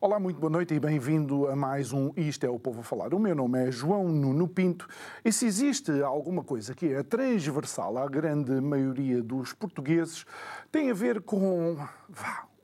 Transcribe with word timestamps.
Olá, 0.00 0.20
muito 0.20 0.38
boa 0.38 0.48
noite 0.48 0.72
e 0.74 0.78
bem-vindo 0.78 1.48
a 1.48 1.56
mais 1.56 1.92
um 1.92 2.12
Isto 2.16 2.46
é 2.46 2.48
o 2.48 2.56
Povo 2.56 2.82
a 2.82 2.84
Falar. 2.84 3.12
O 3.12 3.18
meu 3.18 3.34
nome 3.34 3.66
é 3.66 3.72
João 3.72 4.06
Nuno 4.08 4.46
Pinto 4.46 4.86
e 5.24 5.32
se 5.32 5.44
existe 5.44 5.90
alguma 6.04 6.44
coisa 6.44 6.72
que 6.72 6.92
é 6.92 7.02
transversal 7.02 7.98
à 7.98 8.06
grande 8.06 8.52
maioria 8.60 9.20
dos 9.20 9.52
portugueses, 9.52 10.24
tem 10.70 10.88
a 10.88 10.94
ver 10.94 11.20
com 11.20 11.76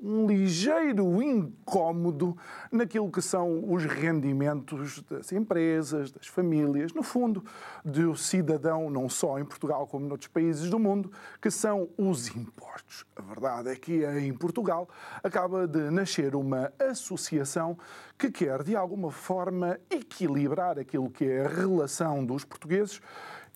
um 0.01 0.27
ligeiro 0.27 1.23
incómodo 1.23 2.37
naquilo 2.71 3.11
que 3.11 3.23
são 3.23 3.73
os 3.73 3.85
rendimentos 3.85 5.03
das 5.03 5.33
empresas, 5.33 6.11
das 6.11 6.27
famílias, 6.27 6.93
no 6.93 7.03
fundo, 7.03 7.45
do 7.85 8.15
cidadão, 8.15 8.91
não 8.91 9.09
só 9.09 9.39
em 9.39 9.45
Portugal 9.45 9.87
como 9.87 10.07
noutros 10.07 10.29
países 10.29 10.69
do 10.69 10.79
mundo, 10.79 11.11
que 11.41 11.51
são 11.51 11.89
os 11.97 12.29
impostos. 12.35 13.07
A 13.17 13.23
verdade 13.23 13.71
é 13.71 13.77
que 13.77 14.05
em 14.05 14.35
Portugal 14.35 14.89
acaba 15.23 15.67
de 15.67 15.91
nascer 15.91 16.35
uma 16.35 16.73
associação 16.79 17.79
que 18.19 18.31
quer, 18.31 18.63
de 18.63 18.77
alguma 18.77 19.11
forma, 19.11 19.79
equilibrar 19.91 20.79
aquilo 20.79 21.11
que 21.11 21.25
é 21.25 21.45
a 21.45 21.49
relação 21.49 22.25
dos 22.25 22.45
portugueses 22.45 23.01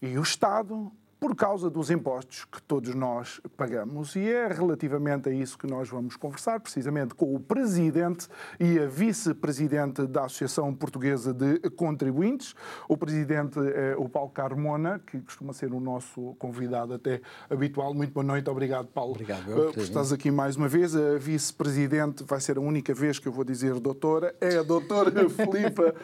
e 0.00 0.16
o 0.16 0.22
Estado 0.22 0.90
por 1.20 1.34
causa 1.34 1.68
dos 1.68 1.90
impostos 1.90 2.44
que 2.44 2.62
todos 2.62 2.94
nós 2.94 3.40
pagamos. 3.56 4.14
E 4.14 4.30
é 4.30 4.46
relativamente 4.46 5.28
a 5.28 5.32
isso 5.32 5.58
que 5.58 5.66
nós 5.66 5.88
vamos 5.88 6.16
conversar, 6.16 6.60
precisamente 6.60 7.14
com 7.14 7.34
o 7.34 7.40
presidente 7.40 8.28
e 8.58 8.78
a 8.78 8.86
vice-presidente 8.86 10.06
da 10.06 10.24
Associação 10.24 10.72
Portuguesa 10.72 11.34
de 11.34 11.58
Contribuintes. 11.70 12.54
O 12.88 12.96
presidente 12.96 13.58
é 13.58 13.96
o 13.96 14.08
Paulo 14.08 14.30
Carmona, 14.30 15.00
que 15.04 15.18
costuma 15.20 15.52
ser 15.52 15.72
o 15.72 15.80
nosso 15.80 16.36
convidado 16.38 16.94
até 16.94 17.20
habitual. 17.50 17.92
Muito 17.92 18.12
boa 18.12 18.24
noite, 18.24 18.48
obrigado, 18.48 18.86
Paulo, 18.86 19.12
obrigado, 19.12 19.50
eu, 19.50 19.72
por 19.72 19.82
estás 19.82 20.12
aqui 20.12 20.30
mais 20.30 20.56
uma 20.56 20.68
vez. 20.68 20.94
A 20.94 21.18
vice-presidente 21.18 22.22
vai 22.24 22.40
ser 22.40 22.58
a 22.58 22.60
única 22.60 22.94
vez 22.94 23.18
que 23.18 23.26
eu 23.26 23.32
vou 23.32 23.44
dizer 23.44 23.78
doutora, 23.80 24.34
é 24.40 24.58
a 24.58 24.62
doutora 24.62 25.28
Filipa 25.30 25.94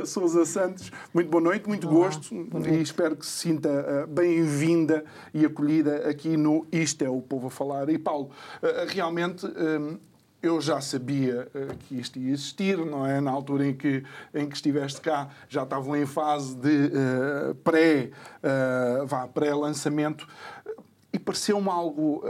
uh, 0.00 0.06
Sousa 0.06 0.46
Santos. 0.46 0.90
Muito 1.12 1.30
boa 1.30 1.42
noite, 1.42 1.68
muito 1.68 1.86
Olá, 1.86 2.06
gosto 2.06 2.34
e 2.66 2.80
espero 2.80 3.14
que 3.16 3.26
se 3.26 3.32
sinta 3.32 3.68
uh, 3.68 4.06
bem-vindo 4.06 4.53
vinda 4.54 5.04
e 5.32 5.44
acolhida 5.44 6.08
aqui 6.08 6.36
no 6.36 6.66
Isto 6.70 7.04
é 7.04 7.08
o 7.08 7.20
Povo 7.20 7.48
a 7.48 7.50
Falar. 7.50 7.88
E 7.88 7.98
Paulo, 7.98 8.30
eh, 8.62 8.86
realmente 8.88 9.46
eh, 9.46 9.96
eu 10.42 10.60
já 10.60 10.80
sabia 10.80 11.48
eh, 11.54 11.68
que 11.80 11.98
isto 11.98 12.18
ia 12.18 12.32
existir, 12.32 12.78
não 12.78 13.04
é? 13.04 13.20
Na 13.20 13.30
altura 13.30 13.66
em 13.66 13.74
que, 13.74 14.04
em 14.32 14.48
que 14.48 14.54
estiveste 14.54 15.00
cá, 15.00 15.28
já 15.48 15.64
estavam 15.64 15.96
em 15.96 16.06
fase 16.06 16.56
de 16.56 16.90
pré, 17.64 18.10
uh, 18.42 19.28
pré-lançamento 19.28 20.26
e 21.12 21.18
pareceu-me 21.18 21.68
algo 21.68 22.22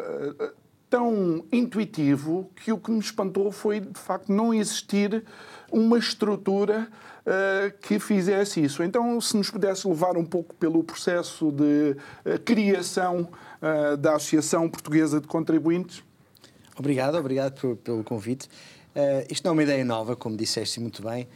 tão 0.88 1.44
intuitivo 1.50 2.50
que 2.54 2.72
o 2.72 2.78
que 2.78 2.90
me 2.90 3.00
espantou 3.00 3.50
foi, 3.50 3.80
de 3.80 3.98
facto, 3.98 4.32
não 4.32 4.54
existir 4.54 5.24
uma 5.72 5.98
estrutura 5.98 6.88
que 7.80 7.98
fizesse 7.98 8.62
isso. 8.62 8.82
Então, 8.82 9.18
se 9.20 9.36
nos 9.36 9.50
pudesse 9.50 9.88
levar 9.88 10.16
um 10.16 10.24
pouco 10.24 10.54
pelo 10.54 10.84
processo 10.84 11.50
de 11.50 11.96
uh, 12.26 12.38
criação 12.44 13.28
uh, 13.62 13.96
da 13.96 14.16
Associação 14.16 14.68
Portuguesa 14.68 15.20
de 15.20 15.26
Contribuintes. 15.26 16.04
Obrigado, 16.76 17.16
obrigado 17.16 17.58
por, 17.58 17.76
pelo 17.76 18.04
convite. 18.04 18.48
isto 19.30 19.44
não 19.44 19.50
é 19.50 19.52
uma 19.52 19.62
ideia 19.62 19.84
nova, 19.84 20.16
como 20.16 20.36
disseste 20.36 20.80
muito 20.80 21.02
bem, 21.02 21.28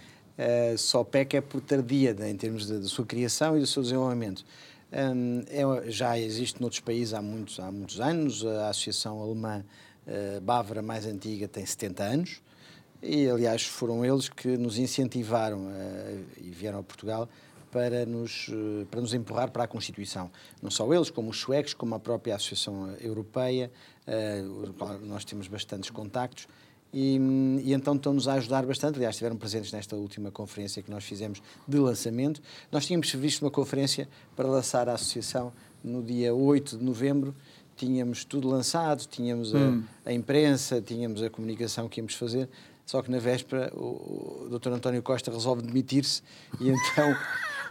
só 0.77 1.05
peca 1.05 1.37
é 1.37 1.41
por 1.41 1.61
tardia 1.61 2.13
né, 2.13 2.29
em 2.29 2.37
termos 2.37 2.69
da 2.69 2.83
sua 2.89 3.07
criação 3.07 3.57
e 3.57 3.61
do 3.61 3.67
seu 3.67 3.83
desenvolvimento. 3.83 4.45
Um, 4.93 5.45
é, 5.49 5.91
já 5.91 6.19
existe 6.19 6.61
noutros 6.61 6.81
países 6.81 7.15
há 7.15 7.23
muitos, 7.23 7.61
há 7.61 7.71
muitos 7.71 8.01
anos, 8.01 8.45
a 8.45 8.69
Associação 8.69 9.23
Alemã 9.23 9.65
Bávara 10.43 10.83
mais 10.83 11.07
antiga 11.07 11.47
tem 11.47 11.65
70 11.65 12.03
anos, 12.03 12.41
e, 13.03 13.29
aliás, 13.29 13.65
foram 13.65 14.05
eles 14.05 14.29
que 14.29 14.57
nos 14.57 14.79
incentivaram 14.79 15.67
uh, 15.67 16.25
e 16.39 16.51
vieram 16.51 16.81
a 16.81 16.83
Portugal 16.83 17.29
para 17.71 18.05
nos, 18.05 18.49
uh, 18.49 18.87
para 18.91 19.01
nos 19.01 19.15
empurrar 19.15 19.51
para 19.51 19.65
a 19.65 19.67
Constituição. 19.69 20.31
Não 20.61 20.71
só 20.71 20.93
eles, 20.93 21.11
como 21.11 21.31
os 21.31 21.39
suecos, 21.39 21.75
como 21.75 21.95
a 21.95 22.01
própria 22.01 22.35
Associação 22.35 22.95
Europeia, 23.01 23.71
uh, 24.07 25.07
nós 25.07 25.25
temos 25.25 25.47
bastantes 25.47 25.91
contactos. 25.91 26.49
E, 26.93 27.19
e, 27.63 27.73
então 27.73 27.95
estão-nos 27.95 28.27
a 28.27 28.35
ajudar 28.35 28.67
bastante. 28.67 28.97
Aliás, 28.97 29.15
estiveram 29.15 29.37
presentes 29.37 29.71
nesta 29.71 29.95
última 29.95 30.31
conferência 30.33 30.83
que 30.83 30.91
nós 30.91 31.05
fizemos 31.05 31.41
de 31.69 31.79
lançamento. 31.79 32.41
Nós 32.73 32.87
tínhamos 32.87 33.13
visto 33.13 33.43
uma 33.43 33.51
conferência 33.51 34.09
para 34.35 34.49
lançar 34.49 34.89
a 34.89 34.95
associação 34.95 35.53
no 35.85 36.03
dia 36.03 36.35
8 36.35 36.79
de 36.79 36.85
novembro. 36.85 37.35
Tínhamos 37.77 38.25
tudo 38.25 38.49
lançado, 38.49 39.07
tínhamos 39.07 39.55
hum. 39.55 39.85
a, 40.05 40.11
a 40.11 40.13
imprensa, 40.13 40.81
tínhamos 40.81 41.23
a 41.23 41.31
comunicação 41.31 41.89
que 41.89 42.01
íamos 42.01 42.15
fazer 42.15 42.49
só 42.89 43.03
que 43.03 43.11
na 43.11 43.19
véspera 43.19 43.71
o, 43.75 44.47
o 44.47 44.59
Dr. 44.59 44.71
António 44.71 45.03
Costa 45.03 45.31
resolve 45.31 45.61
demitir-se 45.61 46.23
e 46.59 46.71
então 46.71 47.15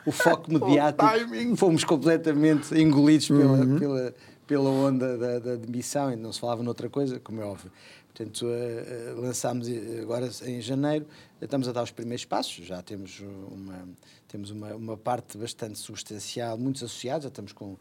o 0.05 0.11
foco 0.11 0.45
mediático 0.53 1.07
fomos 1.55 1.83
completamente 1.83 2.79
engolidos 2.79 3.27
pela, 3.27 3.57
uhum. 3.57 3.79
pela, 3.79 4.15
pela 4.45 4.69
onda 4.69 5.17
da, 5.17 5.39
da 5.39 5.55
demissão 5.55 6.13
e 6.13 6.15
não 6.15 6.31
se 6.31 6.39
falava 6.39 6.61
noutra 6.61 6.87
coisa, 6.87 7.19
como 7.19 7.41
é 7.41 7.45
óbvio. 7.45 7.71
Portanto, 8.13 8.45
uh, 8.45 9.19
lançámos 9.19 9.67
agora 9.99 10.29
em 10.45 10.61
janeiro, 10.61 11.07
estamos 11.41 11.67
a 11.67 11.71
dar 11.71 11.81
os 11.81 11.89
primeiros 11.89 12.23
passos, 12.23 12.63
já 12.63 12.83
temos 12.83 13.19
uma, 13.19 13.89
temos 14.27 14.51
uma, 14.51 14.75
uma 14.75 14.97
parte 14.97 15.35
bastante 15.35 15.79
substancial, 15.79 16.59
muitos 16.59 16.83
associados, 16.83 17.23
já 17.23 17.29
estamos 17.29 17.53
com 17.53 17.75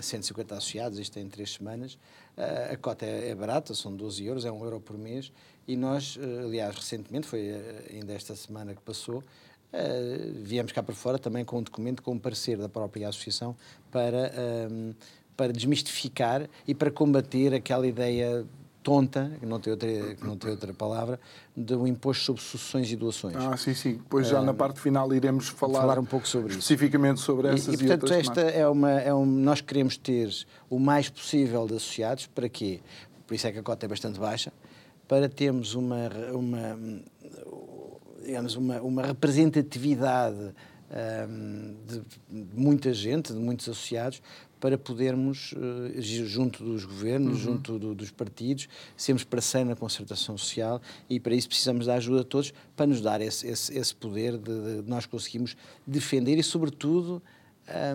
150 0.00 0.54
associados, 0.54 0.98
isto 0.98 1.18
é 1.18 1.22
em 1.22 1.28
três 1.28 1.54
semanas. 1.54 1.98
a 2.70 2.76
cota 2.76 3.04
é, 3.04 3.30
é, 3.30 3.34
barata, 3.34 3.74
são 3.74 3.94
12 3.94 4.24
euros, 4.24 4.44
é 4.44 4.52
um 4.52 4.62
euro 4.62 4.80
por 4.80 4.96
mês. 4.96 5.32
E 5.66 5.76
nós, 5.76 6.18
eh, 6.20 6.44
aliás, 6.44 6.74
recentemente, 6.74 7.26
foi 7.26 7.40
eh, 7.48 7.90
ainda 7.92 8.12
esta 8.12 8.34
semana 8.34 8.74
que 8.74 8.82
passou, 8.82 9.22
Uh, 9.72 10.34
viemos 10.42 10.70
cá 10.70 10.82
para 10.82 10.94
fora 10.94 11.18
também 11.18 11.46
com 11.46 11.56
um 11.56 11.62
documento 11.62 12.02
com 12.02 12.12
um 12.12 12.18
parecer 12.18 12.58
da 12.58 12.68
própria 12.68 13.08
associação 13.08 13.56
para, 13.90 14.30
ehm, 14.36 14.92
para 15.34 15.50
desmistificar 15.50 16.46
e 16.68 16.74
para 16.74 16.90
combater 16.90 17.54
aquela 17.54 17.86
ideia 17.86 18.44
tonta, 18.82 19.32
que 19.38 19.46
não 19.46 19.60
tem 19.60 19.70
outra, 19.72 19.88
que 19.88 20.26
não 20.26 20.36
tem 20.36 20.50
outra 20.50 20.74
palavra, 20.74 21.18
do 21.56 21.86
imposto 21.86 22.24
sobre 22.24 22.42
sucessões 22.42 22.90
e 22.90 22.96
doações. 22.96 23.36
Ah, 23.36 23.56
sim, 23.56 23.74
sim. 23.74 23.92
Depois 23.94 24.28
já 24.28 24.42
na 24.42 24.52
parte 24.52 24.80
final 24.80 25.12
iremos 25.14 25.48
falar, 25.48 25.80
falar 25.80 25.98
um 25.98 26.04
pouco 26.04 26.26
sobre 26.26 26.50
especificamente 26.50 27.16
isso. 27.16 27.26
sobre 27.26 27.48
essas 27.48 27.68
e, 27.68 27.70
e, 27.70 27.74
e 27.74 27.88
portanto, 27.88 28.12
esta 28.12 28.40
é 28.42 28.66
uma, 28.68 28.90
é 28.90 29.14
um, 29.14 29.24
nós 29.24 29.60
queremos 29.60 29.96
ter 29.96 30.28
o 30.68 30.78
mais 30.78 31.08
possível 31.08 31.66
de 31.66 31.76
associados, 31.76 32.26
para 32.26 32.48
quê? 32.48 32.80
Por 33.26 33.34
isso 33.34 33.46
é 33.46 33.52
que 33.52 33.58
a 33.58 33.62
cota 33.62 33.86
é 33.86 33.88
bastante 33.88 34.18
baixa, 34.18 34.52
para 35.12 35.28
termos 35.28 35.74
uma, 35.74 36.08
uma 36.32 36.78
digamos, 38.24 38.56
uma, 38.56 38.80
uma 38.80 39.02
representatividade 39.02 40.54
um, 41.28 41.74
de 41.86 42.02
muita 42.54 42.94
gente, 42.94 43.30
de 43.30 43.38
muitos 43.38 43.68
associados, 43.68 44.22
para 44.58 44.78
podermos, 44.78 45.52
uh, 45.52 46.00
junto 46.00 46.64
dos 46.64 46.86
governos, 46.86 47.44
uhum. 47.44 47.56
junto 47.56 47.78
do, 47.78 47.94
dos 47.94 48.10
partidos, 48.10 48.70
sermos 48.96 49.22
parceiro 49.22 49.68
na 49.68 49.76
concertação 49.76 50.38
social 50.38 50.80
e 51.10 51.20
para 51.20 51.34
isso 51.34 51.48
precisamos 51.48 51.84
da 51.84 51.96
ajuda 51.96 52.20
de 52.20 52.26
todos 52.28 52.54
para 52.74 52.86
nos 52.86 53.02
dar 53.02 53.20
esse, 53.20 53.46
esse, 53.46 53.76
esse 53.76 53.94
poder 53.94 54.38
de, 54.38 54.44
de, 54.80 54.88
nós 54.88 55.04
conseguimos 55.04 55.54
defender 55.86 56.38
e, 56.38 56.42
sobretudo, 56.42 57.22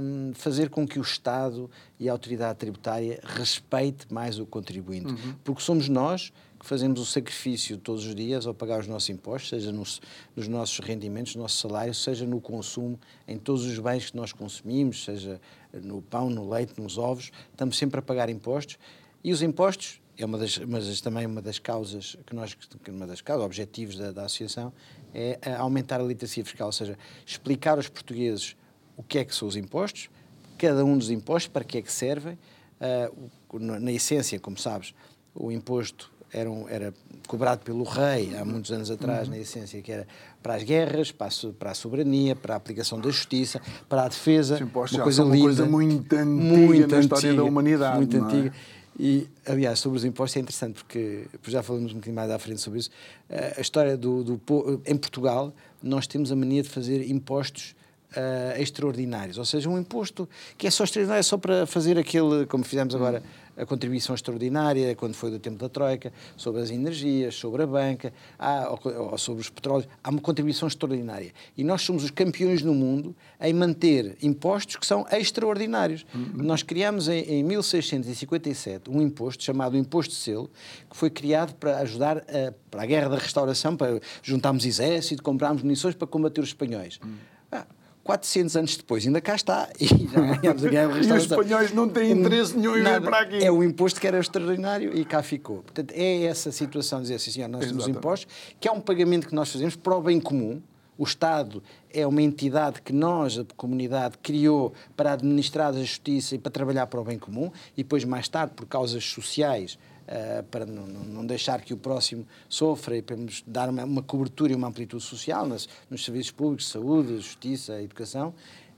um, 0.02 0.34
fazer 0.36 0.70
com 0.70 0.88
que 0.88 1.00
o 1.00 1.02
Estado 1.02 1.68
e 2.00 2.08
a 2.08 2.12
autoridade 2.12 2.60
tributária 2.60 3.20
respeite 3.24 4.06
mais 4.14 4.38
o 4.38 4.46
contribuinte. 4.46 5.08
Uhum. 5.08 5.34
Porque 5.44 5.64
somos 5.64 5.90
nós 5.90 6.32
fazemos 6.62 7.00
o 7.00 7.06
sacrifício 7.06 7.78
todos 7.78 8.06
os 8.06 8.16
dias 8.16 8.46
ao 8.48 8.54
pagar 8.54 8.80
os 8.80 8.88
nossos 8.88 9.10
impostos, 9.10 9.50
seja 9.50 9.72
nos, 9.72 10.02
nos 10.36 10.48
nossos 10.48 10.80
rendimentos, 10.80 11.36
no 11.36 11.42
nosso 11.42 11.58
salário, 11.58 11.94
seja 11.94 12.26
no 12.26 12.42
consumo, 12.42 13.00
em 13.28 13.38
todos 13.38 13.66
os 13.66 13.78
bens 13.80 14.10
que 14.10 14.18
nós 14.18 14.34
consumimos, 14.34 15.04
seja 15.04 15.40
no 15.74 16.02
pão, 16.02 16.30
no 16.30 16.50
leite, 16.50 16.80
nos 16.80 16.98
ovos, 16.98 17.32
estamos 17.52 17.78
sempre 17.78 18.00
a 18.00 18.02
pagar 18.02 18.30
impostos 18.30 18.78
e 19.24 19.32
os 19.32 19.42
impostos 19.42 20.02
é 20.18 20.26
uma 20.26 20.38
das, 20.38 20.58
mas 20.58 21.00
também 21.00 21.28
uma 21.28 21.42
das 21.44 21.60
causas 21.60 22.18
que 22.26 22.36
nós, 22.36 22.58
uma 22.90 23.06
das 23.06 23.22
causas, 23.22 23.46
objetivos 23.46 23.96
da, 23.96 24.12
da 24.12 24.26
associação 24.26 24.74
é 25.14 25.38
aumentar 25.58 26.02
a 26.02 26.04
literacia 26.04 26.44
fiscal, 26.44 26.68
ou 26.68 26.72
seja, 26.72 26.98
explicar 27.26 27.78
aos 27.78 27.88
portugueses 27.88 28.56
o 28.96 29.04
que 29.04 29.20
é 29.20 29.26
que 29.26 29.34
são 29.34 29.48
os 29.48 29.56
impostos, 29.56 30.10
cada 30.58 30.84
um 30.84 30.98
dos 30.98 31.12
impostos, 31.12 31.48
para 31.48 31.64
que 31.64 31.78
é 31.78 31.82
que 31.84 31.92
servem. 31.92 32.38
Uh, 32.80 33.60
na 33.60 33.92
essência, 33.92 34.40
como 34.40 34.58
sabes, 34.58 34.94
o 35.34 35.52
imposto 35.52 36.12
era, 36.32 36.50
era 36.70 36.94
cobrado 37.28 37.64
pelo 37.64 37.84
rei 37.84 38.36
há 38.36 38.44
muitos 38.44 38.72
anos 38.72 38.90
atrás, 38.92 39.28
uhum. 39.28 39.34
na 39.34 39.40
essência, 39.40 39.82
que 39.82 39.92
era 39.92 40.08
para 40.42 40.56
as 40.56 40.64
guerras, 40.64 41.12
para 41.12 41.28
a, 41.28 41.54
para 41.58 41.72
a, 41.72 41.74
soberania, 41.74 42.36
para 42.36 42.54
a 42.54 42.58
aplicação 42.58 43.00
da 43.00 43.10
justiça, 43.10 43.62
para 43.88 44.04
a 44.04 44.08
defesa. 44.08 44.58
Sim, 44.58 44.64
uma 44.64 45.04
coisa 45.04 45.24
linda. 45.24 45.36
Uma 45.36 45.44
coisa 45.44 45.66
muito 45.66 46.16
antiga 46.16 46.26
muito 46.26 46.96
na 46.96 47.00
história 47.00 47.34
da 47.34 47.44
humanidade. 47.44 47.98
Muito 47.98 48.18
é? 48.18 48.20
antiga. 48.20 48.54
E, 49.00 49.28
aliás, 49.46 49.80
sobre 49.80 49.98
os 49.98 50.06
impostos 50.06 50.38
é 50.38 50.40
interessante, 50.40 50.74
porque 50.74 51.28
já 51.46 51.62
falamos 51.62 51.92
um 51.92 51.96
bocadinho 51.96 52.16
mais 52.16 52.32
à 52.32 52.40
frente 52.40 52.62
sobre 52.62 52.80
isso. 52.80 52.90
Eh, 53.30 53.56
a 53.58 53.62
história 53.62 53.96
do, 53.96 54.24
do. 54.24 54.82
Em 54.86 54.98
Portugal, 54.98 55.54
nós 55.84 56.08
temos 56.08 56.32
a 56.32 56.36
mania 56.36 56.64
de 56.64 56.70
fazer 56.70 57.08
impostos 57.08 57.76
uh, 58.16 58.60
extraordinários, 58.60 59.38
ou 59.38 59.46
seja, 59.46 59.70
um 59.70 59.78
imposto 59.78 60.28
que 60.58 60.68
é 60.68 60.72
só 60.72 60.84
extraordinário, 60.84 61.20
é 61.20 61.24
só 61.24 61.38
para 61.38 61.66
fazer 61.66 61.98
aquele, 61.98 62.46
como 62.48 62.64
fizemos 62.64 62.96
agora, 62.96 63.22
a 63.58 63.66
contribuição 63.66 64.14
extraordinária, 64.14 64.96
quando 64.96 65.14
foi 65.14 65.32
do 65.32 65.40
tempo 65.40 65.58
da 65.58 65.68
Troika, 65.68 66.14
sobre 66.36 66.62
as 66.62 66.70
energias, 66.70 67.36
sobre 67.36 67.64
a 67.64 67.68
banca, 67.68 68.14
há, 68.38 68.70
ou, 68.70 69.10
ou 69.12 69.18
sobre 69.18 69.42
os 69.42 69.50
petróleos, 69.50 69.90
há 70.04 70.10
uma 70.10 70.22
contribuição 70.22 70.68
extraordinária. 70.68 71.34
E 71.58 71.64
nós 71.64 71.82
somos 71.82 72.04
os 72.04 72.12
campeões 72.12 72.62
no 72.62 72.74
mundo 72.74 73.16
em 73.42 73.54
manter 73.54 74.16
impostos 74.22 74.76
que 74.76 74.86
são 74.86 75.06
extraordinários. 75.12 76.06
Uhum. 76.14 76.44
Nós 76.44 76.62
criamos 76.62 77.08
em, 77.08 77.24
em 77.24 77.44
1657 77.44 78.90
um 78.90 79.02
imposto 79.02 79.44
chamado 79.44 79.76
Imposto 79.76 80.14
de 80.14 80.20
Selo, 80.20 80.50
que 80.90 80.96
foi 80.96 81.10
criado 81.10 81.54
para 81.56 81.80
ajudar 81.80 82.18
a, 82.18 82.54
para 82.70 82.84
a 82.84 82.86
Guerra 82.86 83.10
da 83.10 83.18
Restauração, 83.18 83.76
para 83.76 84.00
juntarmos 84.22 84.66
exército, 84.66 85.24
comprarmos 85.24 85.64
munições 85.64 85.96
para 85.96 86.08
combater 86.08 86.42
os 86.42 86.50
espanhóis. 86.50 87.00
Uhum. 87.04 87.16
Ah, 87.52 87.66
400 88.08 88.56
anos 88.56 88.78
depois 88.78 89.06
ainda 89.06 89.20
cá 89.20 89.36
está 89.36 89.70
e 89.80 89.86
já 89.86 90.38
ganhamos 90.38 90.66
a 90.66 90.70
guerra 90.70 90.98
E 90.98 91.02
os 91.02 91.24
espanhóis 91.24 91.74
não 91.74 91.90
têm 91.90 92.12
interesse 92.14 92.58
nenhum 92.58 92.78
em 92.78 92.84
vir 92.84 93.02
para 93.02 93.20
aqui. 93.20 93.44
É 93.44 93.52
um 93.52 93.62
imposto 93.62 94.00
que 94.00 94.08
era 94.08 94.18
extraordinário 94.18 94.98
e 94.98 95.04
cá 95.04 95.22
ficou. 95.22 95.58
Portanto, 95.58 95.92
é 95.94 96.24
essa 96.24 96.52
situação 96.52 97.00
de 97.00 97.04
dizer 97.04 97.16
assim, 97.16 97.32
senhor, 97.32 97.50
nós 97.50 97.64
Exatamente. 97.64 97.86
temos 97.86 97.98
impostos, 97.98 98.28
que 98.60 98.68
é 98.68 98.72
um 98.72 98.80
pagamento 98.80 99.28
que 99.28 99.36
nós 99.36 99.52
fazemos 99.52 99.76
para 99.76 99.96
o 99.96 100.02
bem 100.02 100.22
comum. 100.22 100.62
O 100.98 101.04
Estado 101.04 101.62
é 101.94 102.08
uma 102.08 102.22
entidade 102.22 102.82
que 102.82 102.92
nós, 102.92 103.38
a 103.38 103.46
comunidade, 103.56 104.18
criou 104.18 104.74
para 104.96 105.12
administrar 105.12 105.70
a 105.70 105.80
justiça 105.80 106.34
e 106.34 106.40
para 106.40 106.52
trabalhar 106.52 106.88
para 106.88 107.00
o 107.00 107.04
bem 107.04 107.20
comum, 107.20 107.52
e 107.76 107.84
depois, 107.84 108.04
mais 108.04 108.28
tarde, 108.28 108.54
por 108.56 108.66
causas 108.66 109.04
sociais, 109.04 109.78
uh, 110.08 110.44
para 110.44 110.66
não, 110.66 110.88
não, 110.88 111.26
deixar 111.26 111.62
que 111.62 111.74
o 111.74 111.78
próximo 111.78 112.26
sofra 112.48 112.98
e 112.98 113.02
para 113.02 113.16
nos 113.16 113.44
dar 113.46 113.70
uma, 113.70 113.84
uma 113.84 114.02
cobertura 114.02 114.52
e 114.52 114.56
uma 114.56 114.68
amplitude 114.68 115.04
social 115.04 115.46
nas, 115.46 115.68
nos 115.90 116.04
serviços 116.04 116.32
públicos, 116.32 116.70
saúde, 116.70 117.18
justiça, 117.18 117.82
educação. 117.82 118.34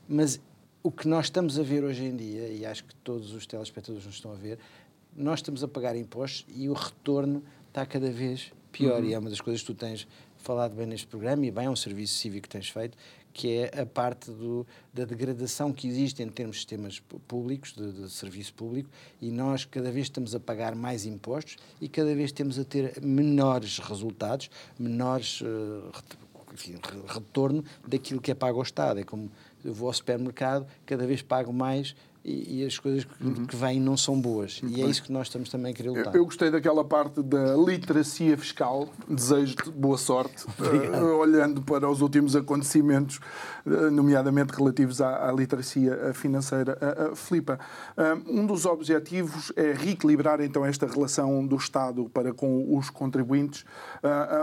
Mas 0.08 0.40
o 0.82 0.92
que 0.92 1.08
nós 1.08 1.26
estamos 1.26 1.60
a 1.60 1.64
ver 1.64 1.84
hoje 1.84 2.06
em 2.06 2.16
dia, 2.16 2.48
e 2.48 2.66
acho 2.66 2.84
que 2.84 2.96
todos 2.96 3.34
os 3.34 3.46
telespectadores 3.46 4.06
nos 4.06 4.16
estão 4.16 4.32
a 4.32 4.36
ver, 4.36 4.60
nós 5.16 5.40
estamos 5.40 5.64
a 5.64 5.68
pagar 5.68 5.96
impostos 5.96 6.46
e 6.56 6.70
o 6.70 6.74
retorno 6.74 7.44
está 7.68 7.86
cada 7.86 8.10
vez 8.10 8.52
pior. 8.72 9.02
Uhum. 9.02 9.10
E 9.10 9.14
é 9.14 9.20
uma 9.20 9.30
das 9.30 9.42
coisas 9.42 9.62
que 9.62 9.68
tu 9.68 9.76
tens 9.76 10.08
falado 10.38 10.74
bem 10.76 10.86
neste 10.86 11.06
programa, 11.06 11.46
e 11.46 11.52
bem 11.52 11.66
é 11.66 11.70
um 11.70 11.76
serviço 11.76 12.16
cívico 12.16 12.44
que 12.44 12.50
tens 12.50 12.70
feito, 12.70 12.98
que 13.34 13.58
é 13.58 13.82
a 13.82 13.86
parte 13.86 14.32
do, 14.32 14.66
da 14.94 15.06
degradação 15.06 15.72
que 15.72 15.88
existe 15.88 16.22
em 16.22 16.30
termos 16.30 16.58
de 16.58 16.62
sistemas 16.62 17.02
públicos, 17.28 17.74
de, 17.74 17.92
de, 17.92 18.10
serviço 18.10 18.54
público, 18.54 18.90
e 19.22 19.32
nós 19.32 19.66
cada 19.66 19.92
vez 19.92 20.08
estamos 20.08 20.34
a 20.36 20.40
pagar 20.40 20.76
mais 20.76 21.06
impostos 21.06 21.58
e 21.80 21.88
cada 21.88 22.14
vez 22.14 22.32
temos 22.32 22.60
a 22.60 22.64
ter 22.64 23.02
menores 23.02 23.80
resultados, 23.80 24.50
menores 24.78 25.42
uh, 25.42 25.92
enfim, 26.54 26.76
retorno 27.08 27.64
daquilo 27.88 28.20
que 28.20 28.32
é 28.32 28.36
pago 28.36 28.58
ao 28.58 28.64
Estado. 28.64 29.00
É 29.00 29.04
como 29.04 29.32
eu 29.64 29.74
vou 29.74 29.88
ao 29.88 29.94
supermercado, 29.94 30.66
cada 30.86 31.06
vez 31.06 31.22
pago 31.22 31.52
mais 31.52 31.96
e, 32.30 32.62
e 32.62 32.66
as 32.66 32.78
coisas 32.78 33.04
que, 33.04 33.24
uhum. 33.26 33.46
que 33.46 33.56
vêm 33.56 33.80
não 33.80 33.98
são 33.98 34.20
boas. 34.20 34.62
Muito 34.62 34.78
e 34.78 34.84
é 34.84 34.86
isso 34.86 35.02
que 35.02 35.12
nós 35.12 35.28
estamos 35.28 35.50
também 35.50 35.72
a 35.72 35.76
querer 35.76 35.90
lutar. 35.90 36.14
Eu, 36.14 36.22
eu 36.22 36.26
gostei 36.26 36.52
daquela 36.52 36.86
parte 36.86 37.24
da 37.24 37.56
literacia 37.56 38.38
fiscal. 38.38 38.88
Desejo-te 39.08 39.70
boa 39.72 39.98
sorte, 39.98 40.46
uh, 40.60 41.18
olhando 41.18 41.62
para 41.62 41.90
os 41.90 42.02
últimos 42.02 42.36
acontecimentos, 42.36 43.20
uh, 43.66 43.90
nomeadamente 43.90 44.54
relativos 44.54 45.02
à, 45.02 45.28
à 45.28 45.32
literacia 45.32 46.14
financeira. 46.14 46.78
Uh, 47.12 47.16
Filipa, 47.16 47.60
um 48.28 48.46
dos 48.46 48.66
objetivos 48.66 49.52
é 49.56 49.74
reequilibrar 49.74 50.42
então 50.42 50.66
esta 50.66 50.86
relação 50.86 51.46
do 51.46 51.56
Estado 51.56 52.10
para 52.10 52.34
com 52.34 52.78
os 52.78 52.90
contribuintes, 52.90 53.66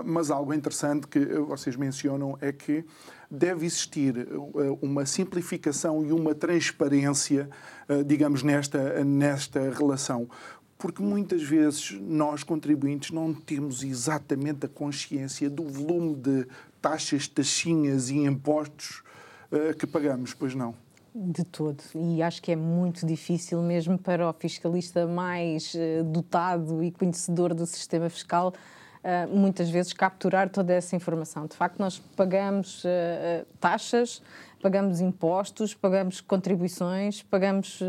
mas 0.05 0.31
algo 0.31 0.53
interessante 0.53 1.06
que 1.06 1.21
vocês 1.41 1.77
mencionam 1.77 2.37
é 2.41 2.53
que 2.53 2.85
deve 3.31 3.67
existir 3.67 4.17
eh, 4.19 4.76
uma 4.81 5.05
simplificação 5.06 6.05
e 6.05 6.12
uma 6.12 6.34
transparência, 6.34 7.49
eh, 7.88 8.02
digamos, 8.02 8.43
nesta, 8.43 9.05
nesta 9.05 9.70
relação. 9.70 10.28
Porque 10.78 11.02
muitas 11.02 11.43
vezes 11.43 11.99
nós, 12.00 12.43
contribuintes, 12.43 13.11
não 13.11 13.32
temos 13.32 13.82
exatamente 13.82 14.67
a 14.67 14.69
consciência 14.69 15.49
do 15.49 15.64
volume 15.64 16.14
de 16.14 16.46
taxas, 16.81 17.26
taxinhas 17.26 18.11
e 18.11 18.17
impostos 18.19 19.02
eh, 19.50 19.75
que 19.75 19.87
pagamos, 19.87 20.34
pois 20.34 20.55
não? 20.55 20.75
De 21.14 21.44
todo. 21.44 21.82
E 21.94 22.22
acho 22.22 22.43
que 22.43 22.52
é 22.52 22.56
muito 22.56 23.06
difícil, 23.06 23.62
mesmo 23.62 23.99
para 23.99 24.29
o 24.29 24.32
fiscalista 24.34 25.06
mais 25.06 25.75
dotado 26.12 26.82
e 26.84 26.90
conhecedor 26.90 27.55
do 27.55 27.64
sistema 27.64 28.11
fiscal, 28.11 28.52
uh, 29.06 29.29
muitas 29.35 29.70
vezes 29.70 29.93
capturar 29.93 30.50
toda 30.50 30.75
essa 30.75 30.97
informação. 30.97 31.47
De 31.47 31.56
facto, 31.56 31.79
nós 31.79 31.99
pagamos 32.17 32.85
uh, 32.85 33.47
taxas, 33.61 34.20
pagamos 34.67 35.01
impostos, 35.01 35.75
pagamos 35.75 36.21
contribuições, 36.21 37.23
pagamos 37.23 37.81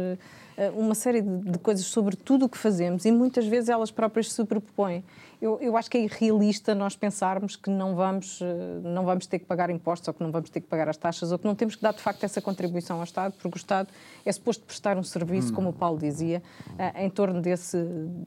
uma 0.75 0.95
série 0.95 1.21
de, 1.21 1.51
de, 1.51 1.59
coisas 1.59 1.85
sobre 1.85 2.15
tudo 2.15 2.45
o 2.45 2.49
que 2.49 2.57
fazemos 2.57 3.05
e 3.05 3.11
muitas 3.11 3.45
vezes 3.45 3.69
elas 3.69 3.91
próprias 3.91 4.29
se 4.29 4.35
superpõem 4.35 5.03
eu, 5.41 5.59
eu 5.61 5.77
acho 5.77 5.89
que 5.89 5.97
é 5.97 6.01
irrealista 6.01 6.73
nós 6.73 6.95
pensarmos 6.95 7.55
que 7.55 7.69
não 7.69 7.95
vamos, 7.95 8.39
eh, 8.41 8.79
não 8.83 9.05
vamos 9.05 9.27
ter 9.27 9.37
que 9.37 9.45
pagar 9.45 9.69
impostos 9.69 10.07
ou 10.07 10.13
que 10.13 10.23
não 10.23 10.31
vamos 10.31 10.49
ter 10.49 10.61
que 10.61 10.67
pagar 10.67 10.89
as 10.89 10.97
taxas 10.97 11.31
ou 11.31 11.37
que 11.37 11.45
não 11.45 11.53
temos 11.53 11.75
que 11.75 11.81
dar 11.81 11.93
de 11.93 12.01
facto 12.01 12.23
essa 12.23 12.41
contribuição 12.41 12.97
ao 12.97 13.03
Estado, 13.03 13.33
porque 13.33 13.55
o 13.55 13.59
Estado 13.59 13.89
é 14.25 14.31
suposto 14.31 14.65
prestar 14.65 14.97
um 14.97 15.03
serviço, 15.03 15.51
hum. 15.51 15.55
como 15.55 15.69
o 15.69 15.73
Paulo 15.73 15.99
dizia, 15.99 16.41
eh, 16.79 17.05
em 17.05 17.09
torno, 17.09 17.39
desse, 17.39 17.77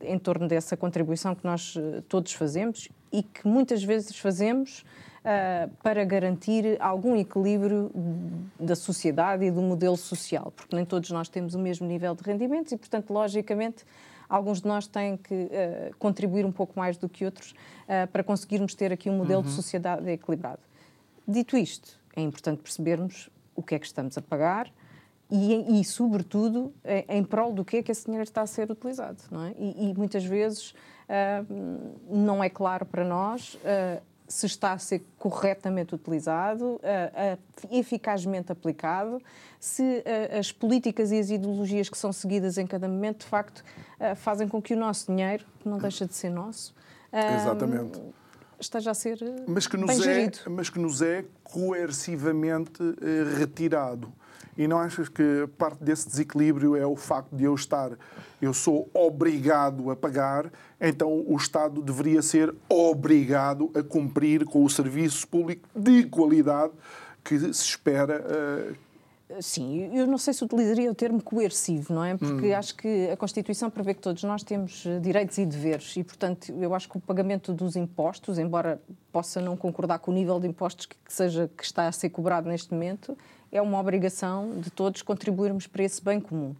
em 0.03 0.19
torno 0.19 0.47
dessa 0.47 0.77
contribuição 0.77 1.35
que 1.35 1.45
nós 1.45 1.77
todos 2.09 2.33
fazemos 2.33 2.89
e 3.13 3.25
que 3.25 3.47
muitas 3.47 3.83
vezes 3.83 4.17
fazemos 4.17 4.85
Uh, 5.21 5.69
para 5.83 6.03
garantir 6.03 6.79
algum 6.81 7.15
equilíbrio 7.15 7.91
da 8.59 8.75
sociedade 8.75 9.45
e 9.45 9.51
do 9.51 9.61
modelo 9.61 9.99
social, 9.99 10.51
porque 10.57 10.75
nem 10.75 10.83
todos 10.83 11.11
nós 11.11 11.29
temos 11.29 11.55
o 11.55 11.59
mesmo 11.59 11.87
nível 11.87 12.15
de 12.15 12.23
rendimentos 12.23 12.73
e, 12.73 12.77
portanto, 12.79 13.13
logicamente, 13.13 13.85
alguns 14.31 14.63
de 14.63 14.67
nós 14.67 14.87
têm 14.87 15.19
que 15.19 15.35
uh, 15.35 15.95
contribuir 15.99 16.47
um 16.47 16.51
pouco 16.51 16.73
mais 16.79 16.97
do 16.97 17.07
que 17.07 17.27
outros 17.27 17.51
uh, 17.51 18.07
para 18.11 18.25
conseguirmos 18.25 18.75
ter 18.75 18.95
aqui 18.95 19.11
um 19.11 19.19
modelo 19.19 19.43
uhum. 19.43 19.49
de 19.49 19.53
sociedade 19.53 20.09
equilibrado. 20.09 20.61
Dito 21.29 21.55
isto, 21.55 22.01
é 22.17 22.23
importante 22.23 22.63
percebermos 22.63 23.29
o 23.55 23.63
que 23.63 23.75
é 23.75 23.79
que 23.79 23.85
estamos 23.85 24.17
a 24.17 24.23
pagar 24.23 24.73
e, 25.31 25.81
e 25.81 25.85
sobretudo, 25.85 26.73
em 27.07 27.23
prol 27.23 27.53
do 27.53 27.63
que 27.63 27.77
é 27.77 27.83
que 27.83 27.93
esse 27.93 28.07
dinheiro 28.07 28.25
está 28.25 28.41
a 28.41 28.47
ser 28.47 28.71
utilizado. 28.71 29.19
Não 29.31 29.45
é? 29.45 29.55
e, 29.59 29.91
e 29.91 29.95
muitas 29.95 30.25
vezes 30.25 30.71
uh, 30.71 31.95
não 32.09 32.43
é 32.43 32.49
claro 32.49 32.87
para 32.87 33.05
nós 33.05 33.59
se 34.31 34.47
está 34.47 34.73
a 34.73 34.79
ser 34.79 35.03
corretamente 35.19 35.93
utilizado, 35.93 36.81
eficazmente 37.71 38.53
aplicado, 38.53 39.21
se 39.59 40.05
as 40.39 40.53
políticas 40.53 41.11
e 41.11 41.19
as 41.19 41.31
ideologias 41.31 41.89
que 41.89 41.99
são 41.99 42.13
seguidas 42.13 42.57
em 42.57 42.67
cada 42.67 42.89
momento, 42.89 43.21
de 43.21 43.27
facto, 43.27 43.65
fazem 44.17 44.47
com 44.47 44.63
que 44.63 44.73
o 44.73 44.77
nosso 44.77 45.13
dinheiro, 45.13 45.45
que 45.59 45.69
não 45.69 45.79
deixa 45.79 46.07
de 46.07 46.15
ser 46.15 46.31
nosso, 46.31 46.73
Exatamente. 47.13 48.01
esteja 48.61 48.93
a 48.93 48.95
ser 48.95 49.19
mas 49.49 49.67
que 49.67 49.77
nos 49.77 49.89
bem 49.89 49.99
é, 49.99 50.03
gerido. 50.03 50.39
Mas 50.49 50.71
que 50.71 50.79
nos 50.79 51.03
é 51.03 51.25
coercivamente 51.43 52.81
retirado. 53.37 54.13
E 54.57 54.67
não 54.67 54.79
achas 54.79 55.09
que 55.09 55.49
parte 55.57 55.83
desse 55.83 56.09
desequilíbrio 56.09 56.77
é 56.77 56.87
o 56.87 56.97
facto 56.97 57.35
de 57.35 57.45
eu 57.45 57.55
estar, 57.55 57.93
eu 58.41 58.53
sou 58.53 58.91
obrigado 58.93 59.91
a 59.91 59.97
pagar, 59.97 60.51
então 60.81 61.25
o 61.27 61.37
Estado 61.37 61.81
deveria 61.81 62.21
ser 62.23 62.55
obrigado 62.69 63.71
a 63.75 63.83
cumprir 63.83 64.45
com 64.45 64.65
o 64.65 64.71
serviço 64.71 65.27
público 65.29 65.69
de 65.75 66.05
qualidade 66.05 66.73
que 67.23 67.39
se 67.39 67.51
espera 67.51 68.25
uh, 68.25 68.75
Sim, 69.39 69.97
eu 69.97 70.07
não 70.09 70.19
sei 70.19 70.35
se 70.35 70.43
utilizaria 70.43 70.91
o 70.91 70.95
termo 70.95 71.23
coercivo, 71.23 71.95
não 71.95 72.05
é? 72.05 72.17
Porque 72.17 72.49
hum. 72.49 72.57
acho 72.57 72.75
que 72.75 73.09
a 73.11 73.17
Constituição 73.17 73.71
prevê 73.71 73.95
que 73.95 74.01
todos 74.01 74.25
nós 74.25 74.43
temos 74.43 74.85
eh, 74.85 74.99
direitos 74.99 75.39
e 75.39 75.47
deveres 75.47 75.97
e, 75.97 76.03
portanto, 76.03 76.53
eu 76.53 76.75
acho 76.75 76.89
que 76.89 76.97
o 76.97 77.01
pagamento 77.01 77.53
dos 77.53 77.77
impostos, 77.77 78.39
embora 78.39 78.81
possa 79.13 79.41
não 79.41 79.57
concordar 79.57 80.01
com 80.01 80.11
o 80.11 80.15
nível 80.15 80.41
de 80.41 80.49
impostos 80.49 80.87
que, 80.87 80.97
seja 81.07 81.49
que 81.57 81.63
está 81.63 81.87
a 81.87 81.93
ser 81.93 82.11
cobrado 82.11 82.49
neste 82.49 82.73
momento, 82.73 83.17
é 83.53 83.61
uma 83.61 83.79
obrigação 83.79 84.59
de 84.59 84.71
todos 84.71 85.03
contribuirmos 85.03 85.67
para 85.67 85.83
esse 85.83 86.03
bem 86.03 86.21
comum 86.21 86.55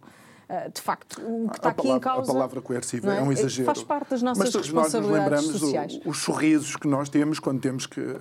ah, 0.51 0.67
de 0.67 0.81
facto, 0.81 1.21
o 1.21 1.47
que 1.49 1.55
está 1.55 1.69
a 1.69 1.71
aqui 1.71 1.83
palavra, 1.83 1.97
em 1.97 1.99
causa. 2.01 2.29
A 2.29 2.33
palavra 2.33 2.61
coerciva 2.61 3.13
é? 3.13 3.19
é? 3.19 3.21
um 3.21 3.31
exagero. 3.31 3.65
Faz 3.67 3.83
parte 3.83 4.09
das 4.09 4.21
nossas 4.21 4.53
Mas 4.53 4.53
responsabilidades 4.53 5.31
nós 5.31 5.53
nos 5.53 5.61
lembramos 5.61 5.61
sociais. 5.61 5.99
O, 6.05 6.09
os 6.09 6.17
sorrisos 6.17 6.75
que 6.75 6.89
nós 6.89 7.07
temos 7.07 7.39
quando 7.39 7.61
temos 7.61 7.85
que 7.85 8.17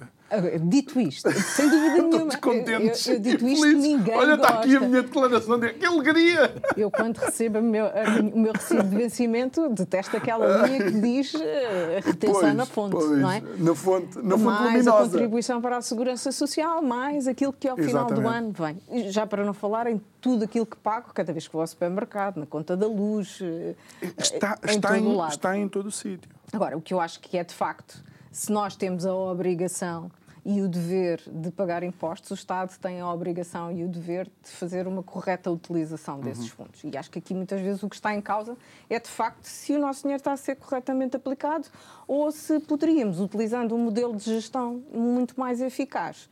Dito 0.62 1.00
isto, 1.00 1.30
sem 1.32 1.68
dúvida 1.68 2.02
nenhuma. 2.06 2.36
Contentes. 2.38 3.06
Eu, 3.06 3.14
eu, 3.14 3.20
dito 3.20 3.48
isto, 3.48 3.62
felizes. 3.62 3.82
ninguém 3.82 4.14
Olha, 4.14 4.34
está 4.34 4.48
aqui 4.60 4.76
a 4.76 4.80
minha 4.80 5.02
declaração 5.02 5.58
de 5.58 5.72
que 5.74 5.84
alegria! 5.84 6.54
Eu, 6.76 6.90
quando 6.90 7.16
recebo 7.18 7.58
o 7.58 7.62
meu, 7.62 7.86
o 8.32 8.38
meu 8.38 8.52
recibo 8.52 8.82
de 8.84 8.96
vencimento, 8.96 9.68
detesto 9.70 10.16
aquela 10.16 10.66
linha 10.66 10.84
que 10.84 11.00
diz 11.00 11.34
eh, 11.34 12.00
retenção 12.04 12.40
Pois, 12.40 12.54
na 12.54 12.66
fonte, 12.66 12.92
pois, 12.92 13.10
não 13.18 13.30
é? 13.30 13.42
Na 13.58 13.74
fonte, 13.74 14.18
na 14.18 14.38
fonte 14.38 14.62
mais 14.62 14.86
a 14.86 14.92
contribuição 14.92 15.60
para 15.60 15.76
a 15.78 15.82
segurança 15.82 16.30
social, 16.30 16.80
mais 16.80 17.26
aquilo 17.26 17.52
que 17.52 17.68
ao 17.68 17.76
final 17.76 18.06
do 18.06 18.26
ano 18.28 18.52
vem. 18.52 19.10
Já 19.10 19.26
para 19.26 19.44
não 19.44 19.52
falar 19.52 19.86
em 19.88 20.00
tudo 20.20 20.44
aquilo 20.44 20.66
que 20.66 20.76
pago 20.76 21.12
cada 21.12 21.32
vez 21.32 21.46
que 21.46 21.52
vou 21.52 21.60
ao 21.62 21.66
supermercado, 21.66 22.36
na 22.38 22.46
conta 22.46 22.76
da 22.76 22.86
luz, 22.86 23.38
eh, 23.42 23.74
Está, 24.18 24.58
em 24.66 24.70
está, 24.76 24.88
todo 24.88 24.96
em, 24.98 25.16
lado. 25.16 25.30
está 25.30 25.56
em 25.58 25.68
todo 25.68 25.86
o 25.86 25.90
sítio. 25.92 26.30
Agora, 26.52 26.76
o 26.76 26.80
que 26.80 26.92
eu 26.94 27.00
acho 27.00 27.20
que 27.20 27.36
é 27.38 27.44
de 27.44 27.54
facto, 27.54 28.02
se 28.30 28.50
nós 28.52 28.76
temos 28.76 29.04
a 29.06 29.14
obrigação 29.14 30.10
e 30.44 30.62
o 30.62 30.68
dever 30.68 31.22
de 31.26 31.50
pagar 31.50 31.82
impostos, 31.82 32.30
o 32.30 32.34
Estado 32.34 32.76
tem 32.78 33.00
a 33.00 33.12
obrigação 33.12 33.70
e 33.70 33.84
o 33.84 33.88
dever 33.88 34.26
de 34.42 34.50
fazer 34.50 34.86
uma 34.86 35.02
correta 35.02 35.50
utilização 35.50 36.20
desses 36.20 36.48
fundos. 36.48 36.82
E 36.84 36.96
acho 36.96 37.10
que 37.10 37.18
aqui 37.18 37.34
muitas 37.34 37.60
vezes 37.60 37.82
o 37.82 37.88
que 37.88 37.96
está 37.96 38.14
em 38.14 38.20
causa 38.20 38.56
é 38.88 38.98
de 38.98 39.08
facto 39.08 39.44
se 39.44 39.74
o 39.74 39.78
nosso 39.78 40.02
dinheiro 40.02 40.20
está 40.20 40.32
a 40.32 40.36
ser 40.36 40.56
corretamente 40.56 41.16
aplicado 41.16 41.68
ou 42.06 42.30
se 42.32 42.58
poderíamos, 42.60 43.20
utilizando 43.20 43.74
um 43.74 43.78
modelo 43.78 44.16
de 44.16 44.24
gestão 44.24 44.82
muito 44.92 45.38
mais 45.38 45.60
eficaz, 45.60 46.28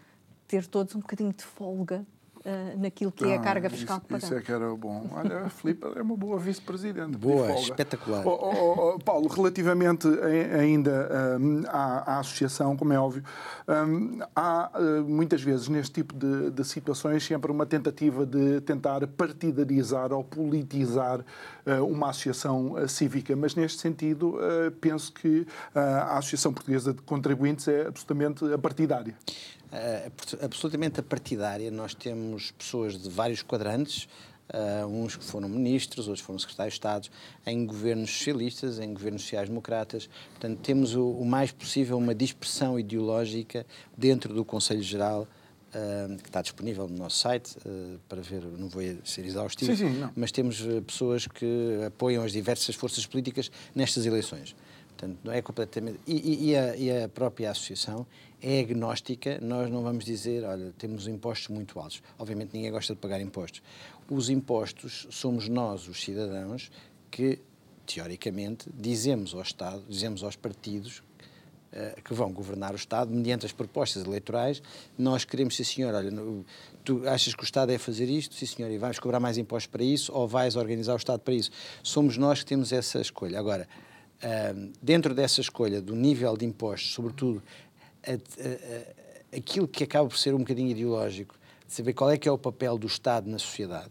ter 0.47 0.67
todos 0.67 0.95
um 0.95 1.01
bocadinho 1.01 1.33
de 1.33 1.45
folga 1.45 2.07
ah, 2.45 2.75
naquilo 2.77 3.13
que 3.13 3.25
é 3.25 3.37
a 3.37 3.41
Ah, 3.41 3.43
carga 3.43 3.69
fiscal 3.71 3.97
isso, 3.99 4.07
que 4.07 4.15
isso 4.17 4.27
pagamos. 4.27 4.43
é 4.43 4.47
que 4.47 4.53
era 4.53 4.75
bom. 4.75 5.07
Olha, 5.13 5.41
a 5.47 5.49
Filipe 5.51 5.87
é 5.97 6.03
uma 6.03 6.17
boa 6.17 6.39
vice-presidente. 6.39 7.17
Boa, 7.17 7.53
espetacular. 7.53 8.27
Oh, 8.27 8.31
oh, 8.31 8.55
oh, 8.55 8.95
oh, 8.95 8.99
Paulo, 8.99 9.29
relativamente 9.29 10.07
a- 10.09 10.57
ainda 10.61 11.37
hum, 11.41 11.63
à, 11.69 12.15
à 12.15 12.19
associação, 12.21 12.77
como 12.77 12.93
é 12.93 12.99
óbvio, 12.99 13.23
hum, 13.69 14.19
há 14.35 14.71
hum, 14.79 15.05
muitas 15.09 15.43
vezes 15.43 15.69
neste 15.69 15.93
tipo 15.95 16.15
de, 16.15 16.51
de 16.51 16.65
situações 16.65 17.25
sempre 17.25 17.51
uma 17.51 17.67
tentativa 17.67 18.25
de 18.27 18.61
tentar 18.63 19.07
partidarizar 19.07 20.13
ou 20.13 20.23
politizar 20.25 21.21
hum, 21.67 21.85
uma 21.93 22.11
associação 22.11 22.75
hum, 22.75 22.89
cívica, 22.89 23.35
mas 23.37 23.55
neste 23.55 23.81
sentido 23.81 24.39
penso 24.81 25.13
que 25.13 25.47
a 25.75 26.19
Associação 26.19 26.53
Portuguesa 26.53 26.93
de 26.93 27.03
Contribuintes 27.03 27.69
é 27.69 27.87
absolutamente 27.87 28.45
partidária. 28.59 29.15
Eh, 29.73 30.11
absolutamente 30.41 31.03
partidária. 31.03 31.71
Nós 31.71 31.95
temos 31.95 32.51
pessoas 32.53 32.97
de 32.99 33.09
vários 33.09 33.43
quadrantes, 33.43 34.09
eh, 34.51 34.85
uns 34.87 35.17
que 35.17 35.25
foram 35.25 35.49
ministros, 35.49 36.09
outros 36.09 36.25
foram 36.25 36.39
secretários 36.39 36.75
de 36.75 36.79
Estado, 36.79 37.09
em 37.47 37.67
governos 37.67 38.11
socialistas, 38.11 38.79
em 38.79 38.93
governos 38.95 39.23
sociais-democratas. 39.23 40.09
Portanto, 40.31 40.59
temos 40.63 40.95
o, 40.95 41.11
o 41.11 41.25
mais 41.25 41.53
possível 41.53 41.99
uma 41.99 42.15
dispersão 42.15 42.79
ideológica 42.79 43.67
dentro 43.97 44.33
do 44.33 44.45
Conselho 44.45 44.83
Geral. 44.83 45.27
eh, 45.75 46.17
que 46.23 46.29
está 46.31 46.41
disponível 46.41 46.89
no 46.89 46.97
nosso 46.97 47.19
site 47.19 47.55
eh, 47.67 47.99
para 48.09 48.23
ver, 48.23 48.43
não 48.57 48.69
vou 48.71 48.83
ser 49.05 49.27
exaustivo, 49.27 49.77
Sim, 49.77 49.93
sim, 50.01 50.09
mas 50.17 50.33
temos 50.33 50.63
pessoas 50.87 51.27
que 51.27 51.85
apoiam 51.87 52.25
as 52.25 52.33
diversas 52.33 52.75
forças 52.75 53.05
políticas 53.05 53.51
nestas 53.75 54.07
eleições. 54.07 54.57
Portanto, 54.99 55.19
não 55.23 55.33
é 55.33 55.41
completamente. 55.41 56.01
E, 56.09 56.17
e- 56.17 56.51
e 56.51 56.57
a, 56.57 56.77
e 56.77 57.03
a 57.05 57.09
própria 57.09 57.53
associação 57.53 58.05
é 58.43 58.59
agnóstica. 58.59 59.39
Nós 59.41 59.71
não 59.71 59.83
vamos 59.85 60.05
dizer, 60.05 60.43
olha, 60.45 60.75
temos 60.77 61.07
impostos 61.07 61.49
muito 61.49 61.79
altos. 61.79 62.03
Obviamente 62.19 62.51
ninguém 62.53 62.73
gosta 62.73 62.95
de 62.95 63.01
pagar 63.01 63.21
impostos. 63.21 63.63
Os 64.11 64.29
impostos 64.29 65.07
somos 65.11 65.49
nós, 65.49 65.87
os 65.87 66.03
cidadãos, 66.03 66.69
que, 67.13 67.39
teoricamente, 67.87 68.69
dizemos 68.75 69.35
ao 69.35 69.43
Estado, 69.43 69.85
dizemos 69.89 70.25
aos 70.25 70.35
partidos 70.35 71.01
eh, 71.71 71.95
que 72.05 72.13
vão 72.13 72.33
governar 72.33 72.73
o 72.73 72.77
Estado 72.77 73.15
mediante 73.15 73.47
as 73.47 73.53
propostas 73.53 74.05
eleitorais. 74.05 74.61
Nós 74.99 75.25
queremos, 75.25 75.55
sim 75.55 75.63
senhor, 75.63 75.95
olha, 75.95 76.11
tu 76.85 77.09
achas 77.09 77.37
que 77.37 77.43
o 77.43 77.45
Estado 77.45 77.71
é 77.71 77.79
fazer 77.79 78.09
isto? 78.11 78.35
Sim 78.35 78.47
senhor, 78.47 78.71
e 78.73 78.79
vais 78.79 78.99
cobrar 78.99 79.21
mais 79.21 79.39
impostos 79.39 79.69
para 79.71 79.85
isso 79.85 80.13
ou 80.13 80.27
vais 80.27 80.57
organizar 80.57 80.95
o 80.95 80.97
Estado 80.97 81.21
para 81.21 81.35
isso? 81.35 81.53
Somos 81.85 82.17
nós 82.17 82.41
que 82.41 82.47
temos 82.47 82.73
essa 82.73 83.01
escolha. 83.01 83.39
Agora, 83.39 83.69
ahm, 84.23 84.73
dentro 84.83 85.15
dessa 85.15 85.41
escolha 85.41 85.81
do 85.81 85.95
nível 85.95 86.37
de 86.37 86.45
impostos, 86.45 86.93
sobretudo 86.93 87.43
a- 88.07 88.13
a- 88.13 88.15
a- 88.15 89.37
aquilo 89.37 89.69
que 89.69 89.85
acaba 89.85 90.09
por 90.09 90.19
ser 90.19 90.35
um 90.35 90.39
bocadinho 90.39 90.71
ideológico, 90.71 91.35
de 91.67 91.73
saber 91.75 91.93
qual 91.93 92.11
é 92.11 92.17
que 92.17 92.29
é 92.29 92.33
o 92.33 92.39
papel 92.39 92.79
do 92.79 92.87
Estado 92.87 93.29
na 93.31 93.39
sociedade. 93.39 93.91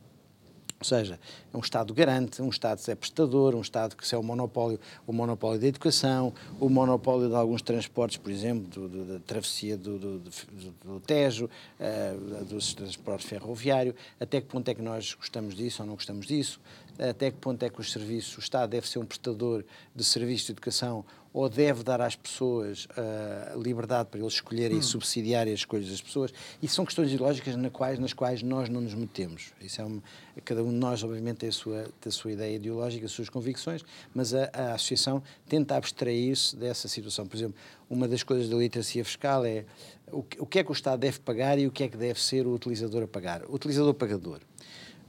Ou 0.79 0.85
seja, 0.85 1.19
é 1.51 1.57
um 1.57 1.59
Estado 1.59 1.91
garante, 1.91 2.39
um 2.39 2.49
Estado 2.49 2.79
é 2.87 2.93
prestador, 2.93 3.55
um 3.55 3.61
Estado 3.61 3.95
que 3.95 4.07
se 4.07 4.13
é 4.13 4.17
o 4.17 4.21
monopólio, 4.21 4.79
o 5.07 5.13
monopólio 5.13 5.59
da 5.59 5.65
educação, 5.65 6.31
o 6.59 6.69
monopólio 6.69 7.29
de 7.29 7.33
alguns 7.35 7.63
transportes, 7.63 8.17
por 8.17 8.31
exemplo, 8.31 8.67
do- 8.67 8.87
do- 8.87 9.05
da 9.13 9.19
travessia 9.19 9.75
do, 9.75 9.97
do- 9.97 10.19
do- 10.19 10.99
Tejo, 10.99 11.49
eh, 11.79 12.13
dos 12.47 12.75
transportes 12.75 13.27
ferroviários, 13.27 13.95
até 14.19 14.39
que 14.39 14.45
ponto 14.47 14.69
é 14.69 14.75
que 14.75 14.81
nós 14.83 15.15
gostamos 15.15 15.55
disso 15.55 15.81
ou 15.81 15.87
não 15.87 15.95
gostamos 15.95 16.27
disso, 16.27 16.59
até 16.99 17.31
que 17.31 17.37
ponto 17.37 17.63
é 17.63 17.69
que 17.69 17.79
os 17.79 17.91
serviços, 17.91 18.37
o 18.37 18.39
Estado 18.39 18.69
deve 18.71 18.87
ser 18.87 18.99
um 18.99 19.05
prestador 19.05 19.63
de 19.95 20.03
serviços 20.03 20.45
de 20.47 20.51
educação 20.53 21.03
ou 21.33 21.47
deve 21.47 21.83
dar 21.83 22.01
às 22.01 22.15
pessoas 22.15 22.87
eh, 22.97 23.53
liberdade 23.61 24.09
para 24.09 24.19
eles 24.19 24.33
escolherem 24.33 24.79
e 24.79 24.81
subsidiar 24.81 25.45
as 25.47 25.53
escolhas 25.55 25.87
das 25.87 26.01
pessoas. 26.01 26.33
Isso 26.63 26.73
são 26.73 26.83
questões 26.85 27.11
ideológicas 27.11 27.55
nas 27.55 27.71
quais, 27.71 27.99
nas 27.99 28.11
quais 28.13 28.41
nós 28.41 28.69
não 28.69 28.81
nos 28.81 28.95
metemos. 28.95 29.51
Isso 29.61 29.79
é 29.79 29.83
uma- 29.85 30.01
cada 30.43 30.63
um 30.63 30.69
de 30.71 30.77
nós, 30.77 31.03
obviamente, 31.03 31.37
tem 31.37 31.49
a, 31.49 31.51
sua, 31.51 31.83
tem 32.01 32.09
a 32.09 32.11
sua 32.11 32.31
ideia 32.31 32.55
ideológica, 32.55 33.05
as 33.05 33.11
suas 33.11 33.29
convicções, 33.29 33.83
mas 34.15 34.33
a, 34.33 34.49
a 34.51 34.73
associação 34.73 35.21
tenta 35.47 35.75
abstrair-se 35.75 36.55
dessa 36.55 36.87
situação. 36.87 37.27
Por 37.27 37.37
exemplo, 37.37 37.55
uma 37.87 38.07
das 38.07 38.23
coisas 38.23 38.49
da 38.49 38.55
literacia 38.57 39.05
fiscal 39.05 39.45
é 39.45 39.63
o 40.11 40.23
que, 40.23 40.41
o 40.41 40.45
que 40.45 40.57
é 40.59 40.63
que 40.63 40.71
o 40.71 40.73
Estado 40.73 40.99
deve 41.01 41.19
pagar 41.19 41.59
e 41.59 41.67
o 41.67 41.71
que 41.71 41.83
é 41.83 41.87
que 41.87 41.97
deve 41.97 42.19
ser 42.19 42.47
o 42.47 42.53
utilizador 42.53 43.03
a 43.03 43.07
pagar. 43.07 43.43
O 43.45 43.53
utilizador 43.53 43.93
pagador. 43.93 44.39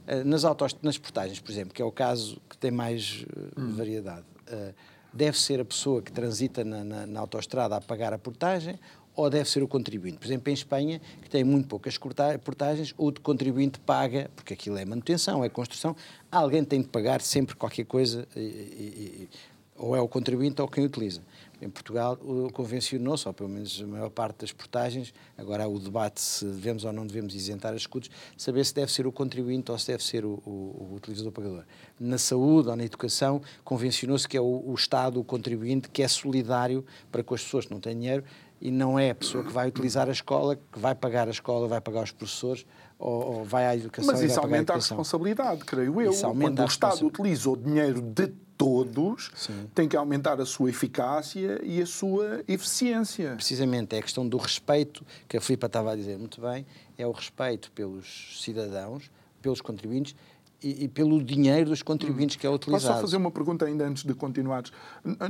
Eh, 0.09 0.23
Nas, 0.23 0.43
autos, 0.43 0.75
nas 0.81 0.97
portagens, 0.97 1.39
por 1.39 1.51
exemplo, 1.51 1.71
que 1.71 1.81
é 1.81 1.85
o 1.85 1.91
caso 1.91 2.41
que 2.49 2.57
tem 2.57 2.71
mais 2.71 3.23
eh, 3.29 3.49
variedade, 3.55 4.25
eh, 4.47 4.73
deve 5.13 5.37
ser 5.39 5.59
a 5.59 5.65
pessoa 5.65 6.01
que 6.01 6.11
transita 6.11 6.63
na, 6.63 6.83
na, 6.83 7.05
na 7.05 7.19
autoestrada 7.19 7.75
a 7.75 7.81
pagar 7.81 8.11
a 8.11 8.17
portagem 8.17 8.79
ou 9.15 9.29
deve 9.29 9.47
ser 9.47 9.61
o 9.61 9.67
contribuinte? 9.67 10.17
Por 10.17 10.25
exemplo, 10.25 10.49
em 10.49 10.53
Espanha, 10.53 10.99
que 11.21 11.29
tem 11.29 11.43
muito 11.43 11.67
poucas 11.67 11.95
portagens, 12.43 12.93
o 12.97 13.11
contribuinte 13.21 13.79
paga, 13.79 14.31
porque 14.35 14.53
aquilo 14.55 14.77
é 14.77 14.85
manutenção, 14.85 15.43
é 15.43 15.49
construção, 15.49 15.95
alguém 16.31 16.63
tem 16.63 16.81
de 16.81 16.87
pagar 16.87 17.21
sempre 17.21 17.55
qualquer 17.55 17.85
coisa, 17.85 18.27
e- 18.35 18.39
e- 18.39 19.23
e- 19.23 19.29
ou 19.75 19.95
é 19.95 20.01
o 20.01 20.07
contribuinte 20.07 20.59
ou 20.61 20.67
quem 20.67 20.85
utiliza. 20.85 21.21
Em 21.61 21.69
Portugal, 21.69 22.17
o- 22.21 22.49
convencionou-se, 22.53 23.27
ou 23.27 23.33
pelo 23.33 23.49
menos 23.49 23.81
a 23.83 23.87
maior 23.87 24.09
parte 24.09 24.39
das 24.41 24.51
portagens, 24.53 25.13
agora 25.37 25.65
há 25.65 25.67
o 25.67 25.77
debate 25.77 26.21
se 26.21 26.45
devemos 26.45 26.85
ou 26.85 26.93
não 26.93 27.05
devemos 27.05 27.35
isentar 27.35 27.73
as 27.73 27.81
escudos, 27.81 28.09
saber 28.37 28.65
se 28.65 28.73
deve 28.73 28.91
ser 28.91 29.05
o 29.05 29.11
contribuinte 29.11 29.69
ou 29.71 29.77
se 29.77 29.87
deve 29.87 30.03
ser 30.03 30.23
o, 30.23 30.41
o- 30.45 30.87
o 30.91 30.95
utilizador 30.95 31.31
pagador. 31.33 31.63
Na 31.99 32.17
saúde 32.17 32.69
ou 32.69 32.75
na 32.75 32.85
educação, 32.85 33.41
convencionou-se 33.63 34.27
que 34.27 34.37
é 34.37 34.41
o, 34.41 34.63
o 34.65 34.73
Estado, 34.73 35.19
o 35.19 35.23
contribuinte, 35.23 35.89
que 35.89 36.01
é 36.01 36.07
solidário 36.07 36.85
para 37.11 37.23
com 37.23 37.33
as 37.35 37.43
pessoas 37.43 37.65
que 37.65 37.71
não 37.73 37.79
têm 37.81 37.97
dinheiro 37.97 38.23
e 38.61 38.71
não 38.71 38.97
é 38.99 39.09
a 39.11 39.15
pessoa 39.15 39.43
que 39.43 39.51
vai 39.51 39.67
utilizar 39.67 40.07
a 40.09 40.11
escola, 40.11 40.55
que 40.55 40.79
vai 40.79 40.93
pagar 40.95 41.27
a 41.27 41.31
escola, 41.31 41.67
vai 41.67 41.79
pagar 41.81 42.03
os 42.03 42.11
professores 42.11 42.65
ou, 42.97 43.37
ou 43.39 43.43
vai 43.45 43.65
à 43.65 43.75
educação 43.75 44.11
Mas 44.13 44.21
isso 44.21 44.39
a 44.39 44.43
aumenta 44.43 44.73
a 44.73 44.75
educação. 44.75 44.97
responsabilidade, 44.97 45.63
creio 45.65 46.01
eu. 46.01 46.11
Isso 46.11 46.25
aumenta 46.25 46.51
Quando 46.51 46.59
a 46.61 46.63
o 46.65 46.67
Estado 46.67 47.05
utiliza 47.05 47.49
o 47.49 47.55
dinheiro 47.57 48.01
de 48.01 48.33
todos, 48.59 49.31
Sim. 49.35 49.69
tem 49.73 49.87
que 49.87 49.95
aumentar 49.95 50.41
a 50.41 50.45
sua 50.45 50.69
eficácia 50.69 51.61
e 51.63 51.81
a 51.81 51.85
sua 51.85 52.43
eficiência. 52.45 53.33
precisamente 53.35 53.95
é 53.95 53.99
a 53.99 54.01
questão 54.01 54.27
do 54.27 54.35
respeito 54.35 55.05
que 55.29 55.37
a 55.37 55.41
Filipa 55.41 55.67
estava 55.67 55.93
a 55.93 55.95
dizer 55.95 56.17
muito 56.19 56.41
bem, 56.41 56.65
é 56.97 57.07
o 57.07 57.11
respeito 57.11 57.71
pelos 57.71 58.37
cidadãos, 58.43 59.09
pelos 59.41 59.61
contribuintes 59.61 60.13
e, 60.61 60.83
e 60.83 60.87
pelo 60.89 61.23
dinheiro 61.23 61.69
dos 61.69 61.81
contribuintes 61.81 62.35
que 62.35 62.45
é 62.45 62.49
Posso 62.49 62.63
utilizado. 62.63 62.95
só 62.95 63.01
fazer 63.01 63.15
uma 63.15 63.31
pergunta 63.31 63.63
ainda 63.63 63.87
antes 63.87 64.03
de 64.03 64.13
continuares? 64.13 64.73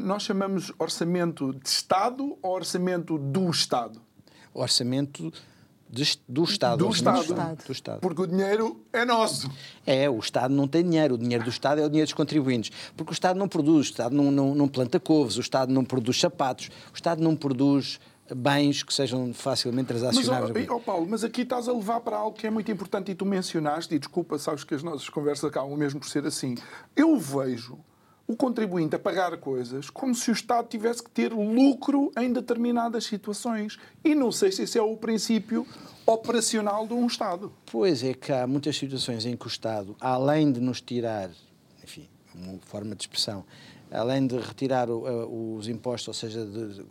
Nós 0.02 0.24
chamamos 0.24 0.74
orçamento 0.80 1.54
de 1.54 1.70
Estado 1.70 2.36
ou 2.42 2.56
orçamento 2.56 3.20
do 3.20 3.48
Estado? 3.52 4.02
Orçamento 4.52 5.32
de- 5.90 6.20
do 6.28 6.44
Estado. 6.44 6.78
Do 6.80 6.88
orçamento 6.88 7.22
Estado. 7.32 7.64
Do 7.66 7.72
Estado. 7.72 8.00
Porque 8.00 8.22
o 8.22 8.28
dinheiro 8.28 8.80
é 8.94 9.04
nosso. 9.04 9.50
É, 9.86 10.10
o 10.10 10.20
Estado 10.20 10.54
não 10.54 10.68
tem 10.68 10.84
dinheiro, 10.84 11.16
o 11.16 11.18
dinheiro 11.18 11.44
do 11.44 11.50
Estado 11.50 11.82
é 11.82 11.86
o 11.86 11.90
dinheiro 11.90 12.06
dos 12.08 12.14
contribuintes. 12.14 12.72
Porque 12.96 13.12
o 13.12 13.14
Estado 13.14 13.38
não 13.40 13.48
produz, 13.48 13.88
o 13.88 13.90
Estado 13.92 14.16
não, 14.16 14.30
não, 14.32 14.54
não 14.56 14.68
planta 14.68 15.00
couves, 15.00 15.38
o 15.38 15.42
Estado 15.42 15.74
não 15.74 15.84
produz 15.84 16.20
sapatos, 16.20 16.70
o 16.92 16.96
Estado 16.96 17.24
não 17.24 17.36
produz 17.36 18.00
bens 18.36 18.84
que 18.84 18.94
sejam 18.94 19.34
facilmente 19.34 19.92
Mas, 19.92 20.02
transacionáveis. 20.02 20.70
ó, 20.70 20.76
ó, 20.76 20.80
Paulo, 20.80 21.08
mas 21.10 21.24
aqui 21.24 21.42
estás 21.42 21.68
a 21.68 21.74
levar 21.74 22.00
para 22.02 22.16
algo 22.16 22.38
que 22.38 22.46
é 22.46 22.52
muito 22.52 22.72
importante 22.72 23.12
e 23.12 23.16
tu 23.16 23.26
mencionaste, 23.26 23.96
e 23.96 23.98
desculpa, 23.98 24.38
sabes 24.38 24.64
que 24.64 24.76
as 24.76 24.84
nossas 24.84 25.10
conversas 25.10 25.46
acabam 25.46 25.76
mesmo 25.76 26.00
por 26.00 26.08
ser 26.08 26.24
assim. 26.28 26.54
Eu 26.96 27.18
vejo 27.18 27.80
o 28.32 28.36
contribuinte 28.36 28.96
a 28.96 29.00
pagar 29.00 29.36
coisas 29.40 29.90
como 29.90 30.14
se 30.14 30.30
o 30.30 30.34
Estado 30.34 30.68
tivesse 30.68 31.02
que 31.02 31.10
ter 31.10 31.34
lucro 31.34 32.12
em 32.16 32.32
determinadas 32.32 33.04
situações. 33.06 33.80
E 34.06 34.14
não 34.14 34.32
sei 34.32 34.52
se 34.52 34.62
esse 34.62 34.78
é 34.78 34.82
o 34.84 34.96
princípio 34.96 35.66
operacional 36.06 36.86
de 36.86 36.94
um 36.94 37.08
Estado. 37.08 37.52
Pois 37.72 38.04
é 38.04 38.14
que 38.14 38.32
há 38.32 38.46
muitas 38.46 38.78
situações 38.78 39.26
em 39.26 39.36
que 39.36 39.46
o 39.46 39.50
Estado, 39.50 39.96
além 40.00 40.52
de 40.52 40.60
nos 40.60 40.80
tirar, 40.80 41.32
enfim, 41.84 42.08
uma 42.36 42.60
forma 42.60 42.96
de 42.96 43.02
expressão, 43.02 43.44
além 43.92 44.28
de 44.28 44.38
retirar 44.38 44.92
o- 44.92 45.08
a- 45.08 45.26
os 45.26 45.68
impostos, 45.68 46.08
ou 46.10 46.14
seja, 46.14 46.46
de- 46.46 46.86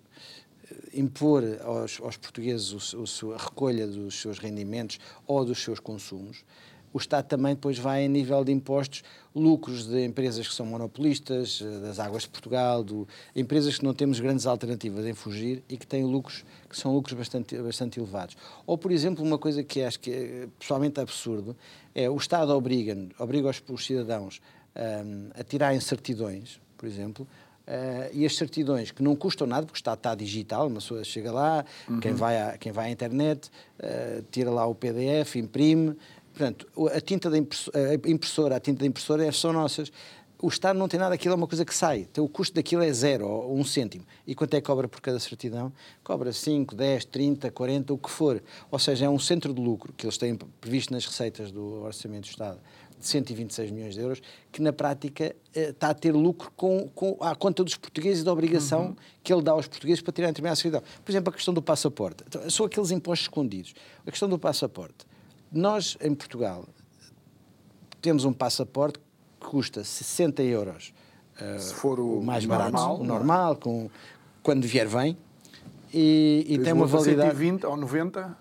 impor 0.93 1.45
aos, 1.63 2.01
aos 2.01 2.17
portugueses 2.17 2.93
o, 2.95 3.27
o, 3.29 3.33
a 3.33 3.37
recolha 3.39 3.87
dos 3.87 4.21
seus 4.21 4.41
rendimentos 4.41 4.99
ou 5.25 5.45
dos 5.45 5.63
seus 5.63 5.79
consumos, 5.79 6.45
o 6.93 6.99
Estado 6.99 7.27
também 7.27 7.55
depois 7.55 7.79
vai, 7.79 8.05
a 8.05 8.09
nível 8.09 8.43
de 8.45 8.51
impostos, 8.51 9.03
lucros 9.39 9.87
de 9.87 10.05
empresas 10.05 10.47
que 10.47 10.55
são 10.55 10.67
monopolistas, 10.67 11.63
eh, 11.63 11.81
das 11.81 11.99
águas 11.99 12.23
de 12.23 12.29
Portugal, 12.29 12.83
do, 12.83 13.07
empresas 13.35 13.79
que 13.79 13.85
não 13.85 13.95
temos 13.95 14.21
grandes 14.21 14.47
alternativas 14.47 15.07
em 15.07 15.15
fugir 15.15 15.63
e 15.69 15.77
que 15.77 15.87
têm 15.87 16.05
lucros 16.05 16.45
que 16.69 16.77
são 16.77 16.93
lucros 16.93 17.17
bastante, 17.17 17.57
bastante 17.57 17.99
elevados. 17.99 18.37
Ou, 18.67 18.77
por 18.77 18.91
exemplo, 18.91 19.25
uma 19.25 19.39
coisa 19.39 19.63
que 19.63 19.83
acho 19.83 19.99
que 20.01 20.11
é 20.11 20.49
pessoalmente 20.59 21.01
absurdo, 21.01 21.57
é 21.95 22.11
o 22.11 22.17
Estado 22.17 22.51
obriga, 22.51 22.97
obriga 23.19 23.49
os, 23.49 23.63
os 23.69 23.87
cidadãos 23.87 24.41
um, 24.77 25.31
a 25.39 25.43
tirarem 25.43 25.81
certidões, 25.81 26.61
por 26.77 26.87
exemplo, 26.87 27.27
Uh, 27.69 28.09
e 28.15 28.25
as 28.25 28.35
certidões 28.35 28.91
que 28.91 29.03
não 29.03 29.15
custam 29.15 29.47
nada, 29.47 29.67
porque 29.67 29.79
está, 29.79 29.93
está 29.93 30.15
digital, 30.15 30.69
uma 30.69 30.77
pessoa 30.77 31.05
chega 31.05 31.31
lá, 31.31 31.63
uhum. 31.87 32.01
quem, 32.01 32.15
vai 32.15 32.41
à, 32.41 32.57
quem 32.57 32.73
vai 32.73 32.87
à 32.87 32.91
internet, 32.91 33.51
uh, 33.79 34.25
tira 34.31 34.51
lá 34.51 34.67
o 34.67 34.75
PDF, 34.75 35.37
imprime, 35.37 35.95
Portanto, 36.39 36.69
a 36.95 37.01
tinta 37.01 37.29
da 37.29 37.37
impressora, 37.37 38.55
a 38.55 38.61
tinta 38.61 38.79
da 38.79 38.87
impressora 38.87 39.27
é, 39.27 39.33
são 39.33 39.53
nossas. 39.53 39.91
O 40.41 40.47
Estado 40.47 40.79
não 40.79 40.87
tem 40.87 41.01
nada, 41.01 41.17
aquilo 41.17 41.35
é 41.35 41.37
uma 41.37 41.49
coisa 41.49 41.65
que 41.65 41.75
sai. 41.75 42.07
Então, 42.09 42.25
o 42.25 42.29
custo 42.29 42.55
daquilo 42.55 42.81
é 42.81 42.93
zero, 42.93 43.27
ou 43.27 43.59
um 43.59 43.65
cêntimo. 43.65 44.05
E 44.25 44.37
quanto 44.37 44.55
é 44.55 44.61
que 44.61 44.67
cobra 44.69 44.87
por 44.87 45.01
cada 45.01 45.19
certidão? 45.19 45.73
Cobra 46.05 46.33
5, 46.33 46.77
10, 46.77 47.07
30, 47.07 47.51
40, 47.51 47.93
o 47.93 47.99
que 47.99 48.09
for. 48.09 48.41
Ou 48.71 48.79
seja, 48.79 49.07
é 49.07 49.09
um 49.09 49.19
centro 49.19 49.53
de 49.53 49.61
lucro 49.61 49.93
que 49.93 50.07
eles 50.07 50.17
têm 50.17 50.37
previsto 50.61 50.93
nas 50.93 51.05
receitas 51.05 51.51
do 51.51 51.83
Orçamento 51.83 52.23
do 52.23 52.31
Estado 52.31 52.61
de 53.01 53.05
126 53.05 53.73
milhões 53.73 53.95
de 53.95 54.01
euros, 54.01 54.23
que 54.53 54.63
na 54.63 54.73
prática 54.73 55.35
eh, 55.55 55.71
está 55.71 55.91
a 55.91 55.95
ter 55.95 56.13
lucro 56.13 56.53
com, 56.57 56.89
com, 56.95 57.17
à 57.21 57.35
conta 57.35 57.65
dos 57.65 57.77
portugueses 57.77 58.23
e 58.23 58.25
da 58.25 58.33
obrigação 58.33 58.87
uhum. 58.87 58.97
que 59.25 59.33
ele 59.33 59.43
dá 59.43 59.53
aos 59.53 59.67
portugueses 59.67 60.01
para 60.01 60.13
tirar 60.13 60.29
a 60.29 60.31
determinada 60.31 60.57
certidão. 60.57 60.83
Por 61.05 61.11
exemplo, 61.11 61.31
a 61.31 61.33
questão 61.33 61.53
do 61.53 61.63
passaporte. 61.63 62.23
Então, 62.27 62.49
são 62.49 62.67
aqueles 62.67 62.93
impostos 62.93 63.25
escondidos. 63.25 63.75
A 64.07 64.11
questão 64.11 64.29
do 64.29 64.39
passaporte. 64.39 65.07
Nós, 65.51 65.97
em 66.01 66.15
Portugal, 66.15 66.65
temos 68.01 68.25
um 68.25 68.33
passaporte 68.33 68.99
que 69.41 69.47
custa 69.47 69.83
60 69.83 70.43
euros. 70.43 70.93
Uh, 71.41 71.59
Se 71.59 71.75
for 71.75 71.99
o, 72.01 72.23
mais 72.23 72.45
normal, 72.45 72.73
barato, 72.73 73.03
o 73.03 73.05
normal, 73.05 73.57
com, 73.57 73.91
quando 74.43 74.67
vier 74.67 74.87
vem. 74.87 75.17
E, 75.93 76.45
e 76.49 76.59
tem 76.59 76.73
uma 76.73 76.87
validade. 76.87 77.31
120 77.31 77.65
ou 77.67 77.77
90? 77.77 78.37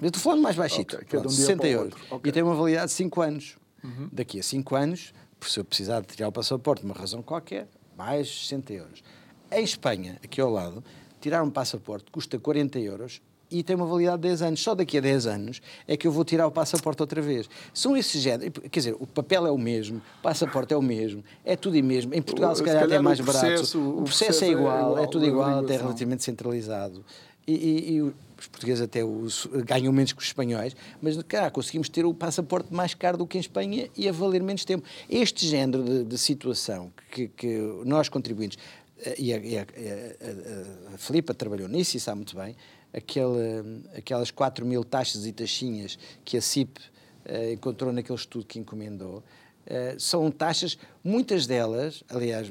Eu 0.00 0.06
estou 0.06 0.22
falando 0.22 0.42
mais 0.42 0.54
baixito, 0.54 0.94
okay, 0.94 1.08
pronto, 1.08 1.26
um 1.26 1.30
60 1.30 1.66
euros. 1.66 1.94
Okay. 2.10 2.30
E 2.30 2.32
tem 2.32 2.42
uma 2.42 2.54
validade 2.54 2.86
de 2.86 2.92
5 2.92 3.20
anos. 3.20 3.56
Uhum. 3.82 4.08
Daqui 4.12 4.38
a 4.38 4.42
5 4.42 4.76
anos, 4.76 5.12
por 5.40 5.48
se 5.48 5.58
eu 5.58 5.64
precisar 5.64 6.00
de 6.02 6.06
tirar 6.08 6.28
o 6.28 6.32
passaporte 6.32 6.82
por 6.82 6.88
uma 6.88 6.94
razão 6.94 7.20
qualquer, 7.20 7.68
mais 7.96 8.28
60 8.28 8.72
euros. 8.74 9.02
Em 9.50 9.64
Espanha, 9.64 10.18
aqui 10.22 10.40
ao 10.40 10.50
lado, 10.50 10.84
tirar 11.20 11.42
um 11.42 11.50
passaporte 11.50 12.10
custa 12.12 12.38
40 12.38 12.78
euros 12.78 13.20
e 13.50 13.62
tem 13.62 13.76
uma 13.76 13.86
validade 13.86 14.16
de 14.16 14.28
10 14.28 14.42
anos. 14.42 14.60
Só 14.60 14.74
daqui 14.74 14.98
a 14.98 15.00
10 15.00 15.26
anos 15.26 15.62
é 15.86 15.96
que 15.96 16.06
eu 16.06 16.12
vou 16.12 16.24
tirar 16.24 16.46
o 16.46 16.50
passaporte 16.50 17.02
outra 17.02 17.20
vez. 17.20 17.48
São 17.72 17.96
esses 17.96 18.20
géneros. 18.20 18.52
Quer 18.70 18.78
dizer, 18.78 18.96
o 18.98 19.06
papel 19.06 19.46
é 19.46 19.50
o 19.50 19.58
mesmo, 19.58 19.98
o 20.18 20.22
passaporte 20.22 20.74
é 20.74 20.76
o 20.76 20.82
mesmo, 20.82 21.24
é 21.44 21.56
tudo 21.56 21.78
o 21.78 21.82
mesmo. 21.82 22.14
Em 22.14 22.22
Portugal, 22.22 22.54
se, 22.54 22.60
se 22.60 22.64
calhar, 22.64 22.90
é 22.90 23.00
mais 23.00 23.20
processo, 23.20 23.78
barato. 23.78 23.78
O, 23.78 24.00
o 24.00 24.04
processo, 24.04 24.26
processo 24.26 24.44
é, 24.44 24.48
igual, 24.48 24.76
é, 24.76 24.80
igual, 24.80 25.04
é 25.04 25.06
tudo 25.06 25.26
igual, 25.26 25.58
até 25.60 25.76
relativamente 25.76 26.24
centralizado. 26.24 27.04
E, 27.46 27.52
e, 27.52 27.92
e, 27.94 28.02
os 28.02 28.46
portugueses 28.46 28.82
até 28.82 29.02
os, 29.02 29.48
ganham 29.64 29.90
menos 29.90 30.12
que 30.12 30.20
os 30.20 30.26
espanhóis, 30.26 30.76
mas 31.00 31.20
cara, 31.22 31.50
conseguimos 31.50 31.88
ter 31.88 32.04
o 32.04 32.12
passaporte 32.12 32.72
mais 32.72 32.92
caro 32.92 33.16
do 33.16 33.26
que 33.26 33.38
em 33.38 33.40
Espanha 33.40 33.88
e 33.96 34.06
a 34.06 34.12
valer 34.12 34.42
menos 34.42 34.66
tempo. 34.66 34.86
Este 35.08 35.46
género 35.46 35.82
de, 35.82 36.04
de 36.04 36.18
situação 36.18 36.92
que, 37.10 37.28
que, 37.28 37.58
nós 37.86 38.10
contribuintes, 38.10 38.58
eh, 39.02 39.14
e 39.18 39.32
a, 39.32 39.38
e 39.38 39.58
a, 39.58 39.62
a, 39.62 40.94
a 40.94 40.98
Filipa 40.98 41.32
trabalhou 41.32 41.68
nisso 41.68 41.96
e 41.96 42.00
sabe 42.00 42.18
muito 42.18 42.36
bem, 42.36 42.54
aquele, 42.92 43.82
aquelas 43.96 44.30
4 44.30 44.64
mil 44.64 44.84
taxas 44.84 45.26
e 45.26 45.32
taxinhas 45.32 45.98
que 46.24 46.36
a 46.36 46.42
CIP 46.42 46.78
uh, 46.78 47.52
encontrou 47.52 47.92
naquele 47.92 48.18
estudo 48.18 48.46
que 48.46 48.58
encomendou, 48.58 49.18
uh, 49.18 50.00
são 50.00 50.30
taxas, 50.30 50.78
muitas 51.02 51.46
delas, 51.46 52.02
aliás, 52.08 52.50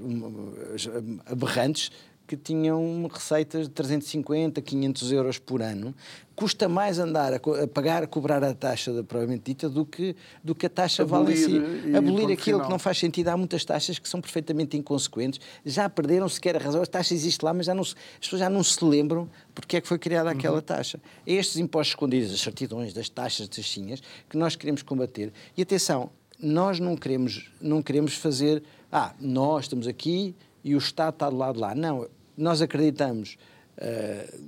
aberrantes, 1.26 1.92
que 2.28 2.36
tinham 2.36 3.08
receitas 3.12 3.68
de 3.68 3.74
350, 3.74 4.62
500 4.62 5.12
euros 5.14 5.40
por 5.40 5.62
ano. 5.62 5.96
Custa 6.36 6.68
mais 6.68 7.00
andar 7.00 7.34
a, 7.34 7.38
a 7.38 7.68
pagar, 7.68 8.04
a 8.04 8.08
cobrar 8.08 8.44
a 8.44 8.54
taxa 8.54 8.92
da 8.94 9.02
provavelmente 9.02 9.44
dita 9.46 9.70
do 9.70 9.86
que, 9.86 10.14
do 10.44 10.54
que 10.54 10.66
a 10.66 10.70
taxa 10.70 11.04
abolir, 11.04 11.26
vale 11.26 11.34
em 11.34 11.82
si. 11.82 11.96
Abolir 11.96 12.26
aquilo 12.26 12.40
final. 12.40 12.62
que 12.66 12.70
não 12.70 12.78
faz 12.78 12.98
sentido. 13.00 13.30
Há 13.30 13.38
muitas 13.38 13.64
taxas 13.64 13.98
que 13.98 14.08
são 14.08 14.20
perfeitamente 14.20 14.76
inconsequentes, 14.76 15.40
já 15.66 15.90
perderam 15.90 16.28
sequer 16.28 16.58
a 16.58 16.60
razão. 16.60 16.82
A 16.84 16.86
taxa 16.86 17.14
existe 17.14 17.44
lá, 17.44 17.54
mas 17.54 17.66
já 17.66 17.74
não 17.74 17.84
se, 17.84 17.96
as 18.14 18.20
pessoas 18.20 18.42
já 18.42 18.50
não 18.50 18.62
se 18.62 18.84
lembram 18.84 19.30
porque 19.56 19.78
é 19.78 19.82
que 19.82 19.88
foi 19.88 19.98
criada 19.98 20.30
aquela 20.30 20.58
uhum. 20.58 20.62
taxa. 20.62 21.00
É 21.26 21.34
estes 21.34 21.58
impostos 21.58 21.94
escondidos, 21.94 22.34
as 22.34 22.42
certidões, 22.42 22.94
das 22.94 23.08
taxas, 23.08 23.48
taxinhas, 23.48 24.02
que 24.30 24.38
nós 24.38 24.56
queremos 24.56 24.84
combater. 24.84 25.32
E 25.56 25.62
atenção, 25.62 26.10
nós 26.38 26.78
não 26.78 26.98
queremos, 26.98 27.50
não 27.62 27.82
queremos 27.82 28.14
fazer, 28.16 28.62
ah, 28.92 29.14
nós 29.20 29.64
estamos 29.64 29.88
aqui 29.88 30.36
e 30.64 30.76
o 30.76 30.78
Estado 30.78 31.14
está 31.14 31.30
do 31.30 31.38
lado 31.38 31.56
de 31.56 31.62
lá. 31.62 31.74
Não, 31.74 32.08
nós 32.38 32.62
acreditamos 32.62 33.38
uh, 33.78 34.40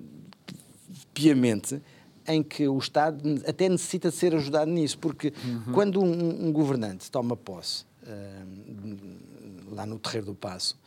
piamente 1.13 1.81
em 2.27 2.43
que 2.43 2.67
o 2.67 2.77
Estado 2.77 3.41
até 3.47 3.67
necessita 3.67 4.09
de 4.09 4.15
ser 4.15 4.35
ajudado 4.35 4.69
nisso, 4.69 4.99
porque 4.99 5.33
uhum. 5.43 5.73
quando 5.73 6.01
um, 6.01 6.47
um, 6.47 6.51
governante 6.51 7.09
toma 7.09 7.35
posse 7.35 7.85
uh, 8.03 9.73
lá 9.73 9.85
no 9.85 9.97
Terreiro 9.97 10.27
do 10.27 10.35
Passo, 10.35 10.79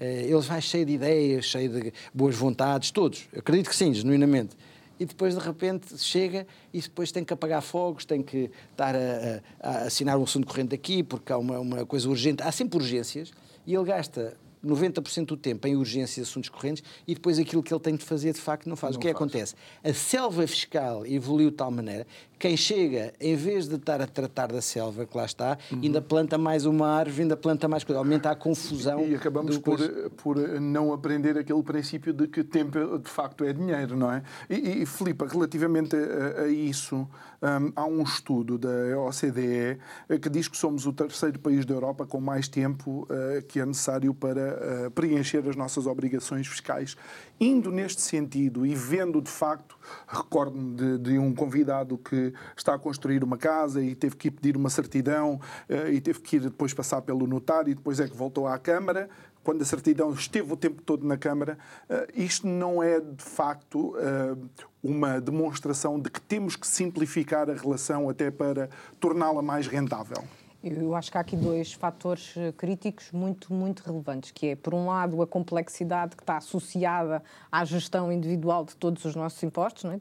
uh, 0.00 0.04
ele 0.04 0.40
vai 0.40 0.60
cheio 0.60 0.84
de 0.84 0.94
ideias, 0.94 1.44
cheio 1.44 1.70
de 1.70 1.92
boas 2.12 2.34
vontades, 2.34 2.90
todos, 2.90 3.28
Eu 3.32 3.38
acredito 3.38 3.68
que 3.68 3.76
sim, 3.76 3.94
genuinamente. 3.94 4.56
E 5.00 5.04
depois, 5.06 5.36
de 5.36 5.40
repente, 5.40 5.96
chega 5.96 6.44
e 6.72 6.80
depois 6.80 7.12
tem 7.12 7.22
que 7.22 7.32
apagar 7.32 7.62
fogos, 7.62 8.04
tem 8.04 8.20
que 8.20 8.50
estar 8.72 8.96
a, 8.96 9.40
a, 9.60 9.70
a 9.70 9.78
assinar 9.82 10.18
um 10.18 10.24
assunto 10.24 10.48
corrente 10.48 10.74
aqui, 10.74 11.04
porque 11.04 11.32
há 11.32 11.38
uma, 11.38 11.60
uma 11.60 11.86
coisa 11.86 12.08
urgente. 12.08 12.42
Há 12.42 12.50
sempre 12.50 12.78
urgências 12.78 13.30
e 13.64 13.72
ele 13.72 13.84
gasta 13.84 14.36
90% 14.64 15.26
do 15.26 15.36
tempo 15.36 15.66
em 15.66 15.76
urgências 15.76 16.18
e 16.18 16.20
assuntos 16.28 16.48
correntes 16.48 16.82
e 17.06 17.14
depois 17.14 17.38
aquilo 17.38 17.62
que 17.62 17.72
ele 17.72 17.80
tem 17.80 17.96
de 17.96 18.04
fazer 18.04 18.32
de 18.32 18.40
facto 18.40 18.68
não 18.68 18.76
faz. 18.76 18.94
Não 18.94 18.98
o 18.98 19.00
que, 19.00 19.08
é 19.08 19.10
que 19.10 19.16
acontece? 19.16 19.54
A 19.82 19.92
selva 19.92 20.46
fiscal 20.46 21.06
evoluiu 21.06 21.50
de 21.50 21.56
tal 21.56 21.70
maneira 21.70 22.06
quem 22.38 22.56
chega, 22.56 23.12
em 23.20 23.34
vez 23.34 23.68
de 23.68 23.74
estar 23.74 24.00
a 24.00 24.06
tratar 24.06 24.48
da 24.48 24.60
selva 24.62 25.04
que 25.04 25.16
lá 25.16 25.24
está, 25.24 25.58
uhum. 25.72 25.80
ainda 25.82 26.00
planta 26.00 26.38
mais 26.38 26.64
uma 26.64 26.88
árvore, 26.88 27.22
ainda 27.22 27.36
planta 27.36 27.66
mais 27.66 27.84
coisa, 27.84 27.98
aumenta 27.98 28.30
a 28.30 28.36
confusão. 28.36 29.00
E, 29.00 29.10
e 29.10 29.14
acabamos 29.16 29.58
por, 29.58 29.78
por 30.16 30.36
não 30.60 30.92
aprender 30.92 31.36
aquele 31.36 31.62
princípio 31.62 32.12
de 32.12 32.28
que 32.28 32.44
tempo 32.44 32.98
de 32.98 33.10
facto 33.10 33.44
é 33.44 33.52
dinheiro, 33.52 33.96
não 33.96 34.12
é? 34.12 34.22
E, 34.48 34.82
e 34.82 34.86
Filipe, 34.86 35.24
relativamente 35.26 35.96
a, 35.96 36.42
a 36.42 36.48
isso, 36.48 37.08
um, 37.40 37.72
há 37.74 37.84
um 37.84 38.02
estudo 38.02 38.58
da 38.58 38.98
OCDE 38.98 39.78
eh, 40.08 40.18
que 40.20 40.28
diz 40.28 40.48
que 40.48 40.56
somos 40.56 40.86
o 40.86 40.92
terceiro 40.92 41.38
país 41.38 41.64
da 41.64 41.74
Europa 41.74 42.04
com 42.04 42.20
mais 42.20 42.48
tempo 42.48 43.06
uh, 43.10 43.42
que 43.46 43.60
é 43.60 43.66
necessário 43.66 44.12
para 44.12 44.86
uh, 44.86 44.90
preencher 44.90 45.48
as 45.48 45.54
nossas 45.54 45.86
obrigações 45.86 46.46
fiscais. 46.46 46.96
Indo 47.40 47.70
neste 47.70 48.02
sentido 48.02 48.66
e 48.66 48.74
vendo 48.74 49.22
de 49.22 49.30
facto, 49.30 49.77
recordo-me 50.06 50.74
de, 50.74 50.98
de 50.98 51.18
um 51.18 51.34
convidado 51.34 51.98
que 51.98 52.32
está 52.56 52.74
a 52.74 52.78
construir 52.78 53.22
uma 53.24 53.36
casa 53.36 53.82
e 53.82 53.94
teve 53.94 54.16
que 54.16 54.28
ir 54.28 54.30
pedir 54.30 54.56
uma 54.56 54.70
certidão 54.70 55.40
uh, 55.68 55.88
e 55.88 56.00
teve 56.00 56.20
que 56.20 56.36
ir 56.36 56.40
depois 56.40 56.72
passar 56.74 57.02
pelo 57.02 57.26
notário 57.26 57.70
e 57.70 57.74
depois 57.74 58.00
é 58.00 58.08
que 58.08 58.16
voltou 58.16 58.46
à 58.46 58.58
Câmara. 58.58 59.08
Quando 59.44 59.62
a 59.62 59.64
certidão 59.64 60.12
esteve 60.12 60.52
o 60.52 60.56
tempo 60.56 60.82
todo 60.82 61.06
na 61.06 61.16
Câmara, 61.16 61.56
uh, 61.88 62.06
isto 62.14 62.46
não 62.46 62.82
é 62.82 63.00
de 63.00 63.22
facto 63.22 63.94
uh, 63.96 64.48
uma 64.82 65.20
demonstração 65.20 65.98
de 65.98 66.10
que 66.10 66.20
temos 66.20 66.56
que 66.56 66.66
simplificar 66.66 67.48
a 67.50 67.54
relação 67.54 68.08
até 68.08 68.30
para 68.30 68.68
torná-la 69.00 69.42
mais 69.42 69.66
rentável. 69.66 70.22
Eu 70.62 70.94
acho 70.96 71.10
que 71.12 71.16
há 71.16 71.20
aqui 71.20 71.36
dois 71.36 71.72
fatores 71.72 72.34
críticos 72.56 73.12
muito, 73.12 73.52
muito 73.52 73.80
relevantes, 73.84 74.32
que 74.32 74.48
é, 74.48 74.56
por 74.56 74.74
um 74.74 74.86
lado, 74.86 75.22
a 75.22 75.26
complexidade 75.26 76.16
que 76.16 76.22
está 76.22 76.38
associada 76.38 77.22
à 77.50 77.64
gestão 77.64 78.10
individual 78.10 78.64
de 78.64 78.74
todos 78.74 79.04
os 79.04 79.14
nossos 79.14 79.40
impostos, 79.42 79.84
é? 79.84 80.00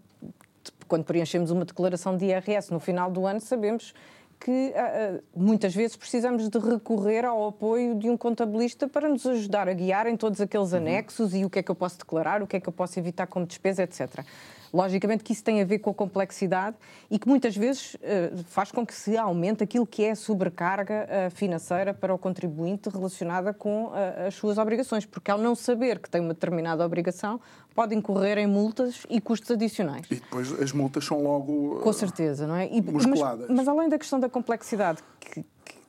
quando 0.88 1.04
preenchemos 1.04 1.52
uma 1.52 1.64
declaração 1.64 2.18
de 2.18 2.26
IRS 2.26 2.72
no 2.72 2.80
final 2.80 3.12
do 3.12 3.28
ano, 3.28 3.40
sabemos 3.40 3.94
que 4.40 4.52
uh, 4.52 5.24
muitas 5.36 5.76
vezes 5.76 5.96
precisamos 5.96 6.48
de 6.50 6.60
recorrer 6.60 7.26
ao 7.26 7.48
apoio 7.48 7.96
de 7.96 8.10
um 8.10 8.16
contabilista 8.16 8.88
para 8.88 9.10
nos 9.10 9.26
ajudar 9.26 9.68
a 9.68 9.74
guiar 9.74 10.08
em 10.08 10.16
todos 10.16 10.40
aqueles 10.40 10.72
uhum. 10.72 10.78
anexos 10.78 11.34
e 11.34 11.44
o 11.44 11.50
que 11.50 11.60
é 11.60 11.64
que 11.64 11.72
eu 11.72 11.76
posso 11.76 11.98
declarar, 11.98 12.42
o 12.42 12.48
que 12.48 12.58
é 12.58 12.60
que 12.60 12.70
eu 12.70 12.74
posso 12.74 13.00
evitar 13.00 13.28
como 13.28 13.46
despesa, 13.46 13.84
etc. 13.84 14.24
Logicamente 14.74 15.24
que 15.24 15.34
isso 15.34 15.44
tem 15.44 15.62
a 15.62 15.66
ver 15.66 15.80
com 15.80 15.90
a 15.90 15.94
complexidade 15.94 16.76
e 17.10 17.18
que 17.18 17.28
muitas 17.28 17.56
vezes 17.56 17.96
uh, 17.96 18.44
faz 18.48 18.72
com 18.72 18.86
que 18.86 18.94
se 18.94 19.18
aumente 19.18 19.64
aquilo 19.64 19.86
que 19.86 20.04
é 20.04 20.12
a 20.12 20.16
sobrecarga 20.16 21.08
uh, 21.08 21.32
financeira 21.32 21.94
para 21.94 22.14
o 22.14 22.18
contribuinte 22.18 22.90
relacionada 22.90 23.54
com 23.54 23.86
uh, 23.86 24.28
as 24.28 24.36
suas 24.36 24.58
obrigações, 24.58 25.06
porque 25.06 25.32
ao 25.32 25.38
não 25.38 25.56
saber 25.56 26.00
que 26.00 26.10
tem 26.10 26.22
uma 26.22 26.34
determinada 26.34 26.86
obrigação, 26.86 27.40
pode 27.76 27.96
incorrer 27.96 28.38
em 28.38 28.48
multas 28.48 29.06
e 29.10 29.22
custos 29.22 29.52
adicionais. 29.52 30.06
E 30.10 30.16
depois 30.16 30.52
as 30.60 30.72
multas 30.72 31.06
são 31.06 31.22
logo. 31.22 31.80
Com 31.82 31.94
certeza, 31.94 32.48
não 32.48 32.56
é? 32.56 32.68
E, 32.68 32.82
musculadas. 32.82 33.48
Mas, 33.48 33.58
mas 33.58 33.68
além 33.68 33.88
da 33.88 33.98
questão 33.98 34.20
da 34.20 34.28
complexidade, 34.28 35.00
que, 35.20 35.46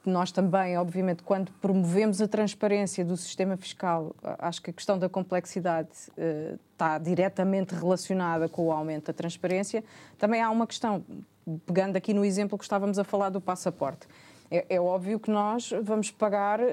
nós 0.09 0.33
também, 0.33 0.77
obviamente, 0.77 1.23
quando 1.23 1.53
promovemos 1.61 2.21
a 2.21 2.29
transparência 2.29 3.05
do 3.05 3.17
sistema 3.17 3.57
fiscal, 3.57 4.15
acho 4.39 4.63
que 4.63 4.71
a 4.71 4.73
questão 4.73 4.99
da 4.99 5.09
complexidade 5.09 5.89
uh, 6.11 6.59
está 6.73 6.99
diretamente 6.99 7.75
relacionada 7.75 8.49
com 8.49 8.67
o 8.67 8.73
aumento 8.73 9.07
da 9.07 9.13
transparência. 9.13 9.85
Também 10.19 10.41
há 10.41 10.51
uma 10.51 10.67
questão, 10.67 11.05
pegando 11.67 11.97
aqui 11.97 12.15
no 12.15 12.25
exemplo 12.25 12.57
que 12.57 12.65
estávamos 12.65 12.99
a 12.99 13.05
falar 13.05 13.31
do 13.31 13.41
passaporte. 13.41 14.07
É, 14.51 14.65
é, 14.71 14.81
óbvio 14.81 15.21
que 15.21 15.31
nós 15.31 15.71
vamos 15.83 16.11
pagar 16.11 16.59
uh, 16.59 16.65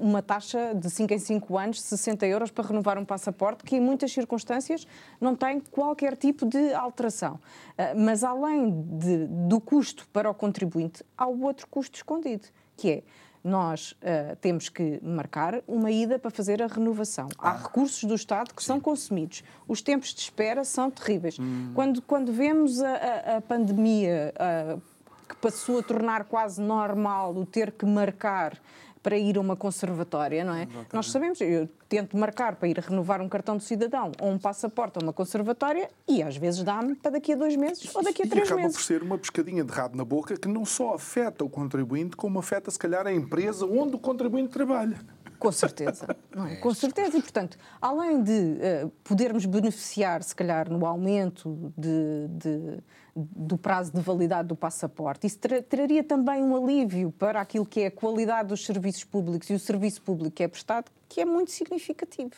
uma 0.00 0.22
taxa 0.22 0.72
de 0.74 0.88
5 0.88 1.12
em 1.12 1.18
5 1.18 1.58
anos, 1.58 1.82
60 1.82 2.24
euros, 2.26 2.50
para 2.50 2.68
renovar 2.68 2.98
um 2.98 3.04
passaporte, 3.04 3.64
que 3.64 3.76
em 3.76 3.80
muitas 3.80 4.12
circunstâncias 4.12 4.86
não 5.20 5.34
tem 5.34 5.58
qualquer 5.58 6.16
tipo 6.16 6.46
de 6.46 6.72
alteração. 6.72 7.34
Uh, 7.34 7.98
mas 7.98 8.22
além 8.22 8.70
de, 8.98 9.26
do 9.26 9.60
custo 9.60 10.06
para 10.12 10.30
o 10.30 10.34
contribuinte, 10.34 11.04
há 11.18 11.26
o 11.26 11.42
outro 11.42 11.66
custo 11.66 11.96
escondido, 11.96 12.46
que 12.80 12.90
é 12.90 13.02
nós 13.42 13.92
uh, 13.92 14.36
temos 14.40 14.68
que 14.68 15.00
marcar 15.02 15.62
uma 15.66 15.90
ida 15.90 16.18
para 16.18 16.30
fazer 16.30 16.62
a 16.62 16.66
renovação. 16.66 17.28
Ah. 17.38 17.50
Há 17.50 17.56
recursos 17.56 18.04
do 18.04 18.14
Estado 18.14 18.54
que 18.54 18.62
Sim. 18.62 18.66
são 18.66 18.80
consumidos. 18.80 19.42
Os 19.66 19.80
tempos 19.80 20.12
de 20.14 20.20
espera 20.20 20.64
são 20.64 20.90
terríveis. 20.90 21.38
Hum. 21.38 21.72
Quando, 21.74 22.02
quando 22.02 22.32
vemos 22.32 22.82
a, 22.82 22.92
a, 22.92 23.36
a 23.38 23.40
pandemia 23.40 24.34
uh, 24.36 24.82
que 25.28 25.36
passou 25.36 25.78
a 25.78 25.82
tornar 25.82 26.24
quase 26.24 26.60
normal 26.60 27.34
o 27.34 27.46
ter 27.46 27.72
que 27.72 27.86
marcar 27.86 28.60
para 29.02 29.16
ir 29.16 29.36
a 29.36 29.40
uma 29.40 29.56
conservatória, 29.56 30.44
não 30.44 30.54
é? 30.54 30.62
Exatamente. 30.62 30.94
Nós 30.94 31.10
sabemos, 31.10 31.40
eu 31.40 31.68
tento 31.88 32.16
marcar 32.16 32.56
para 32.56 32.68
ir 32.68 32.78
renovar 32.78 33.20
um 33.20 33.28
cartão 33.28 33.56
de 33.56 33.64
cidadão 33.64 34.12
ou 34.20 34.30
um 34.30 34.38
passaporte 34.38 34.98
a 34.98 35.02
uma 35.02 35.12
conservatória 35.12 35.88
e 36.06 36.22
às 36.22 36.36
vezes 36.36 36.62
dá-me 36.62 36.94
para 36.94 37.12
daqui 37.12 37.32
a 37.32 37.36
dois 37.36 37.56
meses 37.56 37.94
ou 37.94 38.02
daqui 38.02 38.22
a 38.22 38.26
três 38.26 38.48
e 38.48 38.52
acaba 38.52 38.62
meses. 38.62 38.76
por 38.76 38.82
ser 38.82 39.02
uma 39.02 39.18
pescadinha 39.18 39.64
de 39.64 39.72
rabo 39.72 39.96
na 39.96 40.04
boca 40.04 40.36
que 40.36 40.48
não 40.48 40.64
só 40.64 40.94
afeta 40.94 41.44
o 41.44 41.48
contribuinte, 41.48 42.16
como 42.16 42.38
afeta, 42.38 42.70
se 42.70 42.78
calhar, 42.78 43.06
a 43.06 43.12
empresa 43.12 43.66
onde 43.66 43.96
o 43.96 43.98
contribuinte 43.98 44.50
trabalha. 44.50 44.98
Com 45.40 45.50
certeza, 45.50 46.14
não 46.36 46.46
é? 46.46 46.56
Com 46.56 46.74
certeza. 46.74 47.16
E, 47.16 47.22
portanto, 47.22 47.58
além 47.80 48.22
de 48.22 48.30
uh, 48.30 48.90
podermos 49.02 49.46
beneficiar, 49.46 50.22
se 50.22 50.34
calhar, 50.34 50.70
no 50.70 50.84
aumento 50.84 51.72
de, 51.78 52.28
de, 52.28 52.78
do 53.16 53.56
prazo 53.56 53.90
de 53.90 54.02
validade 54.02 54.48
do 54.48 54.54
passaporte, 54.54 55.26
isso 55.26 55.38
tra 55.38 55.62
traria 55.62 56.04
também 56.04 56.42
um 56.42 56.54
alívio 56.54 57.10
para 57.12 57.40
aquilo 57.40 57.64
que 57.64 57.80
é 57.80 57.86
a 57.86 57.90
qualidade 57.90 58.50
dos 58.50 58.66
serviços 58.66 59.02
públicos 59.02 59.48
e 59.48 59.54
o 59.54 59.58
serviço 59.58 60.02
público 60.02 60.36
que 60.36 60.42
é 60.42 60.48
prestado, 60.48 60.90
que 61.08 61.22
é 61.22 61.24
muito 61.24 61.50
significativo. 61.50 62.34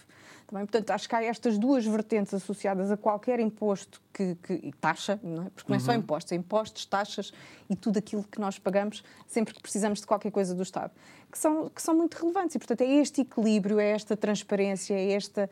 Também, 0.53 0.67
portanto, 0.67 0.91
acho 0.91 1.09
que 1.09 1.15
há 1.15 1.25
estas 1.25 1.57
duas 1.57 1.87
vertentes 1.87 2.35
associadas 2.35 2.91
a 2.91 2.97
qualquer 2.99 3.41
imposto 3.41 4.03
que, 4.13 4.35
que 4.35 4.53
e 4.53 4.71
taxa, 4.75 5.19
não 5.23 5.47
é? 5.47 5.51
porque 5.51 5.73
não 5.73 5.77
é 5.79 5.81
só 5.81 5.93
uhum. 5.93 5.97
impostos, 5.97 6.31
é 6.31 6.35
impostos, 6.35 6.85
taxas 6.85 7.33
e 7.71 7.75
tudo 7.75 7.99
aquilo 7.99 8.23
que 8.23 8.39
nós 8.39 8.59
pagamos 8.59 9.03
sempre 9.27 9.55
que 9.55 9.63
precisamos 9.63 10.01
de 10.01 10.07
qualquer 10.07 10.31
coisa 10.31 10.55
do 10.55 10.63
Estado, 10.63 10.91
que 11.31 11.39
são, 11.39 11.71
que 11.71 11.81
são 11.81 11.95
muito 11.95 12.19
relevantes. 12.19 12.55
E, 12.55 12.59
portanto, 12.59 12.83
é 12.83 12.85
este 12.85 13.23
equilíbrio, 13.23 13.81
é 13.81 13.93
esta 13.93 14.15
transparência, 14.15 14.93
é 14.93 15.13
esta 15.13 15.49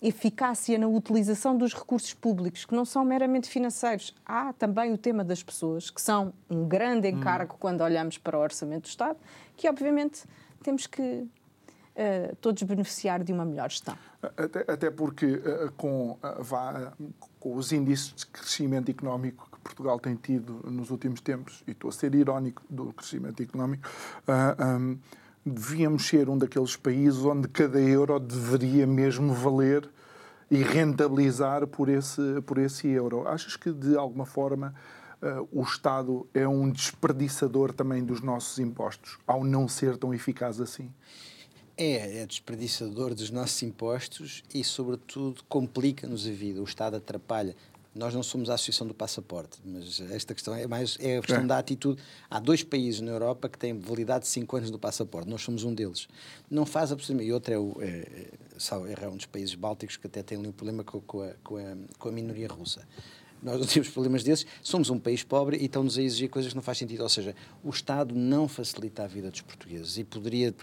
eficácia 0.00 0.78
na 0.78 0.88
utilização 0.88 1.54
dos 1.54 1.74
recursos 1.74 2.14
públicos, 2.14 2.64
que 2.64 2.74
não 2.74 2.86
são 2.86 3.04
meramente 3.04 3.50
financeiros. 3.50 4.14
Há 4.24 4.54
também 4.54 4.94
o 4.94 4.96
tema 4.96 5.22
das 5.22 5.42
pessoas, 5.42 5.90
que 5.90 6.00
são 6.00 6.32
um 6.48 6.66
grande 6.66 7.06
encargo 7.06 7.52
uhum. 7.52 7.58
quando 7.60 7.82
olhamos 7.82 8.16
para 8.16 8.38
o 8.38 8.40
orçamento 8.40 8.84
do 8.84 8.88
Estado, 8.88 9.18
que 9.58 9.68
obviamente 9.68 10.24
temos 10.62 10.86
que 10.86 11.28
uh, 11.98 12.36
todos 12.36 12.62
beneficiar 12.62 13.22
de 13.24 13.32
uma 13.32 13.44
melhor 13.44 13.70
gestão. 13.70 13.96
Até, 14.22 14.64
até 14.72 14.90
porque 14.90 15.26
uh, 15.26 15.72
com, 15.76 16.12
uh, 16.12 16.42
vá, 16.42 16.92
com 17.40 17.56
os 17.56 17.72
índices 17.72 18.14
de 18.14 18.26
crescimento 18.26 18.90
económico 18.90 19.48
que 19.52 19.58
Portugal 19.60 19.98
tem 19.98 20.14
tido 20.14 20.64
nos 20.70 20.90
últimos 20.90 21.20
tempos, 21.20 21.62
e 21.66 21.72
estou 21.72 21.90
a 21.90 21.92
ser 21.92 22.14
irónico 22.14 22.62
do 22.70 22.92
crescimento 22.92 23.42
económico, 23.42 23.88
um, 24.80 24.98
devíamos 25.44 26.06
ser 26.06 26.28
um 26.28 26.38
daqueles 26.38 26.76
países 26.76 27.24
onde 27.24 27.48
cada 27.48 27.80
euro 27.80 28.18
deveria 28.18 28.86
mesmo 28.86 29.32
valer 29.32 29.88
e 30.50 30.62
rentabilizar 30.62 31.66
por 31.66 31.88
esse, 31.88 32.40
por 32.46 32.58
esse 32.58 32.88
euro. 32.88 33.26
Achas 33.28 33.56
que, 33.56 33.70
de 33.70 33.96
alguma 33.96 34.24
forma, 34.24 34.74
uh, 35.22 35.48
o 35.52 35.62
Estado 35.62 36.26
é 36.32 36.46
um 36.46 36.70
desperdiçador 36.70 37.72
também 37.72 38.04
dos 38.04 38.20
nossos 38.20 38.58
impostos, 38.58 39.18
ao 39.26 39.44
não 39.44 39.68
ser 39.68 39.96
tão 39.96 40.14
eficaz 40.14 40.60
assim? 40.60 40.92
É, 41.80 42.22
é 42.22 42.26
desperdiçador 42.26 43.14
dos 43.14 43.30
nossos 43.30 43.62
impostos 43.62 44.42
e, 44.52 44.64
sobretudo, 44.64 45.44
complica-nos 45.48 46.26
a 46.26 46.30
vida. 46.32 46.60
O 46.60 46.64
Estado 46.64 46.96
atrapalha. 46.96 47.54
Nós 47.94 48.12
não 48.12 48.22
somos 48.22 48.50
a 48.50 48.54
Associação 48.54 48.84
do 48.84 48.92
Passaporte, 48.92 49.60
mas 49.64 50.00
esta 50.10 50.34
questão 50.34 50.54
é 50.54 50.66
mais 50.66 50.98
é 51.00 51.18
a 51.18 51.20
questão 51.20 51.44
é. 51.44 51.46
da 51.46 51.56
atitude. 51.56 52.02
Há 52.28 52.40
dois 52.40 52.64
países 52.64 53.00
na 53.00 53.12
Europa 53.12 53.48
que 53.48 53.56
têm 53.56 53.78
validade 53.78 54.24
de 54.24 54.30
5 54.30 54.56
anos 54.56 54.70
do 54.72 54.78
passaporte, 54.78 55.30
nós 55.30 55.40
somos 55.40 55.62
um 55.62 55.72
deles. 55.72 56.08
Não 56.50 56.66
faz 56.66 56.90
absolutamente. 56.90 57.28
E 57.28 57.32
outro 57.32 57.54
é, 57.54 57.58
o, 57.58 57.76
é, 57.80 57.86
é, 57.86 59.04
é 59.04 59.08
um 59.08 59.16
dos 59.16 59.26
países 59.26 59.54
bálticos 59.54 59.96
que 59.96 60.06
até 60.08 60.20
tem 60.20 60.36
ali 60.36 60.48
um 60.48 60.52
problema 60.52 60.82
com, 60.82 61.00
com, 61.00 61.22
a, 61.22 61.32
com, 61.44 61.56
a, 61.56 61.76
com 61.96 62.08
a 62.08 62.12
minoria 62.12 62.48
russa 62.48 62.86
nós 63.42 63.58
não 63.58 63.66
temos 63.66 63.88
problemas 63.88 64.24
desses, 64.24 64.46
somos 64.62 64.90
um 64.90 64.98
país 64.98 65.22
pobre 65.22 65.56
e 65.56 65.66
estão-nos 65.66 65.98
a 65.98 66.02
exigir 66.02 66.28
coisas 66.28 66.50
que 66.52 66.56
não 66.56 66.62
faz 66.62 66.78
sentido. 66.78 67.02
Ou 67.02 67.08
seja, 67.08 67.34
o 67.62 67.70
Estado 67.70 68.14
não 68.14 68.48
facilita 68.48 69.04
a 69.04 69.06
vida 69.06 69.30
dos 69.30 69.40
portugueses 69.40 69.96
e 69.98 70.04
poderia 70.04 70.54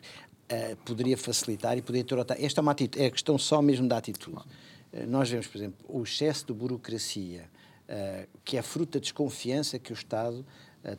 uh, 0.52 0.76
poderia 0.78 1.18
facilitar 1.18 1.78
e 1.78 1.82
poderia 1.82 2.04
ter 2.04 2.16
outra. 2.16 2.44
Esta 2.44 2.60
é 2.60 2.62
uma 2.62 2.72
atitude, 2.72 3.04
é 3.04 3.08
a 3.08 3.12
questão 3.12 3.38
só 3.38 3.62
mesmo 3.62 3.88
da 3.88 3.98
atitude. 3.98 4.38
Uh, 4.38 5.08
nós 5.08 5.30
vemos, 5.30 5.48
por 5.48 5.58
exemplo, 5.58 5.86
o 5.88 6.04
excesso 6.04 6.46
de 6.46 6.54
burocracia, 6.54 7.50
uh, 7.90 8.28
que 8.44 8.58
é 8.58 8.62
fruto 8.62 8.94
da 8.94 9.00
desconfiança 9.00 9.80
que 9.80 9.92
o 9.92 9.96
Estado 9.96 10.46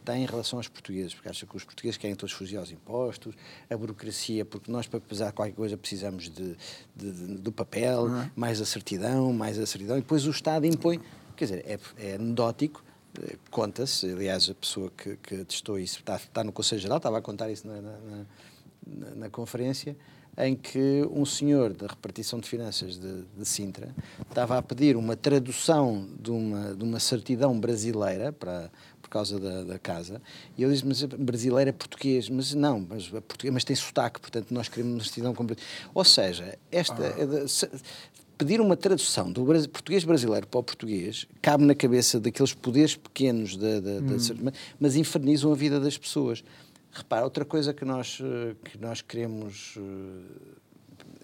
tem 0.04 0.24
em 0.24 0.26
relação 0.26 0.58
aos 0.58 0.66
portugueses, 0.66 1.14
porque 1.14 1.28
acha 1.28 1.46
que 1.46 1.56
os 1.56 1.62
portugueses 1.62 1.96
querem 1.96 2.16
todos 2.16 2.34
fugir 2.34 2.56
aos 2.56 2.72
impostos, 2.72 3.36
a 3.70 3.76
burocracia, 3.76 4.44
porque 4.44 4.68
nós, 4.68 4.88
para 4.88 4.98
pesar 4.98 5.30
qualquer 5.30 5.54
coisa, 5.54 5.76
precisamos 5.76 6.24
de, 6.28 6.56
de, 6.96 7.12
de 7.12 7.34
do 7.36 7.52
papel, 7.52 8.06
uhum. 8.06 8.28
mais 8.34 8.60
a 8.60 8.66
certidão, 8.66 9.32
mais 9.32 9.56
a 9.60 9.64
certidão, 9.64 9.96
e 9.96 10.00
depois 10.00 10.26
o 10.26 10.30
Estado 10.30 10.66
impõe. 10.66 11.00
Quer 11.36 11.44
dizer, 11.44 11.64
é, 11.64 11.78
é 11.98 12.14
anedótico, 12.16 12.82
conta-se, 13.48 14.10
aliás, 14.10 14.50
a 14.50 14.54
pessoa 14.54 14.90
que, 14.90 15.16
que 15.18 15.44
testou 15.44 15.78
isso 15.78 16.00
está, 16.00 16.16
está 16.16 16.42
no 16.42 16.50
Conselho 16.50 16.80
Geral, 16.80 16.96
estava 16.96 17.18
a 17.18 17.22
contar 17.22 17.48
isso 17.50 17.66
na, 17.66 17.80
na 17.80 18.26
na, 18.86 19.10
na, 19.14 19.30
conferência, 19.30 19.96
em 20.38 20.54
que 20.54 21.08
um 21.10 21.24
senhor 21.24 21.72
da 21.72 21.86
repartição 21.86 22.38
de 22.38 22.48
finanças 22.48 22.98
de, 22.98 23.22
de, 23.36 23.44
Sintra 23.44 23.94
estava 24.28 24.58
a 24.58 24.62
pedir 24.62 24.96
uma 24.96 25.16
tradução 25.16 26.06
de 26.20 26.30
uma, 26.30 26.74
de 26.74 26.84
uma 26.84 27.00
certidão 27.00 27.58
brasileira 27.58 28.32
para, 28.32 28.70
por 29.00 29.08
causa 29.08 29.40
da, 29.40 29.64
da 29.64 29.78
casa, 29.78 30.20
e 30.58 30.62
ele 30.62 30.72
diz, 30.72 30.82
mas 30.82 31.02
brasileira 31.04 31.70
é 31.70 31.72
português, 31.72 32.28
mas 32.28 32.52
não, 32.52 32.86
mas, 32.88 33.08
português, 33.08 33.52
mas 33.54 33.64
tem 33.64 33.74
sotaque, 33.74 34.20
portanto 34.20 34.52
nós 34.52 34.68
queremos 34.68 34.94
uma 34.94 35.04
certidão 35.04 35.34
completa. 35.34 35.62
Ou 35.94 36.04
seja, 36.04 36.58
esta, 36.70 37.02
ah. 37.02 37.48
se, 37.48 37.68
pedir 38.36 38.60
uma 38.60 38.76
tradução 38.76 39.32
do 39.32 39.44
português 39.68 40.04
brasileiro 40.04 40.46
para 40.46 40.60
o 40.60 40.62
português 40.62 41.26
cabe 41.40 41.64
na 41.64 41.74
cabeça 41.74 42.20
daqueles 42.20 42.52
poderes 42.52 42.94
pequenos, 42.94 43.56
da, 43.56 43.80
da, 43.80 43.90
hum. 43.92 44.06
da, 44.42 44.52
mas 44.78 44.96
infernizam 44.96 45.52
a 45.52 45.54
vida 45.54 45.80
das 45.80 45.96
pessoas. 45.96 46.44
Repara, 46.96 47.24
outra 47.24 47.44
coisa 47.44 47.74
que 47.74 47.84
nós, 47.84 48.18
eh, 48.22 48.54
que 48.64 48.78
nós 48.78 49.02
queremos, 49.02 49.74
eh, 49.76 50.58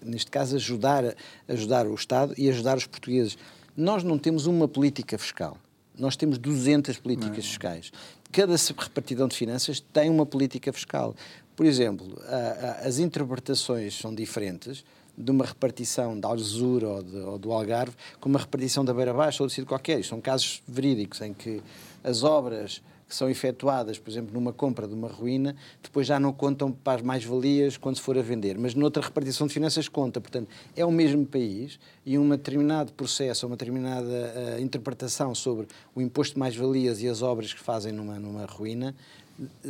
neste 0.03 0.29
caso, 0.29 0.55
ajudar, 0.55 1.15
ajudar 1.47 1.87
o 1.87 1.95
Estado 1.95 2.33
e 2.37 2.47
ajudar 2.47 2.77
os 2.77 2.85
portugueses. 2.85 3.37
Nós 3.75 4.03
não 4.03 4.19
temos 4.19 4.45
uma 4.45 4.67
política 4.67 5.17
fiscal. 5.17 5.57
Nós 5.97 6.15
temos 6.15 6.37
200 6.37 6.97
políticas 6.97 7.37
não. 7.37 7.43
fiscais. 7.43 7.91
Cada 8.31 8.55
repartidão 8.55 9.27
de 9.27 9.35
finanças 9.35 9.79
tem 9.79 10.09
uma 10.09 10.25
política 10.25 10.71
fiscal. 10.71 11.15
Por 11.55 11.65
exemplo, 11.65 12.21
a, 12.27 12.83
a, 12.85 12.87
as 12.87 12.99
interpretações 12.99 13.97
são 13.97 14.13
diferentes 14.13 14.83
de 15.17 15.31
uma 15.31 15.45
repartição 15.45 16.19
da 16.19 16.27
Alzura 16.27 16.87
ou, 16.87 17.03
de, 17.03 17.17
ou 17.17 17.37
do 17.39 17.51
Algarve 17.51 17.95
com 18.19 18.29
uma 18.29 18.39
repartição 18.39 18.85
da 18.85 18.93
Beira 18.93 19.13
Baixa 19.13 19.41
ou 19.41 19.47
de 19.47 19.53
sítio 19.53 19.67
qualquer. 19.67 19.99
Isto 19.99 20.09
são 20.09 20.21
casos 20.21 20.61
verídicos 20.67 21.21
em 21.21 21.33
que 21.33 21.61
as 22.03 22.23
obras 22.23 22.81
que 23.13 23.17
são 23.17 23.29
efetuadas, 23.29 23.99
por 23.99 24.09
exemplo, 24.09 24.33
numa 24.33 24.51
compra 24.51 24.87
de 24.87 24.93
uma 24.95 25.07
ruína, 25.07 25.55
depois 25.83 26.07
já 26.07 26.19
não 26.19 26.33
contam 26.33 26.71
para 26.71 26.97
as 26.97 27.01
mais-valias 27.03 27.77
quando 27.77 27.97
se 27.97 28.01
for 28.01 28.17
a 28.17 28.23
vender, 28.23 28.57
mas 28.57 28.73
noutra 28.73 29.03
repartição 29.03 29.45
de 29.45 29.53
finanças 29.53 29.87
conta. 29.87 30.19
Portanto, 30.19 30.49
é 30.75 30.83
o 30.83 30.91
mesmo 30.91 31.23
país 31.23 31.79
e 32.03 32.17
um 32.17 32.27
determinado 32.27 32.91
processo, 32.93 33.45
uma 33.45 33.55
determinada 33.55 34.09
uh, 34.57 34.59
interpretação 34.59 35.35
sobre 35.35 35.67
o 35.93 36.01
imposto 36.01 36.33
de 36.33 36.39
mais-valias 36.39 37.03
e 37.03 37.07
as 37.07 37.21
obras 37.21 37.53
que 37.53 37.59
fazem 37.59 37.93
numa, 37.93 38.17
numa 38.17 38.45
ruína 38.47 38.95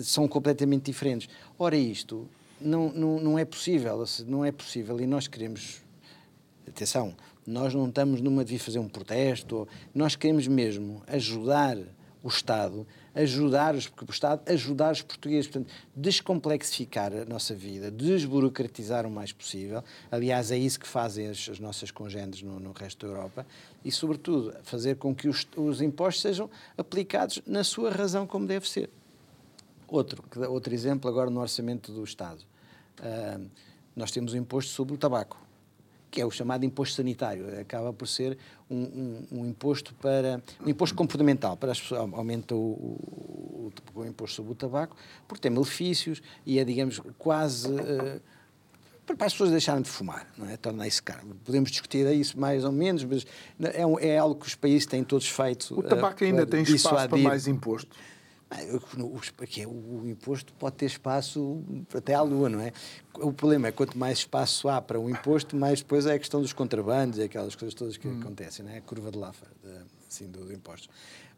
são 0.01 0.25
completamente 0.25 0.85
diferentes. 0.85 1.27
Ora, 1.59 1.75
isto 1.75 2.25
não, 2.61 2.93
não, 2.93 3.19
não 3.19 3.37
é 3.37 3.43
possível, 3.43 4.05
não 4.25 4.45
é 4.45 4.53
possível 4.53 5.01
e 5.01 5.05
nós 5.05 5.27
queremos. 5.27 5.81
Atenção, 6.65 7.13
nós 7.45 7.73
não 7.73 7.89
estamos 7.89 8.21
numa 8.21 8.45
de 8.45 8.53
vir 8.53 8.59
fazer 8.59 8.79
um 8.79 8.87
protesto, 8.87 9.67
nós 9.93 10.15
queremos 10.15 10.47
mesmo 10.47 11.03
ajudar 11.07 11.77
o 12.23 12.29
Estado 12.29 12.87
ajudar 13.15 13.75
os, 13.75 13.85
o 13.87 14.11
Estado 14.11 14.41
ajudar 14.51 14.91
os 14.91 15.01
portugueses, 15.01 15.47
portanto, 15.47 15.71
descomplexificar 15.95 17.13
a 17.13 17.25
nossa 17.25 17.53
vida, 17.53 17.91
desburocratizar 17.91 19.05
o 19.05 19.11
mais 19.11 19.31
possível. 19.31 19.83
Aliás, 20.11 20.51
é 20.51 20.57
isso 20.57 20.79
que 20.79 20.87
fazem 20.87 21.27
as, 21.27 21.49
as 21.49 21.59
nossas 21.59 21.91
congêneres 21.91 22.41
no, 22.41 22.59
no, 22.59 22.71
resto 22.71 23.05
da 23.05 23.11
Europa 23.11 23.45
e, 23.83 23.91
sobretudo, 23.91 24.53
fazer 24.63 24.95
com 24.95 25.13
que 25.13 25.27
os, 25.27 25.47
os 25.55 25.81
impostos 25.81 26.21
sejam 26.21 26.49
aplicados 26.77 27.41
na 27.45 27.63
sua 27.63 27.91
razão 27.91 28.25
como 28.25 28.45
deve 28.47 28.67
ser. 28.67 28.89
Outro, 29.87 30.23
outro 30.49 30.73
exemplo 30.73 31.09
agora 31.09 31.29
no 31.29 31.39
orçamento 31.39 31.91
do 31.91 32.03
Estado. 32.03 32.41
Uh, 32.99 33.47
nós 33.95 34.11
temos 34.11 34.33
o 34.33 34.37
imposto 34.37 34.71
sobre 34.71 34.95
o 34.95 34.97
tabaco, 34.97 35.37
que 36.13 36.21
é 36.21 36.25
o 36.25 36.29
chamado 36.29 36.63
imposto 36.63 36.95
sanitário. 36.97 37.59
Acaba 37.59 37.91
por 37.91 38.07
ser 38.07 38.37
um, 38.69 38.83
um, 39.31 39.39
um 39.39 39.45
imposto 39.47 39.95
para 39.95 40.39
um 40.63 40.69
imposto 40.69 40.95
comportamental 40.95 41.57
para 41.57 41.71
as 41.71 41.81
pessoas 41.81 42.01
aumenta 42.13 42.53
o, 42.53 42.59
o, 42.59 43.73
o, 43.95 44.05
imposto 44.05 44.35
sobre 44.35 44.51
o 44.51 44.55
tabaco 44.55 44.95
porque 45.27 45.41
tem 45.41 45.51
malefícios 45.51 46.21
e 46.45 46.59
é 46.59 46.63
digamos 46.63 47.01
quase 47.17 47.67
uh, 47.67 48.21
para 49.07 49.25
as 49.25 49.33
pessoas 49.33 49.49
deixarem 49.49 49.81
de 49.81 49.89
fumar, 49.89 50.31
não 50.37 50.47
é? 50.47 50.55
Torna 50.55 50.87
isso 50.87 51.03
caro. 51.03 51.27
Podemos 51.43 51.71
discutir 51.71 52.05
isso 52.13 52.39
mais 52.39 52.63
ou 52.63 52.71
menos, 52.71 53.03
mas 53.03 53.25
é, 53.73 53.85
um, 53.85 53.99
é 53.99 54.17
algo 54.17 54.39
que 54.39 54.47
os 54.47 54.55
países 54.55 54.85
têm 54.85 55.03
todos 55.03 55.27
feito. 55.27 55.77
O 55.77 55.81
tabaco 55.81 56.23
uh, 56.23 56.27
ainda 56.27 56.45
tem 56.45 56.61
espaço 56.61 57.09
para 57.09 57.17
mais 57.17 57.47
imposto. 57.47 57.93
Porque 59.35 59.65
o 59.65 60.03
imposto 60.05 60.53
pode 60.53 60.75
ter 60.75 60.85
espaço 60.85 61.63
até 61.93 62.13
à 62.13 62.21
lua, 62.21 62.49
não 62.49 62.59
é? 62.59 62.71
O 63.15 63.33
problema 63.33 63.67
é 63.67 63.71
que 63.71 63.77
quanto 63.77 63.97
mais 63.97 64.19
espaço 64.19 64.69
há 64.69 64.81
para 64.81 64.99
o 64.99 65.09
imposto, 65.09 65.55
mais 65.55 65.79
depois 65.79 66.05
é 66.05 66.13
a 66.13 66.19
questão 66.19 66.41
dos 66.41 66.53
contrabandos 66.53 67.19
e 67.19 67.23
aquelas 67.23 67.55
coisas 67.55 67.73
todas 67.73 67.97
que 67.97 68.07
hum. 68.07 68.19
acontecem, 68.19 68.65
não 68.65 68.71
é? 68.71 68.77
A 68.77 68.81
curva 68.81 69.11
de 69.11 69.17
Laffer, 69.17 69.47
assim, 70.07 70.27
dos 70.27 70.51
impostos. 70.51 70.89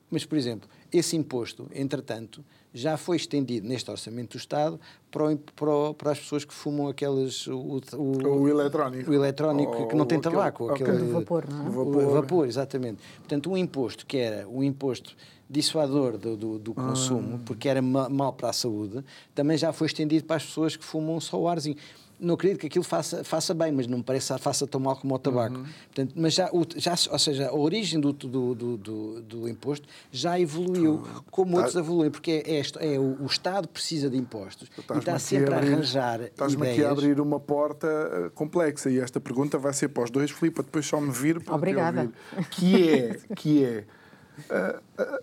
Mas, 0.09 0.25
por 0.25 0.37
exemplo, 0.37 0.69
esse 0.91 1.15
imposto, 1.15 1.67
entretanto, 1.73 2.43
já 2.73 2.97
foi 2.97 3.15
estendido 3.15 3.67
neste 3.67 3.89
Orçamento 3.89 4.31
do 4.31 4.37
Estado 4.37 4.79
para, 5.09 5.31
o, 5.31 5.37
para, 5.37 5.93
para 5.97 6.11
as 6.11 6.19
pessoas 6.19 6.43
que 6.43 6.53
fumam 6.53 6.87
aqueles. 6.87 7.47
O, 7.47 7.81
o, 7.93 8.41
o 8.41 8.49
eletrónico. 8.49 9.09
O 9.09 9.13
eletrónico 9.13 9.87
que 9.87 9.95
não 9.95 10.05
tem 10.05 10.19
tabaco. 10.19 10.69
Aquele, 10.69 10.91
aquele, 10.91 11.11
vapor, 11.11 11.45
não 11.49 11.65
é? 11.65 11.69
O 11.69 11.71
vapor. 11.71 12.03
o 12.03 12.09
vapor, 12.11 12.47
exatamente. 12.47 13.01
Portanto, 13.17 13.49
um 13.49 13.57
imposto 13.57 14.05
que 14.05 14.17
era 14.17 14.47
um 14.47 14.61
imposto 14.61 15.15
dissuador 15.49 16.17
do, 16.17 16.35
do, 16.35 16.59
do 16.59 16.73
consumo, 16.73 17.35
ah. 17.35 17.39
porque 17.45 17.69
era 17.69 17.81
mal 17.81 18.33
para 18.33 18.49
a 18.49 18.53
saúde, 18.53 19.03
também 19.33 19.57
já 19.57 19.71
foi 19.71 19.87
estendido 19.87 20.25
para 20.25 20.37
as 20.37 20.45
pessoas 20.45 20.75
que 20.75 20.83
fumam 20.83 21.19
só 21.19 21.39
o 21.39 21.47
arzinho 21.47 21.77
não 22.19 22.35
acredito 22.35 22.59
que 22.59 22.67
aquilo 22.67 22.83
faça, 22.83 23.23
faça 23.23 23.53
bem, 23.53 23.71
mas 23.71 23.87
não 23.87 23.99
me 23.99 24.03
parece 24.03 24.33
que 24.33 24.39
faça 24.39 24.65
tão 24.65 24.79
mal 24.79 24.95
como 24.95 25.13
o 25.13 25.19
tabaco. 25.19 25.55
Uhum. 25.55 25.65
Portanto, 25.87 26.13
mas 26.15 26.33
já, 26.33 26.49
já, 26.75 26.95
ou 27.11 27.19
seja, 27.19 27.49
a 27.49 27.55
origem 27.55 27.99
do, 27.99 28.13
do, 28.13 28.55
do, 28.55 28.77
do, 28.77 29.21
do 29.21 29.49
imposto 29.49 29.87
já 30.11 30.39
evoluiu, 30.39 30.99
tu, 30.99 31.23
como 31.31 31.51
tá, 31.51 31.57
outros 31.57 31.75
evoluem, 31.75 32.09
porque 32.09 32.43
é, 32.45 32.59
é, 32.59 32.93
é 32.95 32.99
o, 32.99 33.23
o, 33.23 33.25
Estado 33.25 33.67
precisa 33.67 34.09
de 34.09 34.17
impostos 34.17 34.69
e 34.93 34.97
está 34.97 35.19
sempre 35.19 35.53
a, 35.53 35.57
abrir, 35.57 35.71
a 35.71 35.73
arranjar 35.73 36.21
Estás-me 36.21 36.69
aqui 36.69 36.83
a 36.83 36.91
abrir 36.91 37.19
uma 37.19 37.39
porta 37.39 37.87
eh, 37.87 38.29
complexa 38.33 38.89
e 38.89 38.99
esta 38.99 39.19
pergunta 39.19 39.57
vai 39.57 39.73
ser 39.73 39.89
para 39.89 40.03
os 40.03 40.09
dois, 40.09 40.31
Filipe, 40.31 40.61
depois 40.63 40.85
só 40.85 40.99
me 41.01 41.11
vir. 41.11 41.41
Obrigada. 41.49 42.01
Ouvir, 42.01 42.49
que 42.49 42.89
é, 42.89 43.19
que 43.35 43.63
é 43.63 43.83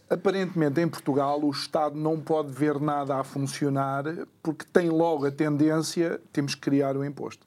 aparentemente, 0.09 0.81
em 0.81 0.88
Portugal, 0.88 1.42
o 1.42 1.51
Estado 1.51 1.96
não 1.96 2.20
pode 2.20 2.53
ver 2.53 2.81
nada 2.81 3.16
a 3.16 3.25
funcionar 3.25 4.05
porque 4.42 4.64
tem 4.72 4.88
logo 4.88 5.27
a 5.27 5.31
tendência, 5.31 6.20
temos 6.33 6.55
que 6.55 6.61
criar 6.61 6.96
o 6.96 7.05
imposto. 7.05 7.46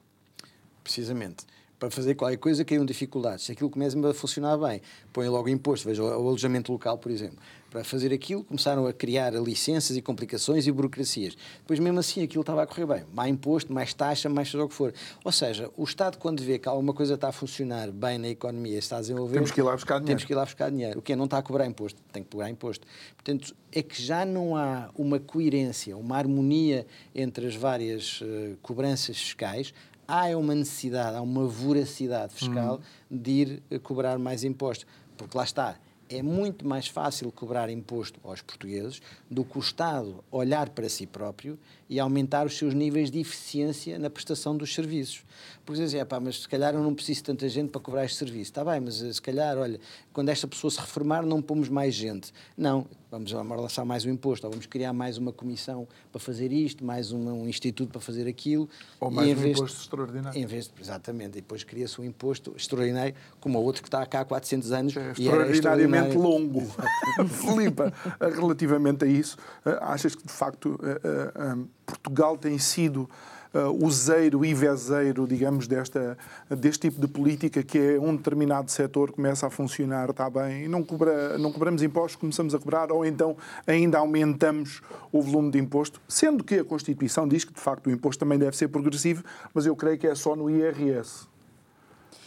Precisamente. 0.84 1.46
Para 1.78 1.92
fazer 1.92 2.16
qualquer 2.16 2.38
coisa, 2.38 2.64
criam 2.64 2.86
dificuldades. 2.86 3.46
Se 3.46 3.52
aquilo 3.52 3.70
começa 3.70 4.00
a 4.10 4.14
funcionar 4.14 4.58
bem, 4.58 4.82
põe 5.12 5.28
logo 5.28 5.50
imposto. 5.50 5.88
Veja 5.88 6.02
o 6.02 6.08
alojamento 6.08 6.72
local, 6.72 6.98
por 6.98 7.12
exemplo 7.12 7.38
para 7.70 7.84
fazer 7.84 8.14
aquilo, 8.14 8.44
começaram 8.44 8.88
a 8.88 8.94
criar 8.94 9.34
licenças 9.34 9.98
e 9.98 10.02
complicações 10.02 10.66
e 10.66 10.72
burocracias. 10.72 11.36
Depois, 11.60 11.80
mesmo 11.80 12.00
assim, 12.00 12.24
aquilo 12.24 12.42
estava 12.42 12.64
a 12.64 12.68
correr 12.68 12.86
bem. 12.86 13.04
Mais 13.14 13.30
imposto, 13.30 13.74
mais 13.74 13.94
taxa, 13.94 14.30
mais 14.30 14.50
seja 14.50 14.64
o 14.64 14.70
que 14.70 14.74
for. 14.74 14.94
Ou 15.24 15.32
seja, 15.32 15.70
o 15.76 15.84
Estado, 15.84 16.18
quando 16.18 16.42
vê 16.42 16.58
que 16.58 16.70
alguma 16.70 16.94
coisa 16.94 17.16
está 17.16 17.28
a 17.30 17.32
funcionar 17.32 17.92
bem 17.92 18.18
na 18.18 18.30
economia, 18.30 18.78
está 18.78 18.98
a 18.98 19.02
desenvolver... 19.02 19.34
Temos 19.34 19.52
que 19.52 19.60
ir 19.60 19.64
lá 19.64 19.74
buscar 19.74 19.96
dinheiro. 19.96 20.08
Temos 20.08 20.24
que 20.24 20.34
ir 20.34 20.36
lá 20.36 20.46
buscar 20.46 20.70
dinheiro. 20.70 21.00
O 21.00 21.02
que 21.02 21.14
é? 21.14 21.16
Não 21.16 21.26
está 21.26 21.38
a 21.38 21.42
cobrar 21.42 21.66
imposto. 21.66 22.02
Tem 22.14 22.24
que 22.24 22.30
cobrar 22.30 22.50
imposto. 22.50 22.88
Portanto, 23.16 23.54
é 23.72 23.84
que 23.84 24.02
já 24.02 24.24
não 24.26 24.56
há 24.56 24.90
uma 24.98 25.20
coerência, 25.20 25.98
uma 25.98 26.18
harmonia 26.18 26.88
entre 27.14 27.48
as 27.48 27.56
várias 27.56 28.22
uh, 28.22 28.56
cobranças 28.62 29.18
fiscais, 29.18 29.74
há 30.08 30.28
uma 30.38 30.56
necessidade, 30.56 31.18
há 31.18 31.22
uma 31.22 31.46
voracidade 31.46 32.34
fiscal 32.34 32.80
hum. 33.12 33.18
de 33.18 33.32
ir 33.32 33.64
uh, 33.70 33.80
cobrar 33.82 34.18
mais 34.18 34.44
impostos. 34.46 34.88
Porque 35.18 35.38
lá 35.38 35.44
está, 35.44 35.78
é 36.10 36.22
muito 36.22 36.68
mais 36.68 36.88
fácil 36.88 37.32
cobrar 37.32 37.70
imposto 37.70 38.20
aos 38.24 38.42
portugueses 38.42 39.02
do 39.30 39.44
que 39.44 39.58
o 39.58 39.62
Estado 39.62 40.24
olhar 40.32 40.70
para 40.70 40.88
si 40.88 41.06
próprio 41.06 41.58
e 41.90 42.00
aumentar 42.00 42.46
os 42.46 42.58
seus 42.58 42.74
níveis 42.74 43.10
de 43.12 43.20
eficiência 43.20 43.98
na 43.98 44.10
prestação 44.10 44.56
dos 44.56 44.74
serviços. 44.74 45.24
Porque 45.66 45.82
dizem, 45.82 46.06
pá, 46.06 46.20
mas 46.20 46.42
se 46.42 46.50
calhar 46.50 46.74
eu 46.74 46.82
não 46.82 46.94
preciso 46.94 47.20
de 47.20 47.24
tanta 47.26 47.50
gente 47.50 47.70
para 47.70 47.82
cobrar 47.82 48.06
este 48.06 48.18
serviço. 48.18 48.52
Está 48.52 48.64
bem, 48.64 48.80
mas 48.80 48.96
se 48.96 49.22
calhar, 49.22 49.58
olha, 49.58 49.80
quando 50.14 50.30
esta 50.30 50.48
pessoa 50.48 50.72
se 50.72 50.80
reformar 50.80 51.26
não 51.26 51.42
pomos 51.42 51.70
mais 51.70 51.94
gente. 51.94 52.32
Não, 52.58 52.88
vamos 53.16 53.32
lançar 53.32 53.86
mais 53.86 54.06
um 54.06 54.10
imposto, 54.10 54.46
ou 54.46 54.52
vamos 54.52 54.66
criar 54.66 54.92
mais 54.92 55.18
uma 55.18 55.32
comissão 55.32 55.88
para 56.12 56.20
fazer 56.20 56.52
isto, 56.52 56.84
mais 56.84 57.12
um, 57.12 57.44
um 57.44 57.48
instituto 57.48 57.92
para 57.92 58.02
fazer 58.02 58.28
aquilo. 58.28 58.68
Ou 59.00 59.10
mais 59.10 59.28
um 59.38 59.48
imposto 59.48 59.78
de, 59.78 59.84
extraordinário. 59.84 60.40
Em 60.40 60.46
vez 60.46 60.68
de, 60.68 60.74
exatamente, 60.82 61.38
e 61.38 61.42
depois 61.42 61.64
cria-se 61.64 62.00
um 62.00 62.04
imposto 62.04 62.54
extraordinário, 62.58 63.16
como 63.40 63.58
o 63.60 63.64
outro 63.64 63.82
que 63.82 63.88
está 63.88 64.06
cá 64.06 64.22
há 64.22 64.26
400 64.26 64.72
anos. 64.72 64.98
É, 64.98 65.12
extraordinariamente 65.12 66.18
longo. 66.18 66.62
Filipa, 67.30 67.94
relativamente 68.20 69.06
a 69.06 69.08
isso, 69.08 69.38
eh, 69.66 69.78
achas 69.82 70.14
que 70.14 70.26
de 70.26 70.34
facto 70.34 70.78
eh, 70.84 71.56
Portugal 71.86 72.38
tem 72.38 72.58
sido 72.58 73.10
uh, 73.56 73.86
useiro 73.86 74.44
e 74.44 74.54
vezeiro, 74.54 75.26
digamos, 75.26 75.68
desta, 75.68 76.18
deste 76.50 76.90
tipo 76.90 77.00
de 77.00 77.08
política 77.08 77.64
que 77.64 77.78
é 77.78 78.00
um 78.00 78.16
determinado 78.16 78.70
setor 78.70 79.12
começa 79.12 79.48
a 79.48 79.50
funcionar, 79.50 80.10
está 80.10 80.30
bem, 80.30 80.66
e 80.66 80.68
não, 80.68 80.84
cobra, 80.84 81.38
não 81.38 81.52
cobramos 81.52 81.82
impostos, 81.82 82.18
começamos 82.18 82.54
a 82.54 82.60
cobrar, 82.60 82.92
ou 82.92 83.06
então 83.06 83.38
ainda 83.66 83.98
aumentamos 83.98 84.82
o 85.12 85.22
volume 85.22 85.52
de 85.52 85.60
imposto, 85.60 86.02
sendo 86.08 86.44
que 86.44 86.56
a 86.56 86.66
Constituição 86.66 87.28
diz 87.28 87.46
que, 87.46 87.54
de 87.54 87.62
facto, 87.62 87.88
o 87.88 87.92
imposto 87.92 88.20
também 88.20 88.38
deve 88.38 88.58
ser 88.58 88.68
progressivo, 88.68 89.24
mas 89.54 89.66
eu 89.66 89.76
creio 89.76 89.98
que 89.98 90.08
é 90.08 90.16
só 90.16 90.36
no 90.36 90.50
IRS. 90.50 91.28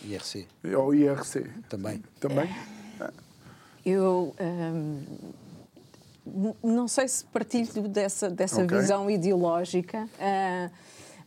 IRC. 0.05 0.47
Ou 0.77 0.95
IRC. 0.95 1.45
Também. 1.69 2.03
Também? 2.21 2.49
Eu. 3.85 4.35
Hum, 4.41 5.03
não 6.62 6.87
sei 6.87 7.09
se 7.09 7.25
partilho 7.25 7.88
dessa, 7.88 8.29
dessa 8.29 8.62
okay. 8.62 8.79
visão 8.79 9.11
ideológica. 9.11 10.07
Uh, 10.19 10.71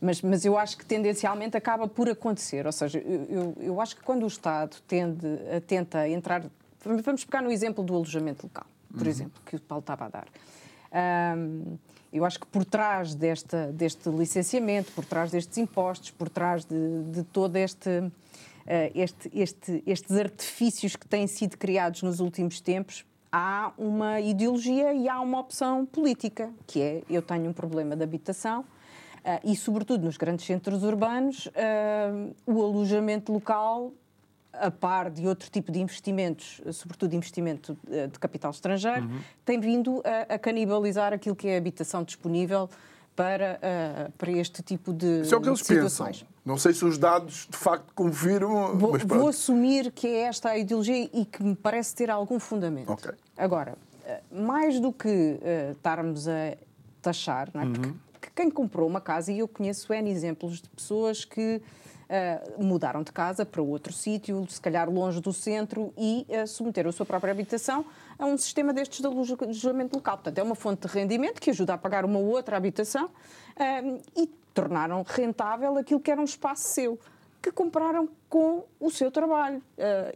mas, 0.02 0.20
mas 0.20 0.44
eu 0.44 0.58
acho 0.58 0.76
que 0.76 0.84
tendencialmente 0.84 1.56
acaba 1.56 1.86
por 1.86 2.08
acontecer. 2.08 2.66
Ou 2.66 2.72
seja, 2.72 2.98
eu, 2.98 3.54
eu, 3.60 3.80
acho 3.80 3.94
que 3.94 4.02
quando 4.02 4.24
o 4.24 4.26
Estado 4.26 4.76
tende, 4.88 5.38
tenta 5.68 6.08
entrar. 6.08 6.44
Vamos 6.84 7.24
pegar 7.24 7.40
no 7.40 7.52
exemplo 7.52 7.84
do 7.84 7.94
alojamento 7.94 8.46
local, 8.46 8.66
por 8.92 9.02
uhum. 9.02 9.08
exemplo, 9.08 9.40
que 9.46 9.54
o 9.54 9.60
Paulo 9.60 9.80
estava 9.80 10.06
a 10.06 10.08
dar. 10.08 10.26
Um, 11.36 11.78
eu 12.12 12.24
acho 12.24 12.40
que 12.40 12.46
por 12.46 12.64
trás 12.64 13.14
desta, 13.14 13.72
deste 13.72 14.10
licenciamento, 14.10 14.90
por 14.90 15.04
trás 15.04 15.30
destes 15.30 15.56
impostos, 15.56 16.10
por 16.10 16.28
trás 16.28 16.64
de, 16.64 17.04
de 17.04 17.22
todo 17.22 17.56
este, 17.56 17.88
uh, 17.88 18.12
este, 18.94 19.30
este, 19.32 19.82
estes 19.86 20.16
artifícios 20.18 20.96
que 20.96 21.06
têm 21.06 21.28
sido 21.28 21.56
criados 21.56 22.02
nos 22.02 22.18
últimos 22.18 22.60
tempos, 22.60 23.06
há 23.30 23.72
uma 23.78 24.20
ideologia 24.20 24.92
e 24.92 25.08
há 25.08 25.20
uma 25.20 25.38
opção 25.38 25.86
política, 25.86 26.50
que 26.66 26.82
é 26.82 27.02
eu 27.08 27.22
tenho 27.22 27.48
um 27.48 27.52
problema 27.52 27.96
de 27.96 28.02
habitação, 28.02 28.64
e, 29.44 29.56
sobretudo, 29.56 30.04
nos 30.04 30.16
grandes 30.16 30.44
centros 30.44 30.82
urbanos, 30.82 31.46
uh, 31.46 32.34
o 32.46 32.62
alojamento 32.62 33.32
local, 33.32 33.92
a 34.52 34.70
par 34.70 35.10
de 35.10 35.26
outro 35.26 35.50
tipo 35.50 35.72
de 35.72 35.80
investimentos, 35.80 36.60
sobretudo 36.72 37.14
investimento 37.14 37.76
ah, 37.88 38.06
de 38.06 38.18
capital 38.18 38.50
estrangeiro, 38.50 39.06
uhum. 39.06 39.20
tem 39.44 39.58
vindo 39.58 40.02
a, 40.04 40.34
a, 40.34 40.38
canibalizar 40.38 41.12
aquilo 41.12 41.34
que 41.34 41.48
é 41.48 41.54
a 41.54 41.58
habitação 41.58 42.04
disponível 42.04 42.68
para, 43.16 43.58
uh, 43.58 44.12
para 44.12 44.30
este 44.30 44.62
tipo 44.62 44.92
de, 44.92 45.22
Isso 45.22 45.34
é 45.34 45.38
o 45.38 45.40
que 45.40 45.48
eles 45.48 45.60
situações. 45.60 46.18
Pensam. 46.18 46.32
Não 46.44 46.58
sei 46.58 46.74
se 46.74 46.84
os 46.84 46.98
dados 46.98 47.46
de 47.48 47.56
facto 47.56 47.94
confirmam. 47.94 48.76
Vou, 48.76 48.98
vou, 48.98 49.28
assumir 49.28 49.90
que 49.92 50.06
é 50.06 50.22
esta 50.22 50.50
a 50.50 50.58
ideologia 50.58 51.08
e 51.12 51.24
que 51.24 51.42
me 51.42 51.54
parece 51.54 51.94
ter 51.94 52.10
algum 52.10 52.38
fundamento. 52.38 52.92
Okay. 52.92 53.12
Agora, 53.38 53.78
mais 54.30 54.80
do 54.80 54.92
que 54.92 55.08
uh, 55.08 55.72
estarmos 55.72 56.28
a 56.28 56.56
taxar, 57.00 57.48
não 57.54 57.62
é? 57.62 57.64
Uhum. 57.64 57.72
porque 57.72 57.94
quem 58.34 58.50
comprou 58.50 58.88
uma 58.88 59.00
casa, 59.00 59.30
e 59.32 59.40
eu 59.40 59.48
conheço 59.48 59.92
N 59.92 60.10
exemplos 60.10 60.60
de 60.60 60.68
pessoas 60.70 61.24
que 61.24 61.60
uh, 62.08 62.62
mudaram 62.62 63.02
de 63.02 63.12
casa 63.12 63.44
para 63.44 63.60
outro 63.62 63.92
sítio, 63.92 64.46
se 64.48 64.60
calhar 64.60 64.90
longe 64.90 65.20
do 65.20 65.32
centro, 65.32 65.92
e 65.96 66.26
uh, 66.28 66.46
submeteram 66.46 66.90
a 66.90 66.92
sua 66.92 67.06
própria 67.06 67.30
habitação 67.30 67.84
a 68.18 68.24
um 68.24 68.36
sistema 68.38 68.72
destes 68.72 69.00
de 69.00 69.06
alojamento 69.06 69.96
local. 69.96 70.16
Portanto, 70.16 70.38
é 70.38 70.42
uma 70.42 70.54
fonte 70.54 70.86
de 70.86 70.92
rendimento 70.92 71.40
que 71.40 71.50
ajuda 71.50 71.74
a 71.74 71.78
pagar 71.78 72.04
uma 72.04 72.18
outra 72.18 72.56
habitação 72.56 73.06
uh, 73.06 74.02
e 74.16 74.26
tornaram 74.54 75.04
rentável 75.06 75.76
aquilo 75.78 76.00
que 76.00 76.10
era 76.10 76.20
um 76.20 76.24
espaço 76.24 76.68
seu 76.68 76.98
que 77.40 77.50
compraram 77.50 78.08
com 78.28 78.62
o 78.78 78.88
seu 78.88 79.10
trabalho. 79.10 79.60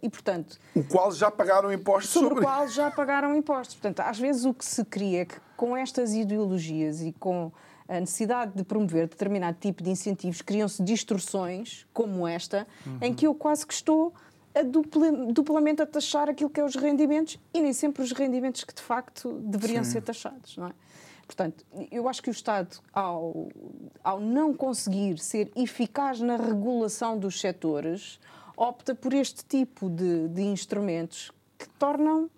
E, 0.01 0.09
portanto... 0.09 0.61
O 0.77 0.85
qual 0.85 1.11
já 1.11 1.29
pagaram 1.29 1.73
impostos 1.73 2.13
sobre. 2.13 2.29
Sobre 2.29 2.45
o 2.45 2.47
qual 2.47 2.69
já 2.69 2.89
pagaram 2.89 3.35
impostos. 3.35 3.75
Portanto, 3.75 3.99
às 3.99 4.17
vezes 4.17 4.45
o 4.45 4.55
que 4.55 4.65
se 4.65 4.85
cria 4.85 5.23
é 5.23 5.25
que 5.25 5.35
com 5.57 5.77
estas 5.77 6.15
ideologias 6.15 7.03
e 7.03 7.11
com 7.11 7.51
a 7.89 8.01
necessidade 8.01 8.53
de 8.55 8.65
promover 8.65 9.09
determinado 9.09 9.57
tipo 9.61 9.83
de 9.83 9.91
incentivos, 9.91 10.43
criam-se 10.43 10.83
distorções 10.83 11.87
como 11.93 12.27
esta, 12.27 12.67
uhum. 12.87 12.99
em 13.01 13.15
que 13.15 13.27
eu 13.27 13.35
quase 13.35 13.67
que 13.67 13.73
estou 13.73 14.13
a 14.55 14.63
dupla, 14.63 15.13
duplamente 15.33 15.83
a 15.83 15.87
taxar 15.87 16.29
aquilo 16.29 16.49
que 16.49 16.59
é 16.59 16.65
os 16.65 16.75
rendimentos 16.75 17.39
e 17.53 17.61
nem 17.61 17.73
sempre 17.73 18.03
os 18.03 18.13
rendimentos 18.13 18.65
que 18.65 18.75
de 18.75 18.81
facto 18.81 19.33
deveriam 19.45 19.85
Sim. 19.85 19.93
ser 19.93 20.03
taxados, 20.03 20.57
não 20.57 20.69
é? 20.69 20.73
Portanto, 21.27 21.65
eu 21.91 22.09
acho 22.09 22.23
que 22.23 22.31
o 22.31 22.33
Estado, 22.33 22.79
ao, 22.93 23.49
ao 24.03 24.21
não 24.21 24.55
conseguir 24.55 25.19
ser 25.19 25.51
eficaz 25.57 26.21
na 26.21 26.37
regulação 26.37 27.19
dos 27.19 27.41
setores, 27.41 28.21
opta 28.57 28.95
por 28.95 29.13
este 29.13 29.45
tipo 29.45 29.91
de, 29.91 30.29
de 30.29 30.43
instrumentos 30.43 31.33
que 31.59 31.69
tornam 31.71 32.31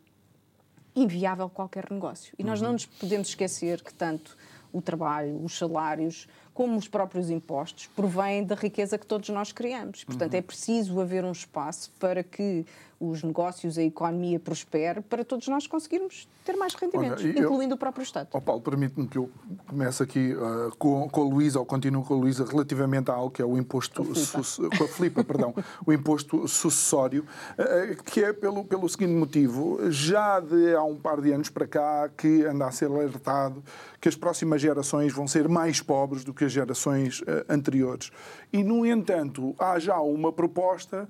inviável 0.96 1.48
qualquer 1.48 1.90
negócio. 1.90 2.34
E 2.38 2.42
nós 2.42 2.60
não 2.60 2.72
nos 2.72 2.86
podemos 2.86 3.28
esquecer 3.28 3.82
que 3.82 3.92
tanto 3.92 4.36
o 4.72 4.82
trabalho, 4.82 5.42
os 5.42 5.56
salários, 5.56 6.28
como 6.52 6.76
os 6.76 6.88
próprios 6.88 7.30
impostos, 7.30 7.86
provém 7.94 8.44
da 8.44 8.54
riqueza 8.54 8.98
que 8.98 9.06
todos 9.06 9.28
nós 9.28 9.52
criamos. 9.52 10.04
Portanto, 10.04 10.34
é 10.34 10.42
preciso 10.42 11.00
haver 11.00 11.24
um 11.24 11.32
espaço 11.32 11.90
para 11.98 12.22
que 12.22 12.66
os 13.00 13.22
negócios, 13.22 13.78
a 13.78 13.82
economia 13.82 14.40
prospere, 14.40 15.00
para 15.00 15.24
todos 15.24 15.46
nós 15.48 15.66
conseguirmos 15.68 16.28
ter 16.44 16.56
mais 16.56 16.74
rendimentos, 16.74 17.22
Olha, 17.24 17.38
eu- 17.38 17.44
incluindo 17.44 17.74
o 17.74 17.78
próprio 17.78 18.02
Estado. 18.02 18.28
Ó 18.32 18.40
Paulo, 18.40 18.60
permite-me 18.60 19.06
que 19.06 19.16
eu 19.18 19.30
comece 19.68 20.02
aqui 20.02 20.34
uh, 20.34 20.74
com, 20.76 21.08
com 21.08 21.20
a 21.22 21.24
Luísa, 21.24 21.58
ou 21.60 21.64
continuo 21.66 22.02
com 22.02 22.14
a 22.14 22.16
Luísa, 22.16 22.44
relativamente 22.44 23.10
a 23.10 23.14
algo 23.14 23.30
que 23.30 23.40
é 23.40 23.44
o 23.44 23.56
imposto... 23.56 24.02
Com 24.02 24.10
a 24.10 24.14
Filipa. 24.14 24.42
suce- 24.42 24.68
Com 24.76 24.84
a 24.84 24.88
Filipa, 24.88 25.22
perdão. 25.24 25.54
O 25.86 25.92
imposto 25.92 26.48
sucessório, 26.48 27.24
uh, 27.58 28.02
que 28.02 28.24
é 28.24 28.32
pelo, 28.32 28.64
pelo 28.64 28.88
seguinte 28.88 29.12
motivo. 29.12 29.78
Já 29.90 30.40
de 30.40 30.74
há 30.74 30.82
um 30.82 30.96
par 30.96 31.20
de 31.20 31.30
anos 31.32 31.50
para 31.50 31.66
cá 31.68 32.08
que 32.16 32.44
anda 32.44 32.66
a 32.66 32.72
ser 32.72 32.86
alertado 32.86 33.62
que 34.00 34.08
as 34.08 34.14
próximas 34.16 34.60
gerações 34.60 35.12
vão 35.12 35.26
ser 35.28 35.48
mais 35.48 35.80
pobres 35.80 36.24
do 36.24 36.32
que 36.34 36.44
as 36.44 36.52
gerações 36.52 37.20
uh, 37.20 37.24
anteriores. 37.48 38.10
E, 38.52 38.64
no 38.64 38.84
entanto, 38.86 39.54
há 39.58 39.78
já 39.78 40.00
uma 40.00 40.32
proposta 40.32 41.06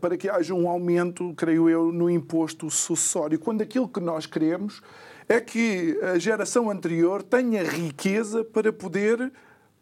para 0.00 0.16
que 0.18 0.28
haja 0.28 0.52
um 0.54 0.68
aumento, 0.68 1.07
creio 1.34 1.68
eu, 1.68 1.92
no 1.92 2.08
imposto 2.08 2.70
sucessório, 2.70 3.38
quando 3.38 3.62
aquilo 3.62 3.88
que 3.88 4.00
nós 4.00 4.26
queremos 4.26 4.82
é 5.28 5.40
que 5.40 5.98
a 6.02 6.18
geração 6.18 6.70
anterior 6.70 7.22
tenha 7.22 7.62
riqueza 7.62 8.42
para 8.44 8.72
poder 8.72 9.30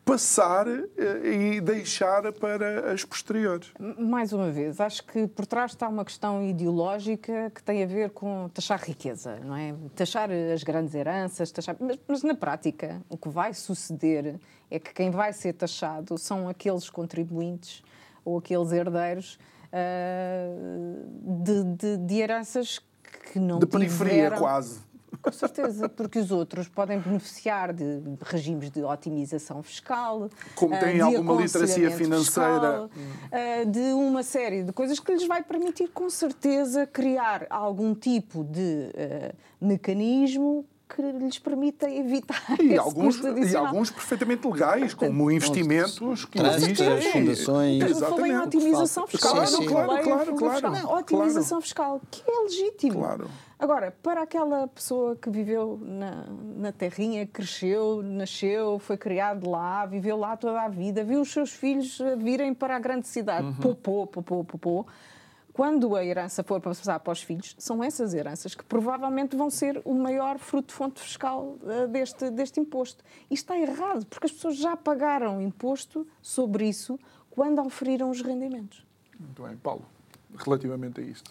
passar 0.07 0.69
eh, 0.69 1.57
e 1.57 1.61
deixar 1.61 2.33
para 2.35 2.93
as 2.93 3.05
posteriores. 3.05 3.73
Mais 3.99 4.33
uma 4.33 4.53
vez, 4.53 4.81
acho 4.81 5.05
que 5.05 5.27
por 5.27 5.45
trás 5.47 5.73
está 5.73 5.89
uma 5.89 6.05
questão 6.05 6.45
ideológica 6.45 7.51
que 7.53 7.61
tem 7.61 7.83
a 7.83 7.87
ver 7.87 8.11
com 8.11 8.49
taxar 8.55 8.81
riqueza, 8.81 9.41
não 9.45 9.57
é? 9.57 9.75
Taxar 9.97 10.31
as 10.31 10.63
grandes 10.63 10.95
heranças, 10.95 11.51
taxar... 11.51 11.77
Mas, 11.81 11.99
mas 12.07 12.23
na 12.23 12.35
prática, 12.35 13.03
o 13.09 13.17
que 13.17 13.29
vai 13.29 13.53
suceder 13.53 14.39
é 14.71 14.79
que 14.79 14.95
quem 14.95 15.11
vai 15.11 15.33
ser 15.33 15.55
taxado 15.55 16.17
são 16.17 16.49
aqueles 16.49 16.89
contribuintes 16.89 17.83
ou 18.25 18.39
aqueles 18.39 18.71
herdeiros 18.71 19.41
ah, 19.77 21.43
de, 21.43 21.65
de- 21.77 21.97
de 21.99 22.15
heranças 22.21 22.81
que 23.33 23.39
não 23.39 23.59
De 23.59 23.67
periferia, 23.67 24.15
tiveram... 24.15 24.39
quase. 24.39 24.87
Com 25.23 25.33
certeza, 25.33 25.89
porque 25.89 26.19
os 26.19 26.31
outros 26.31 26.69
podem 26.69 26.99
beneficiar 27.01 27.73
de 27.73 28.03
regimes 28.23 28.71
de 28.71 28.83
otimização 28.85 29.63
fiscal, 29.63 30.29
Como 30.55 30.75
ah, 30.75 30.79
têm 30.79 31.01
alguma 31.01 31.41
literacia 31.41 31.91
financeira. 31.91 32.89
fiscal, 32.89 32.91
ah, 33.33 33.65
de 33.65 33.93
uma 33.95 34.23
série 34.23 34.63
de 34.63 34.73
coisas 34.73 35.01
que 35.01 35.13
lhes 35.13 35.27
vai 35.27 35.43
permitir, 35.43 35.89
com 35.89 36.09
certeza, 36.11 36.87
criar 36.87 37.47
algum 37.51 37.95
tipo 37.95 38.45
de 38.45 38.91
ah, 38.95 39.35
mecanismo 39.61 40.65
que 40.89 41.03
lhes 41.03 41.39
permita 41.39 41.91
evitar 41.91 42.43
E 42.61 42.67
esse 42.67 42.79
alguns, 42.79 43.17
custo 43.21 43.39
e 43.39 43.57
alguns 43.57 43.91
perfeitamente 43.91 44.47
legais, 44.47 44.95
como 44.95 45.31
investimentos 45.31 46.25
que 46.25 46.39
existem. 46.41 47.13
fundações. 47.13 47.83
Eu 47.83 47.97
falei 47.97 48.33
em 48.33 48.35
Exatamente. 48.35 48.57
otimização 48.57 49.07
fiscal, 49.07 49.33
Claro, 49.35 49.67
claro, 49.67 50.05
claro, 50.05 50.35
claro. 50.37 50.71
Não, 50.71 50.93
otimização 50.95 51.61
fiscal, 51.61 52.01
que 52.11 52.23
é 52.31 52.41
legítimo. 52.45 53.01
Claro. 53.01 53.29
Agora, 53.59 53.91
para 54.03 54.23
aquela 54.23 54.69
pessoa 54.69 55.17
que 55.17 55.31
viveu 55.31 55.81
na, 55.83 56.27
na 56.57 56.73
terrinha, 56.73 57.27
cresceu, 57.27 58.03
nasceu, 58.03 58.79
foi 58.79 58.99
criado 58.99 59.49
lá, 59.49 59.87
viveu 59.87 60.17
lá 60.17 60.37
toda 60.37 60.61
a 60.61 60.69
vida, 60.69 61.03
viu 61.03 61.23
os 61.23 61.33
seus 61.33 61.51
filhos 61.53 61.99
virem 62.19 62.53
para 62.53 62.77
a 62.77 62.79
grande 62.79 63.09
cidade, 63.09 63.51
popô, 63.61 64.07
popô, 64.07 64.45
popô, 64.45 64.87
quando 65.57 65.97
a 65.97 66.05
herança 66.05 66.45
for 66.45 66.61
para 66.61 66.75
passar 66.75 67.01
para 67.01 67.13
os 67.15 67.23
filhos, 67.23 67.57
são 67.59 67.83
essas 67.83 68.13
heranças 68.13 68.55
que 68.55 68.63
provavelmente 68.63 69.35
vão 69.35 69.49
ser 69.49 69.81
o 69.87 69.95
maior 69.95 70.39
fruto 70.39 70.69
de 70.69 70.75
fonte 70.75 71.01
fiscal 71.01 71.57
eh, 71.67 71.87
deste, 71.87 72.31
deste 72.31 72.61
imposto. 72.61 73.03
E 73.31 73.33
está 73.33 73.59
errado, 73.59 74.05
porque 74.05 74.27
as 74.27 74.33
pessoas 74.33 74.59
já 74.59 74.77
pagaram 74.77 75.41
imposto 75.41 76.07
sobre 76.21 76.69
isso 76.69 77.01
quando 77.31 77.59
auferiram 77.59 78.11
os 78.11 78.21
rendimentos. 78.21 78.85
Muito 79.19 79.43
bem, 79.45 79.57
Paulo, 79.57 79.87
relativamente 80.37 81.01
a 81.01 81.05
isto. 81.05 81.31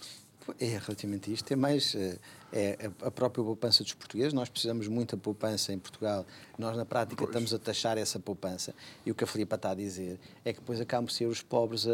É 0.60 0.70
relativamente 0.76 1.32
isto. 1.32 1.52
É 1.54 1.56
mais 1.56 1.94
eh, 1.94 2.18
é 2.58 2.90
a- 3.02 3.12
própria 3.12 3.44
poupança 3.44 3.84
dos 3.84 3.94
portugueses. 3.94 4.32
Nós 4.34 4.48
precisamos 4.48 4.88
muito 4.88 5.16
da 5.16 5.22
poupança 5.22 5.74
em 5.74 5.78
Portugal. 5.78 6.26
Nós, 6.58 6.78
na 6.78 6.86
prática, 6.86 7.24
estamos 7.26 7.54
a 7.54 7.60
taxar 7.60 7.98
essa 7.98 8.18
poupança. 8.20 8.74
E 9.06 9.12
o 9.12 9.16
que 9.16 9.24
a 9.26 9.28
Filipa 9.28 9.56
está 9.58 9.72
a 9.72 9.76
dizer 9.76 10.18
é 10.46 10.54
que 10.54 10.60
depois 10.60 10.80
acabam 10.80 11.06
por 11.06 11.12
ser 11.12 11.26
os 11.26 11.42
pobres, 11.42 11.86
a- 11.86 11.92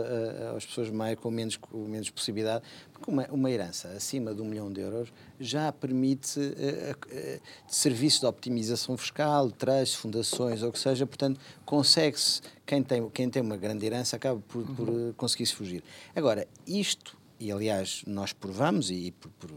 a- 0.53 0.55
as 0.57 0.65
pessoas 0.65 0.89
mais, 0.91 1.17
com, 1.17 1.31
menos, 1.31 1.57
com 1.57 1.77
menos 1.87 2.09
possibilidade. 2.11 2.63
Porque 2.93 3.09
uma, 3.09 3.25
uma 3.31 3.49
herança 3.49 3.87
acima 3.89 4.33
de 4.35 4.41
um 4.41 4.45
milhão 4.45 4.71
de 4.71 4.79
euros 4.81 5.11
já 5.39 5.71
permite 5.71 6.39
eh, 6.39 6.95
eh, 7.09 7.39
serviços 7.67 8.19
de 8.19 8.27
optimização 8.27 8.95
fiscal, 8.95 9.49
trust, 9.49 9.97
fundações, 9.97 10.61
ou 10.61 10.69
o 10.69 10.71
que 10.71 10.77
seja. 10.77 11.07
Portanto, 11.07 11.39
consegue-se. 11.65 12.41
Quem 12.67 12.83
tem, 12.83 13.09
quem 13.09 13.29
tem 13.29 13.41
uma 13.41 13.57
grande 13.57 13.83
herança 13.85 14.15
acaba 14.15 14.39
por, 14.47 14.63
por 14.75 14.87
eh, 14.89 15.13
conseguir-se 15.17 15.55
fugir. 15.55 15.83
Agora, 16.15 16.47
isto 16.67 17.17
e 17.39 17.51
aliás 17.51 18.03
nós 18.05 18.31
provamos 18.33 18.91
e 18.91 19.09
por, 19.19 19.31
por, 19.31 19.49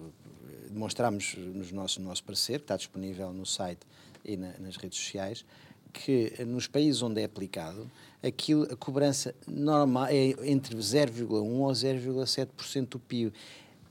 demonstramos 0.75 1.35
nos 1.37 1.73
nosso, 1.73 2.01
no 2.01 2.09
nosso 2.09 2.23
parecer, 2.25 2.59
que 2.59 2.65
está 2.65 2.77
disponível 2.77 3.33
no 3.33 3.47
site 3.47 3.81
e 4.25 4.37
na- 4.37 4.55
nas 4.59 4.77
redes 4.77 4.99
sociais, 4.99 5.45
que 5.93 6.45
nos 6.45 6.67
países 6.67 7.01
onde 7.03 7.21
é 7.21 7.25
aplicado, 7.25 7.89
aquilo, 8.23 8.65
a 8.65 8.77
cobrança 8.77 9.35
normal 9.47 10.07
é 10.09 10.31
entre 10.51 10.77
0,1% 10.77 11.29
ou 11.31 11.73
0,7% 11.73 12.89
do 12.89 12.99
PIB. 12.99 13.33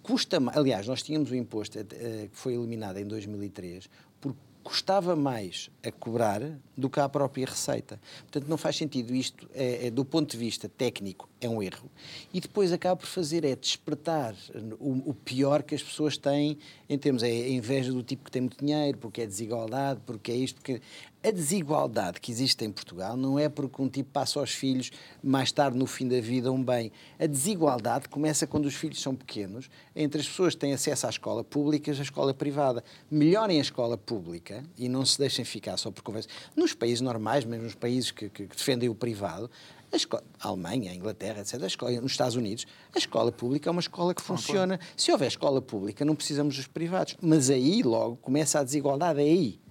Custa, 0.02 0.38
aliás, 0.54 0.86
nós 0.86 1.02
tínhamos 1.02 1.32
o 1.32 1.36
imposto 1.36 1.80
eh, 1.80 1.86
que 2.30 2.38
foi 2.38 2.56
eliminado 2.56 2.98
em 2.98 3.06
2003 3.06 3.89
porque 4.19 4.38
custava 4.63 5.15
mais 5.15 5.69
a 5.86 5.91
cobrar 5.91 6.41
do 6.76 6.89
que 6.89 6.99
a 6.99 7.10
própria 7.10 7.45
receita. 7.45 7.99
Portanto, 8.21 8.47
não 8.47 8.58
faz 8.58 8.78
sentido 8.78 9.13
isto, 9.13 9.47
é, 9.54 9.88
é, 9.88 9.91
do 9.91 10.06
ponto 10.06 10.32
de 10.32 10.38
vista 10.38 10.69
técnico, 10.69 11.30
é 11.41 11.49
um 11.49 11.62
erro. 11.62 11.89
E 12.34 12.39
depois 12.39 12.71
acaba 12.71 12.95
por 12.95 13.08
fazer 13.08 13.43
é 13.43 13.56
despertar 13.56 14.34
o, 14.80 15.10
o 15.10 15.13
pior 15.13 15.62
que 15.63 15.76
as 15.76 15.84
pessoas 15.84 16.17
têm 16.17 16.58
em 16.89 16.97
termos, 16.97 17.21
é 17.23 17.28
a 17.28 17.49
inveja 17.49 17.91
do 17.91 18.02
tipo 18.02 18.23
que 18.23 18.32
tem 18.32 18.41
muito 18.41 18.58
dinheiro, 18.58 18.97
porque 18.97 19.21
é 19.21 19.26
desigualdade, 19.26 19.99
porque 20.06 20.32
é 20.32 20.36
isto, 20.36 20.56
porque... 20.56 20.82
A 21.25 21.31
desigualdade 21.31 22.19
que 22.19 22.29
existe 22.31 22.65
em 22.65 22.71
Portugal 22.71 23.15
não 23.15 23.39
é 23.39 23.47
porque 23.47 23.81
um 23.81 23.88
tipo 23.88 24.09
passa 24.12 24.39
aos 24.41 24.51
filhos 24.51 24.91
mais 25.23 25.53
tarde 25.53 25.77
no 25.77 25.86
fim 25.88 26.05
da 26.05 26.19
vida 26.19 26.51
um 26.51 26.62
bem. 26.62 26.91
A 27.17 27.25
desigualdade 27.25 28.09
começa 28.09 28.45
quando 28.45 28.65
os 28.65 28.75
filhos 28.75 29.01
são 29.01 29.15
pequenos, 29.15 29.69
entre 29.95 30.19
as 30.19 30.27
pessoas 30.27 30.53
que 30.53 30.59
têm 30.59 30.73
acesso 30.73 31.07
à 31.07 31.09
escola 31.09 31.41
pública 31.41 31.89
e 31.89 31.97
à 31.97 32.01
escola 32.01 32.33
privada. 32.33 32.83
Melhorem 33.09 33.57
a 33.57 33.62
escola 33.62 33.97
pública 33.97 34.65
e 34.77 34.89
não 34.89 35.05
se 35.05 35.17
deixem 35.17 35.45
ficar 35.45 35.77
só 35.77 35.89
por 35.91 36.01
conversa. 36.03 36.27
Nos 36.57 36.73
países 36.73 36.99
normais, 36.99 37.45
mesmo 37.45 37.63
nos 37.63 37.75
países 37.75 38.12
que, 38.12 38.27
que- 38.29 38.45
defendem 38.47 38.89
o 38.89 38.95
privado, 38.95 39.49
a, 39.93 39.95
escola, 39.95 40.23
a 40.41 40.47
Alemanha, 40.49 40.91
a 40.91 40.95
Inglaterra, 40.95 41.39
etc., 41.39 41.63
a 41.63 41.67
escola, 41.67 42.01
nos 42.01 42.12
Estados 42.12 42.36
Unidos, 42.36 42.65
a 42.93 42.97
escola 42.97 43.31
pública 43.31 43.69
é 43.69 43.71
uma 43.71 43.79
escola 43.79 44.13
que 44.13 44.21
funciona. 44.21 44.77
Se 44.97 45.09
houver 45.09 45.27
escola 45.27 45.62
pública, 45.62 46.03
não 46.03 46.15
precisamos 46.15 46.57
dos 46.57 46.67
privados. 46.67 47.15
Mas 47.21 47.49
aí, 47.49 47.81
logo, 47.81 48.17
começa 48.17 48.59
a 48.59 48.63
desigualdade, 48.63 49.19
é 49.21 49.23
aí. 49.23 49.62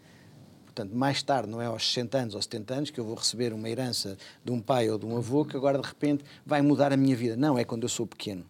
Portanto, 0.75 0.97
mais 0.97 1.23
tarde, 1.23 1.51
não 1.51 1.61
é 1.61 1.67
aos 1.67 1.87
60 1.87 2.17
anos 2.19 2.35
ou 2.35 2.41
70 2.41 2.75
anos 2.75 2.91
que 2.91 2.99
eu 2.99 3.05
vou 3.05 3.15
receber 3.15 3.53
uma 3.53 3.69
herança 3.69 4.17
de 4.43 4.51
um 4.51 4.59
pai 4.59 4.89
ou 4.89 4.99
de 4.99 5.05
um 5.05 5.17
avô 5.19 5.45
que 5.45 5.55
agora 5.55 5.79
de 5.79 5.87
repente 5.87 6.25
vai 6.47 6.63
mudar 6.63 6.93
a 6.95 6.97
minha 6.97 7.15
vida. 7.15 7.37
Não, 7.37 7.59
é 7.59 7.65
quando 7.65 7.83
eu 7.83 7.91
sou 7.91 8.07
pequeno. 8.07 8.45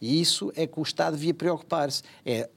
E 0.00 0.18
isso 0.20 0.50
é 0.56 0.66
que 0.66 0.80
o 0.80 0.82
Estado 0.82 1.16
devia 1.16 1.34
preocupar-se. 1.34 2.02
É 2.24 2.48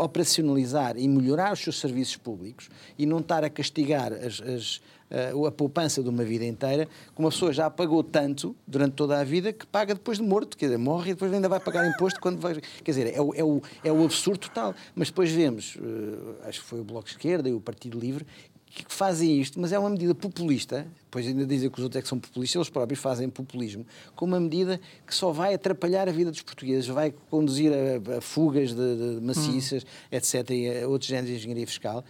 operacionalizar 0.00 0.96
e 0.98 1.06
melhorar 1.06 1.52
os 1.52 1.60
seus 1.60 1.78
serviços 1.78 2.16
públicos 2.16 2.68
e 2.98 3.06
não 3.06 3.18
estar 3.20 3.44
a 3.44 3.48
castigar 3.48 4.12
as- 4.12 4.40
as, 4.40 4.80
a, 5.10 5.46
a 5.46 5.52
poupança 5.52 6.02
de 6.02 6.08
uma 6.08 6.24
vida 6.24 6.44
inteira, 6.44 6.86
que 6.86 7.20
uma 7.20 7.30
pessoa 7.30 7.52
já 7.52 7.70
pagou 7.70 8.02
tanto 8.02 8.56
durante 8.66 8.94
toda 8.94 9.18
a 9.20 9.22
vida 9.22 9.52
que 9.52 9.64
paga 9.66 9.94
depois 9.94 10.18
de 10.18 10.24
morto, 10.24 10.56
quer 10.56 10.66
dizer, 10.66 10.76
morre 10.78 11.10
e 11.10 11.14
depois 11.14 11.32
ainda 11.32 11.48
vai 11.48 11.60
pagar 11.60 11.86
imposto 11.88 12.20
quando 12.20 12.40
vai. 12.40 12.54
Quer 12.82 12.90
dizer, 12.90 13.14
é 13.14 13.20
o, 13.20 13.32
é 13.34 13.44
o, 13.44 13.62
é 13.84 13.92
o 13.92 14.04
absurdo 14.04 14.40
total. 14.40 14.74
Mas 14.92 15.08
depois 15.08 15.30
vemos, 15.30 15.76
eh, 15.80 16.48
acho 16.48 16.62
que 16.62 16.66
foi 16.66 16.80
o 16.80 16.84
Bloco 16.84 17.08
Esquerda 17.08 17.48
e 17.48 17.52
o 17.52 17.60
Partido 17.60 17.96
Livre, 17.98 18.26
que 18.70 18.94
fazem 18.94 19.40
isto, 19.40 19.60
mas 19.60 19.72
é 19.72 19.78
uma 19.78 19.90
medida 19.90 20.14
populista, 20.14 20.86
depois 21.02 21.26
ainda 21.26 21.44
dizem 21.44 21.68
que 21.68 21.78
os 21.78 21.82
outros 21.82 21.98
é 21.98 22.02
que 22.02 22.08
são 22.08 22.18
populistas, 22.18 22.56
eles 22.56 22.70
próprios 22.70 23.00
fazem 23.00 23.28
populismo, 23.28 23.84
com 24.14 24.24
uma 24.24 24.38
medida 24.38 24.80
que 25.04 25.14
só 25.14 25.32
vai 25.32 25.54
atrapalhar 25.54 26.08
a 26.08 26.12
vida 26.12 26.30
dos 26.30 26.42
portugueses, 26.42 26.86
vai 26.86 27.12
conduzir 27.28 27.72
a, 27.72 28.18
a 28.18 28.20
fugas 28.20 28.72
de, 28.72 29.16
de 29.16 29.20
maciças, 29.20 29.84
etc., 30.10 30.50
e 30.50 30.82
a 30.82 30.88
outros 30.88 31.08
géneros 31.08 31.30
de 31.30 31.36
engenharia 31.36 31.66
fiscal. 31.66 32.04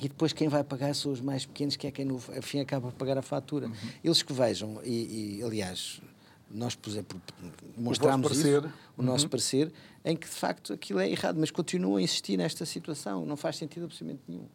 E 0.00 0.08
depois 0.08 0.32
quem 0.32 0.46
vai 0.46 0.62
pagar 0.62 0.94
são 0.94 1.10
os 1.10 1.20
mais 1.20 1.44
pequenos, 1.44 1.74
que 1.74 1.86
é 1.86 1.90
quem 1.90 2.04
no 2.04 2.20
fim 2.20 2.60
acaba 2.60 2.88
por 2.88 2.96
pagar 2.96 3.18
a 3.18 3.22
fatura. 3.22 3.70
Eles 4.04 4.22
que 4.22 4.32
vejam, 4.32 4.80
e, 4.84 5.38
e, 5.40 5.42
aliás, 5.42 6.00
nós 6.50 6.78
mostramos 7.76 8.30
o 8.30 8.32
isso, 8.32 8.72
o 8.96 9.02
nosso 9.02 9.24
uhum. 9.24 9.30
parecer, 9.30 9.72
em 10.04 10.16
que 10.16 10.26
de 10.26 10.34
facto 10.34 10.72
aquilo 10.72 10.98
é 10.98 11.10
errado, 11.10 11.36
mas 11.38 11.50
continuam 11.50 11.96
a 11.96 12.02
insistir 12.02 12.36
nesta 12.36 12.64
situação, 12.64 13.26
não 13.26 13.36
faz 13.36 13.56
sentido 13.56 13.84
absolutamente 13.84 14.22
nenhum. 14.26 14.46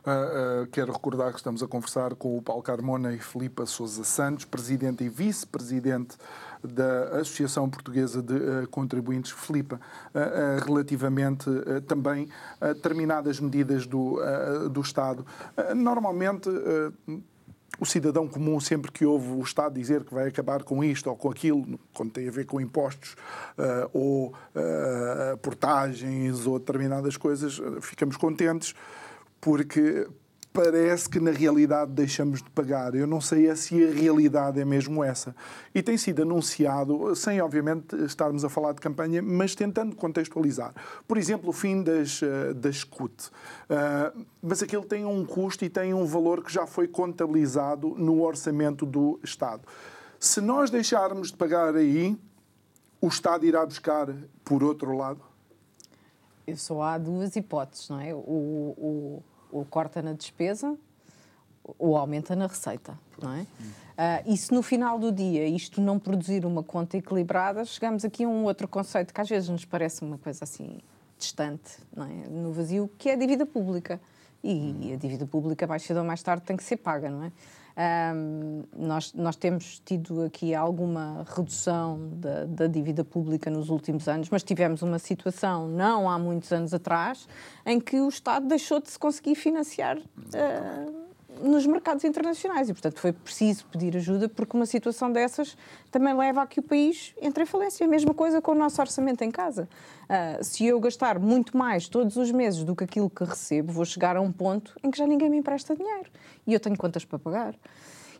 Uh, 0.00 0.62
uh, 0.62 0.66
quero 0.68 0.92
recordar 0.92 1.30
que 1.30 1.38
estamos 1.38 1.62
a 1.62 1.68
conversar 1.68 2.14
com 2.14 2.36
o 2.36 2.42
Paulo 2.42 2.62
Carmona 2.62 3.12
e 3.12 3.18
Filipa 3.18 3.66
Sousa 3.66 4.04
Santos, 4.04 4.44
presidente 4.44 5.04
e 5.04 5.08
vice-presidente 5.08 6.16
da 6.62 7.20
Associação 7.20 7.68
Portuguesa 7.68 8.22
de 8.22 8.34
uh, 8.34 8.68
Contribuintes. 8.70 9.32
Filipa, 9.32 9.80
relativamente 10.64 11.46
também 11.86 12.28
a 12.60 12.68
determinadas 12.68 13.40
medidas 13.40 13.86
do, 13.86 14.18
do 14.70 14.80
Estado. 14.80 15.24
normalmente 15.74 16.48
o 17.78 17.86
cidadão 17.86 18.28
comum, 18.28 18.60
sempre 18.60 18.90
que 18.90 19.06
ouve 19.06 19.28
o 19.30 19.42
Estado 19.42 19.74
dizer 19.74 20.04
que 20.04 20.12
vai 20.12 20.28
acabar 20.28 20.62
com 20.62 20.82
isto 20.84 21.08
ou 21.08 21.16
com 21.16 21.30
aquilo, 21.30 21.78
quando 21.94 22.12
tem 22.12 22.28
a 22.28 22.30
ver 22.30 22.44
com 22.44 22.60
impostos 22.60 23.12
uh, 23.56 23.90
ou 23.92 24.28
uh, 24.28 25.36
portagens 25.38 26.46
ou 26.46 26.58
determinadas 26.58 27.16
coisas, 27.16 27.60
ficamos 27.80 28.16
contentes 28.16 28.74
porque 29.40 30.06
parece 30.52 31.08
que 31.08 31.20
na 31.20 31.30
realidade 31.30 31.92
deixamos 31.92 32.42
de 32.42 32.50
pagar. 32.50 32.94
Eu 32.94 33.06
não 33.06 33.20
sei 33.20 33.48
é 33.48 33.54
se 33.54 33.84
a 33.84 33.90
realidade 33.90 34.60
é 34.60 34.64
mesmo 34.64 35.02
essa. 35.02 35.34
E 35.74 35.82
tem 35.82 35.96
sido 35.96 36.22
anunciado, 36.22 37.14
sem 37.14 37.40
obviamente 37.40 37.94
estarmos 38.04 38.44
a 38.44 38.48
falar 38.48 38.72
de 38.72 38.80
campanha, 38.80 39.22
mas 39.22 39.54
tentando 39.54 39.94
contextualizar. 39.94 40.74
Por 41.06 41.16
exemplo, 41.16 41.50
o 41.50 41.52
fim 41.52 41.82
das, 41.82 42.20
eh, 42.22 42.52
das 42.54 42.82
CUT. 42.82 43.28
Uh, 43.28 44.26
mas 44.42 44.62
aquilo 44.62 44.84
tem 44.84 45.04
um 45.04 45.24
custo 45.24 45.64
e 45.64 45.70
tem 45.70 45.94
um 45.94 46.04
valor 46.04 46.42
que 46.42 46.52
já 46.52 46.66
foi 46.66 46.88
contabilizado 46.88 47.94
no 47.96 48.22
orçamento 48.22 48.84
do 48.84 49.20
Estado. 49.22 49.62
Se 50.18 50.40
nós 50.40 50.70
deixarmos 50.70 51.30
de 51.30 51.36
pagar 51.36 51.76
aí, 51.76 52.18
o 53.00 53.08
Estado 53.08 53.46
irá 53.46 53.64
buscar 53.64 54.08
por 54.44 54.62
outro 54.62 54.96
lado? 54.96 55.20
Só 56.56 56.82
há 56.82 56.98
duas 56.98 57.36
hipóteses, 57.36 57.88
não 57.88 58.00
é? 58.00 58.12
O, 58.12 58.18
o 58.18 59.22
ou 59.52 59.64
corta 59.64 60.02
na 60.02 60.12
despesa 60.12 60.76
ou 61.78 61.96
aumenta 61.96 62.34
na 62.34 62.46
receita, 62.46 62.98
não 63.20 63.32
é? 63.32 63.40
Uh, 63.42 64.32
e 64.32 64.36
se 64.36 64.52
no 64.52 64.62
final 64.62 64.98
do 64.98 65.12
dia 65.12 65.46
isto 65.46 65.80
não 65.80 65.98
produzir 65.98 66.46
uma 66.46 66.62
conta 66.62 66.96
equilibrada, 66.96 67.64
chegamos 67.64 68.04
aqui 68.04 68.24
a 68.24 68.28
um 68.28 68.44
outro 68.44 68.66
conceito 68.66 69.12
que 69.12 69.20
às 69.20 69.28
vezes 69.28 69.48
nos 69.48 69.64
parece 69.64 70.02
uma 70.02 70.16
coisa 70.16 70.44
assim 70.44 70.78
distante, 71.18 71.76
não 71.94 72.06
é? 72.06 72.28
no 72.28 72.50
vazio, 72.50 72.90
que 72.96 73.10
é 73.10 73.12
a 73.12 73.16
dívida 73.16 73.44
pública. 73.44 74.00
E 74.42 74.94
a 74.94 74.96
dívida 74.96 75.26
pública, 75.26 75.66
mais 75.66 75.82
cedo 75.82 75.98
ou 75.98 76.04
mais 76.04 76.22
tarde, 76.22 76.44
tem 76.44 76.56
que 76.56 76.64
ser 76.64 76.78
paga, 76.78 77.10
não 77.10 77.24
é? 77.24 77.32
Um, 77.80 78.64
nós, 78.76 79.14
nós 79.14 79.36
temos 79.36 79.80
tido 79.82 80.22
aqui 80.22 80.54
alguma 80.54 81.24
redução 81.34 82.10
da, 82.12 82.44
da, 82.44 82.66
dívida 82.66 83.02
pública 83.02 83.48
nos 83.48 83.70
últimos 83.70 84.06
anos, 84.06 84.28
mas 84.28 84.42
tivemos 84.42 84.82
uma 84.82 84.98
situação, 84.98 85.66
não 85.66 86.10
há 86.10 86.18
muitos 86.18 86.52
anos 86.52 86.74
atrás, 86.74 87.26
em 87.64 87.80
que 87.80 87.98
o 87.98 88.08
Estado 88.08 88.46
deixou 88.46 88.82
de 88.82 88.90
se 88.90 88.98
conseguir 88.98 89.34
financiar 89.34 89.96
uh, 89.96 90.99
nos 91.42 91.66
mercados 91.66 92.04
internacionais 92.04 92.68
e, 92.68 92.72
portanto, 92.72 92.98
foi 92.98 93.12
preciso 93.12 93.66
pedir 93.66 93.96
ajuda 93.96 94.28
porque 94.28 94.56
uma 94.56 94.66
situação 94.66 95.10
dessas 95.10 95.56
também 95.90 96.14
leva 96.16 96.42
a 96.42 96.46
que 96.46 96.60
o 96.60 96.62
país 96.62 97.14
entre 97.20 97.42
em 97.42 97.46
falência. 97.46 97.86
A 97.86 97.88
mesma 97.88 98.14
coisa 98.14 98.40
com 98.40 98.52
o 98.52 98.54
nosso 98.54 98.80
orçamento 98.80 99.22
em 99.22 99.30
casa. 99.30 99.68
Uh, 100.04 100.44
se 100.44 100.66
eu 100.66 100.78
gastar 100.80 101.18
muito 101.18 101.56
mais 101.56 101.88
todos 101.88 102.16
os 102.16 102.30
meses 102.30 102.64
do 102.64 102.74
que 102.74 102.84
aquilo 102.84 103.08
que 103.08 103.24
recebo, 103.24 103.72
vou 103.72 103.84
chegar 103.84 104.16
a 104.16 104.20
um 104.20 104.32
ponto 104.32 104.74
em 104.82 104.90
que 104.90 104.98
já 104.98 105.06
ninguém 105.06 105.30
me 105.30 105.38
empresta 105.38 105.74
dinheiro 105.74 106.10
e 106.46 106.52
eu 106.52 106.60
tenho 106.60 106.76
contas 106.76 107.04
para 107.04 107.18
pagar. 107.18 107.54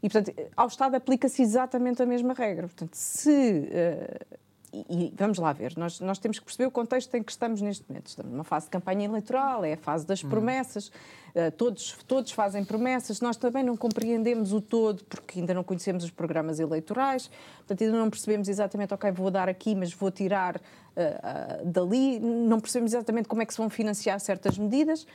E, 0.03 0.09
portanto, 0.09 0.35
ao 0.57 0.67
Estado 0.67 0.95
aplica-se 0.95 1.43
exatamente 1.43 2.03
a 2.03 2.07
mesma 2.07 2.33
regra. 2.33 2.67
Portanto, 2.67 2.95
se 2.95 3.31
uh, 3.31 4.39
e, 4.73 5.13
vamos 5.17 5.39
lá 5.39 5.53
ver, 5.53 5.77
nós, 5.77 5.99
nós 6.01 6.19
temos 6.19 6.39
que 6.39 6.45
perceber 6.45 6.67
o 6.67 6.71
contexto 6.71 7.15
em 7.17 7.23
que 7.23 7.33
estamos 7.33 7.61
neste 7.61 7.85
momento. 7.89 8.07
Estamos 8.07 8.33
numa 8.33 8.45
fase 8.45 8.67
de 8.67 8.71
campanha 8.71 9.05
eleitoral, 9.05 9.65
é 9.65 9.73
a 9.73 9.77
fase 9.77 10.07
das 10.07 10.23
uhum. 10.23 10.31
promessas, 10.31 10.89
uh, 10.89 11.51
todos, 11.57 11.97
todos 12.07 12.31
fazem 12.31 12.65
promessas, 12.65 13.21
nós 13.21 13.37
também 13.37 13.65
não 13.65 13.77
compreendemos 13.77 14.53
o 14.53 14.61
todo, 14.61 15.05
porque 15.05 15.41
ainda 15.41 15.53
não 15.53 15.65
conhecemos 15.65 16.05
os 16.05 16.11
programas 16.11 16.61
eleitorais, 16.61 17.29
portanto, 17.59 17.83
ainda 17.83 17.97
não 17.97 18.09
percebemos 18.09 18.49
exatamente, 18.49 18.95
ok, 18.95 19.11
vou 19.11 19.31
dar 19.31 19.49
aqui, 19.49 19.75
mas 19.75 19.93
vou 19.93 20.11
tirar 20.11 20.57
uh, 20.57 20.61
uh, 20.61 21.67
dali, 21.67 22.21
não 22.21 22.61
percebemos 22.61 22.93
exatamente 22.93 23.29
como 23.29 23.43
é 23.43 23.47
que 23.47 23.53
se 23.53 23.59
vão 23.59 23.69
financiar 23.69 24.21
certas 24.21 24.57
medidas. 24.57 25.07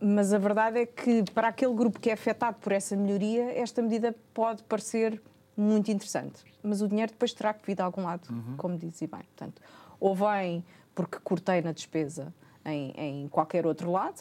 mas 0.00 0.32
a 0.32 0.38
verdade 0.38 0.80
é 0.80 0.86
que, 0.86 1.22
para 1.32 1.48
aquele 1.48 1.72
grupo 1.72 2.00
que 2.00 2.10
é 2.10 2.14
afetado 2.14 2.56
por 2.60 2.72
essa 2.72 2.96
melhoria, 2.96 3.52
esta 3.56 3.80
medida 3.80 4.14
pode 4.34 4.62
parecer 4.64 5.20
muito 5.56 5.90
interessante. 5.90 6.44
Mas 6.62 6.82
o 6.82 6.88
dinheiro 6.88 7.12
depois 7.12 7.32
terá 7.32 7.54
que 7.54 7.66
vir 7.66 7.76
de 7.76 7.82
algum 7.82 8.02
lado, 8.02 8.28
uhum. 8.30 8.56
como 8.56 8.76
dizia 8.76 9.08
bem. 9.08 9.22
Portanto, 9.22 9.62
ou 9.98 10.14
vem 10.14 10.64
porque 10.94 11.18
cortei 11.22 11.60
na 11.60 11.72
despesa 11.72 12.32
em, 12.64 12.90
em 12.96 13.28
qualquer 13.28 13.66
outro 13.66 13.90
lado, 13.90 14.20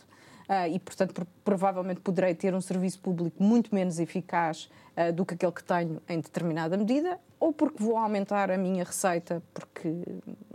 uh, 0.49 0.67
e, 0.69 0.79
portanto, 0.79 1.25
provavelmente 1.43 2.01
poderei 2.01 2.35
ter 2.35 2.53
um 2.53 2.61
serviço 2.61 2.99
público 2.99 3.41
muito 3.41 3.73
menos 3.73 3.99
eficaz 3.99 4.69
uh, 4.95 5.11
do 5.11 5.25
que 5.25 5.33
aquele 5.33 5.51
que 5.51 5.63
tenho 5.63 6.01
em 6.07 6.19
determinada 6.19 6.77
medida, 6.77 7.19
ou 7.39 7.51
porque 7.51 7.81
vou 7.81 7.97
aumentar 7.97 8.51
a 8.51 8.57
minha 8.57 8.83
receita, 8.83 9.41
porque 9.53 10.03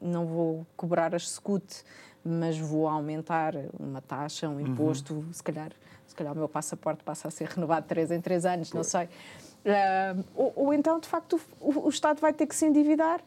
não 0.01 0.27
vou 0.27 0.67
cobrar 0.77 1.15
as 1.15 1.29
SCUT, 1.31 1.85
mas 2.25 2.59
vou 2.59 2.87
aumentar 2.87 3.55
uma 3.79 4.01
taxa, 4.01 4.49
um 4.49 4.55
uhum. 4.55 4.61
imposto, 4.61 5.15
uhum. 5.15 5.33
se 5.33 5.43
calhar 5.43 5.73
se 6.11 6.17
calhar 6.17 6.33
o 6.33 6.37
meu 6.37 6.49
passaporte 6.49 7.05
passa 7.05 7.29
a 7.29 7.31
ser 7.31 7.47
renovado 7.47 7.83
de 7.83 7.89
3 7.89 8.11
em 8.11 8.21
3 8.21 8.45
anos, 8.45 8.73
não 8.73 8.83
sei. 8.83 9.09
Uh, 9.65 10.25
ou, 10.35 10.53
ou, 10.57 10.75
então, 10.75 10.99
de 10.99 11.07
facto, 11.07 11.39
o, 11.61 11.87
o, 11.87 11.89
Estado 11.91 12.19
vai 12.19 12.33
ter 12.33 12.47
que 12.47 12.55
se 12.55 12.65
endividar 12.65 13.21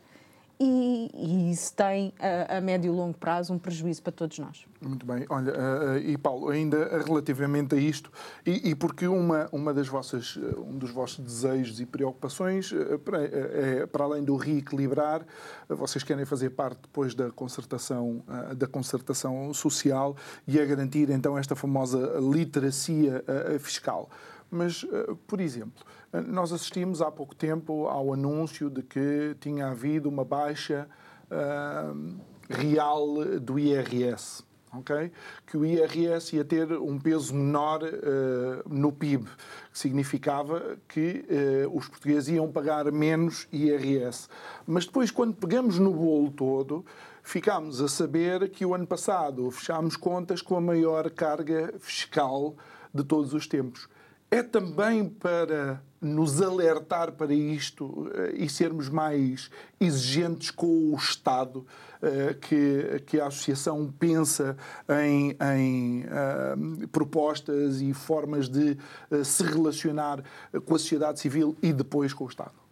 e, 0.59 1.09
e 1.13 1.51
isso 1.51 1.73
tem, 1.73 2.11
a, 2.19 2.57
a, 2.57 2.61
médio 2.61 2.91
e 2.91 2.95
longo 2.95 3.15
prazo, 3.17 3.53
um 3.53 3.59
prejuízo 3.59 4.01
para 4.01 4.11
todos 4.11 4.39
nós. 4.39 4.65
Muito 4.81 5.05
bem. 5.05 5.25
Olha, 5.29 5.51
uh, 5.51 5.97
e 5.97 6.17
Paulo, 6.17 6.49
ainda 6.49 7.03
relativamente 7.05 7.75
a 7.75 7.77
isto, 7.77 8.11
e, 8.45 8.69
e, 8.69 8.75
porque 8.75 9.07
uma, 9.07 9.47
uma 9.51 9.73
das 9.73 9.87
vossas, 9.87 10.37
um 10.57 10.77
dos 10.77 10.89
vossos 10.89 11.19
desejos 11.19 11.79
e 11.79 11.85
preocupações, 11.85 12.71
uh, 12.71 12.97
para, 12.97 13.23
é, 13.23 13.85
para 13.85 14.05
além 14.05 14.23
do 14.23 14.35
reequilibrar, 14.35 15.25
vocês 15.69 16.03
querem 16.03 16.25
fazer 16.25 16.51
parte 16.51 16.81
depois 16.81 17.13
da 17.13 17.29
concertação, 17.29 18.23
da 18.55 18.67
concertação 18.67 19.53
social 19.53 20.15
e 20.47 20.59
a 20.59 20.65
garantir, 20.65 21.09
então, 21.09 21.37
esta 21.37 21.55
famosa 21.55 22.13
literacia 22.19 23.23
fiscal. 23.59 24.09
Mas, 24.49 24.85
por 25.25 25.41
exemplo, 25.41 25.83
nós 26.21 26.53
assistimos 26.53 27.01
há 27.01 27.11
pouco 27.11 27.35
tempo 27.35 27.87
ao 27.87 28.13
anúncio 28.13 28.69
de 28.69 28.83
que 28.83 29.35
tinha 29.39 29.67
havido 29.67 30.07
uma 30.07 30.23
baixa 30.23 30.87
uh, 31.31 32.15
real 32.47 33.39
do 33.41 33.57
IRS. 33.57 34.43
Okay? 34.75 35.11
Que 35.45 35.57
o 35.57 35.65
IRS 35.65 36.35
ia 36.35 36.43
ter 36.43 36.71
um 36.73 36.99
peso 36.99 37.33
menor 37.33 37.83
uh, 37.83 38.69
no 38.69 38.91
PIB, 38.91 39.25
que 39.71 39.77
significava 39.77 40.77
que 40.87 41.25
uh, 41.65 41.75
os 41.77 41.87
portugueses 41.87 42.29
iam 42.29 42.51
pagar 42.51 42.91
menos 42.91 43.47
IRS. 43.51 44.27
Mas 44.65 44.85
depois, 44.85 45.09
quando 45.09 45.35
pegamos 45.35 45.79
no 45.79 45.93
bolo 45.93 46.31
todo, 46.31 46.85
ficámos 47.23 47.81
a 47.81 47.87
saber 47.87 48.49
que 48.49 48.65
o 48.65 48.73
ano 48.73 48.85
passado 48.85 49.49
fechámos 49.51 49.95
contas 49.95 50.41
com 50.41 50.55
a 50.55 50.61
maior 50.61 51.09
carga 51.11 51.73
fiscal 51.79 52.55
de 52.93 53.03
todos 53.03 53.33
os 53.33 53.47
tempos 53.47 53.87
é 54.33 54.41
também 54.41 55.07
para 55.07 55.79
nos 56.01 56.41
alertar 56.41 57.11
para 57.11 57.31
isto 57.31 58.11
eh, 58.15 58.43
e 58.43 58.49
sermos 58.49 58.89
mais 58.89 59.51
exigentes 59.79 60.49
com 60.49 60.91
o 60.91 60.95
Estado 60.95 61.65
eh, 62.01 62.33
que, 62.41 63.03
que 63.05 63.19
a 63.19 63.27
Associação 63.27 63.93
pensa 63.97 64.57
em, 64.89 65.37
em 65.55 66.03
uh, 66.05 66.87
propostas 66.87 67.79
e 67.79 67.93
formas 67.93 68.49
de 68.49 68.75
se 69.23 69.43
relacionar 69.43 70.23
com 70.65 70.75
a 70.75 70.79
sociedade 70.79 71.19
civil 71.19 71.55
e 71.61 71.71
depois 71.71 72.11
com 72.11 72.25
o 72.25 72.27
Estado? 72.27 72.63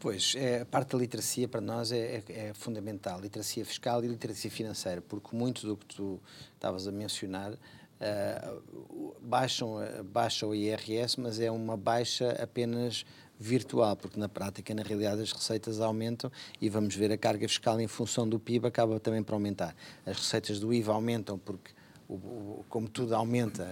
Pois, 0.00 0.34
é, 0.36 0.60
a 0.60 0.66
parte 0.66 0.92
da 0.92 0.98
literacia 0.98 1.48
para 1.48 1.60
nós 1.60 1.90
é, 1.90 1.98
é, 1.98 2.24
é, 2.28 2.54
fundamental, 2.54 3.20
literacia 3.20 3.64
fiscal 3.64 4.04
e 4.04 4.08
literacia 4.08 4.50
financeira, 4.50 5.00
porque 5.00 5.34
muito 5.34 5.66
do 5.66 5.76
que 5.76 5.86
tu 5.86 6.20
estavas 6.54 6.86
a 6.86 6.92
mencionar 6.92 7.54
Uh, 7.98 9.16
baixam, 9.22 9.76
baixa 10.04 10.46
o 10.46 10.54
IRS, 10.54 11.18
mas 11.18 11.40
é 11.40 11.50
uma 11.50 11.76
baixa 11.76 12.30
apenas 12.42 13.04
virtual, 13.38 13.96
porque 13.96 14.18
na 14.18 14.28
prática, 14.28 14.74
na 14.74 14.82
realidade, 14.82 15.22
as 15.22 15.32
receitas 15.32 15.80
aumentam 15.80 16.30
e 16.60 16.68
vamos 16.68 16.94
ver 16.94 17.12
a 17.12 17.18
carga 17.18 17.46
fiscal 17.48 17.80
em 17.80 17.86
função 17.86 18.28
do 18.28 18.38
PIB 18.38 18.66
acaba 18.66 18.98
também 18.98 19.22
por 19.22 19.34
aumentar. 19.34 19.74
As 20.04 20.16
receitas 20.16 20.58
do 20.58 20.72
IVA 20.72 20.92
aumentam 20.92 21.38
porque, 21.38 21.72
o, 22.08 22.14
o, 22.14 22.64
como 22.68 22.88
tudo 22.88 23.14
aumenta 23.14 23.64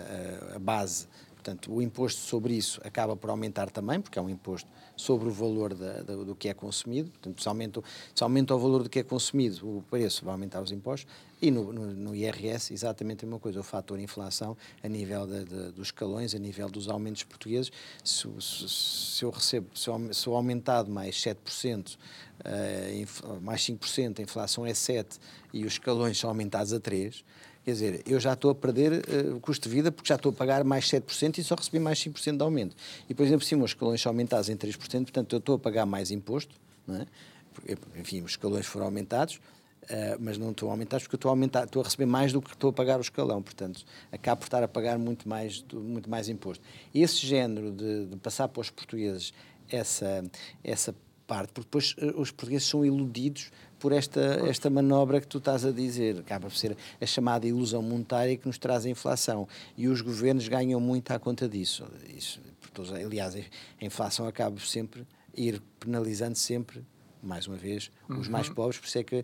a, 0.52 0.56
a 0.56 0.58
base 0.58 1.06
Portanto, 1.44 1.74
o 1.74 1.82
imposto 1.82 2.22
sobre 2.22 2.54
isso 2.54 2.80
acaba 2.82 3.14
por 3.14 3.28
aumentar 3.28 3.68
também, 3.68 4.00
porque 4.00 4.18
é 4.18 4.22
um 4.22 4.30
imposto 4.30 4.66
sobre 4.96 5.28
o 5.28 5.30
valor 5.30 5.74
da, 5.74 6.00
da, 6.00 6.16
do 6.16 6.34
que 6.34 6.48
é 6.48 6.54
consumido. 6.54 7.10
Portanto, 7.10 7.42
se 7.42 7.46
aumenta, 7.46 7.82
se 8.14 8.22
aumenta 8.22 8.54
o 8.54 8.58
valor 8.58 8.82
do 8.82 8.88
que 8.88 9.00
é 9.00 9.02
consumido, 9.02 9.68
o 9.68 9.82
preço 9.90 10.24
vai 10.24 10.32
aumentar 10.32 10.62
os 10.62 10.72
impostos. 10.72 11.06
E 11.42 11.50
no, 11.50 11.70
no, 11.70 11.92
no 11.92 12.16
IRS, 12.16 12.72
exatamente 12.72 13.26
a 13.26 13.28
mesma 13.28 13.38
coisa. 13.38 13.60
O 13.60 13.62
fator 13.62 14.00
inflação, 14.00 14.56
a 14.82 14.88
nível 14.88 15.26
de, 15.26 15.44
de, 15.44 15.72
dos 15.72 15.88
escalões, 15.88 16.34
a 16.34 16.38
nível 16.38 16.70
dos 16.70 16.88
aumentos 16.88 17.22
portugueses, 17.24 17.70
se, 18.02 18.26
se, 18.40 18.68
se 18.68 19.22
eu 19.22 19.28
recebo, 19.28 19.66
se 19.76 19.90
eu, 19.90 20.14
se 20.14 20.26
eu 20.26 20.34
aumentado 20.34 20.90
mais 20.90 21.14
7%, 21.16 21.96
uh, 22.40 23.40
mais 23.42 23.60
5%, 23.60 24.20
a 24.20 24.22
inflação 24.22 24.64
é 24.64 24.72
7% 24.72 25.18
e 25.52 25.66
os 25.66 25.74
escalões 25.74 26.18
são 26.18 26.30
aumentados 26.30 26.72
a 26.72 26.80
3%, 26.80 27.22
Quer 27.64 27.72
dizer, 27.72 28.02
eu 28.06 28.20
já 28.20 28.34
estou 28.34 28.50
a 28.50 28.54
perder 28.54 28.92
uh, 28.92 29.40
custo 29.40 29.68
de 29.68 29.74
vida 29.74 29.90
porque 29.90 30.08
já 30.08 30.16
estou 30.16 30.30
a 30.30 30.34
pagar 30.34 30.64
mais 30.64 30.86
7% 30.86 31.38
e 31.38 31.44
só 31.44 31.54
recebi 31.54 31.78
mais 31.78 31.98
5% 31.98 32.36
de 32.36 32.42
aumento. 32.42 32.76
E, 33.08 33.14
por 33.14 33.24
exemplo, 33.24 33.44
se 33.44 33.54
os 33.54 33.70
escalões 33.70 34.02
são 34.02 34.10
aumentados 34.10 34.50
em 34.50 34.56
3%, 34.56 34.76
portanto, 34.76 35.32
eu 35.32 35.38
estou 35.38 35.54
a 35.56 35.58
pagar 35.58 35.86
mais 35.86 36.10
imposto, 36.10 36.54
não 36.86 36.96
é? 36.96 37.06
enfim, 37.96 38.20
os 38.22 38.32
escalões 38.32 38.66
foram 38.66 38.86
aumentados, 38.86 39.40
Uh, 39.84 40.16
mas 40.18 40.38
não 40.38 40.50
estou 40.50 40.70
a 40.70 40.72
aumentar 40.72 40.98
porque 40.98 41.14
estou 41.14 41.28
a, 41.28 41.32
aumentar, 41.32 41.64
estou 41.64 41.82
a 41.82 41.84
receber 41.84 42.06
mais 42.06 42.32
do 42.32 42.40
que 42.40 42.50
estou 42.50 42.70
a 42.70 42.72
pagar 42.72 42.96
o 42.96 43.02
escalão, 43.02 43.42
portanto, 43.42 43.84
acabo 44.10 44.38
por 44.38 44.46
estar 44.46 44.62
a 44.62 44.68
pagar 44.68 44.98
muito 44.98 45.28
mais, 45.28 45.62
muito 45.74 46.08
mais 46.08 46.26
imposto. 46.30 46.64
Esse 46.94 47.26
género 47.26 47.70
de, 47.70 48.06
de 48.06 48.16
passar 48.16 48.48
para 48.48 48.62
os 48.62 48.70
portugueses 48.70 49.34
essa, 49.68 50.24
essa 50.62 50.94
parte, 51.26 51.52
porque 51.52 51.66
depois 51.66 51.94
uh, 51.98 52.18
os 52.18 52.30
portugueses 52.30 52.66
são 52.66 52.82
iludidos 52.82 53.50
por 53.84 53.92
esta, 53.92 54.40
esta 54.48 54.70
manobra 54.70 55.20
que 55.20 55.26
tu 55.26 55.36
estás 55.36 55.62
a 55.62 55.70
dizer. 55.70 56.20
Acaba 56.20 56.48
por 56.48 56.56
ser 56.56 56.74
a 56.98 57.04
chamada 57.04 57.46
ilusão 57.46 57.82
monetária 57.82 58.34
que 58.34 58.46
nos 58.46 58.56
traz 58.56 58.86
a 58.86 58.88
inflação. 58.88 59.46
E 59.76 59.88
os 59.88 60.00
governos 60.00 60.48
ganham 60.48 60.80
muito 60.80 61.10
à 61.10 61.18
conta 61.18 61.46
disso. 61.46 61.84
Isso, 62.08 62.40
aliás, 62.94 63.36
a 63.36 63.84
inflação 63.84 64.26
acaba 64.26 64.58
sempre 64.58 65.06
ir 65.36 65.60
penalizando 65.78 66.34
sempre, 66.34 66.82
mais 67.22 67.46
uma 67.46 67.58
vez, 67.58 67.90
os 68.08 68.24
uhum. 68.24 68.32
mais 68.32 68.48
pobres, 68.48 68.78
por 68.78 68.86
isso 68.86 68.96
é 68.96 69.04
que 69.04 69.22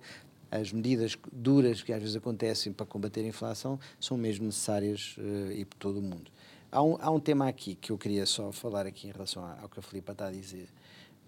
as 0.50 0.70
medidas 0.74 1.16
duras 1.32 1.82
que 1.82 1.94
às 1.94 2.02
vezes 2.02 2.16
acontecem 2.16 2.70
para 2.70 2.84
combater 2.84 3.20
a 3.22 3.28
inflação 3.28 3.80
são 3.98 4.18
mesmo 4.18 4.44
necessárias 4.44 5.16
uh, 5.16 5.52
e 5.52 5.64
por 5.64 5.78
todo 5.78 6.00
o 6.00 6.02
mundo. 6.02 6.30
Há 6.70 6.82
um, 6.82 6.98
há 7.00 7.10
um 7.10 7.18
tema 7.18 7.48
aqui 7.48 7.76
que 7.76 7.92
eu 7.92 7.96
queria 7.96 8.26
só 8.26 8.52
falar 8.52 8.86
aqui 8.86 9.08
em 9.08 9.10
relação 9.10 9.42
ao 9.42 9.70
que 9.70 9.78
a 9.78 9.82
Filipe 9.82 10.12
está 10.12 10.26
a 10.26 10.30
dizer. 10.30 10.68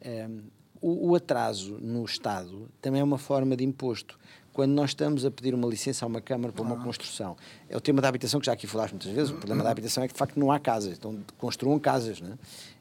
Um, 0.05 0.09
ehm, 0.11 0.41
o, 0.83 1.11
o, 1.11 1.15
atraso 1.15 1.79
no 1.81 2.05
Estado 2.05 2.69
também 2.81 3.01
é 3.01 3.05
uma 3.05 3.19
forma 3.19 3.57
de 3.57 3.65
imposto. 3.65 4.19
Quando 4.53 4.73
nós 4.73 4.91
estamos 4.91 5.25
a 5.25 5.31
pedir 5.31 5.55
uma 5.55 5.67
licença 5.67 6.05
a 6.05 6.09
uma 6.09 6.21
Câmara 6.21 6.53
para 6.53 6.63
uma 6.63 6.75
ah. 6.75 6.85
construção, 6.85 7.37
é 7.71 7.77
o 7.77 7.81
tema 7.81 8.03
da 8.03 8.09
habitação 8.09 8.39
que 8.39 8.45
já 8.45 8.53
aqui 8.53 8.67
falaste 8.67 8.93
muitas 8.93 9.11
vezes. 9.11 9.31
O 9.31 9.37
problema 9.37 9.65
da 9.65 9.71
habitação 9.71 10.03
é 10.03 10.09
que 10.09 10.13
de 10.13 10.19
facto 10.19 10.39
não 10.39 10.53
há 10.53 10.61
casas, 10.61 10.99
então 10.99 11.19
construam 11.39 11.79
casas, 11.79 12.21
não 12.21 12.33
é? 12.33 12.39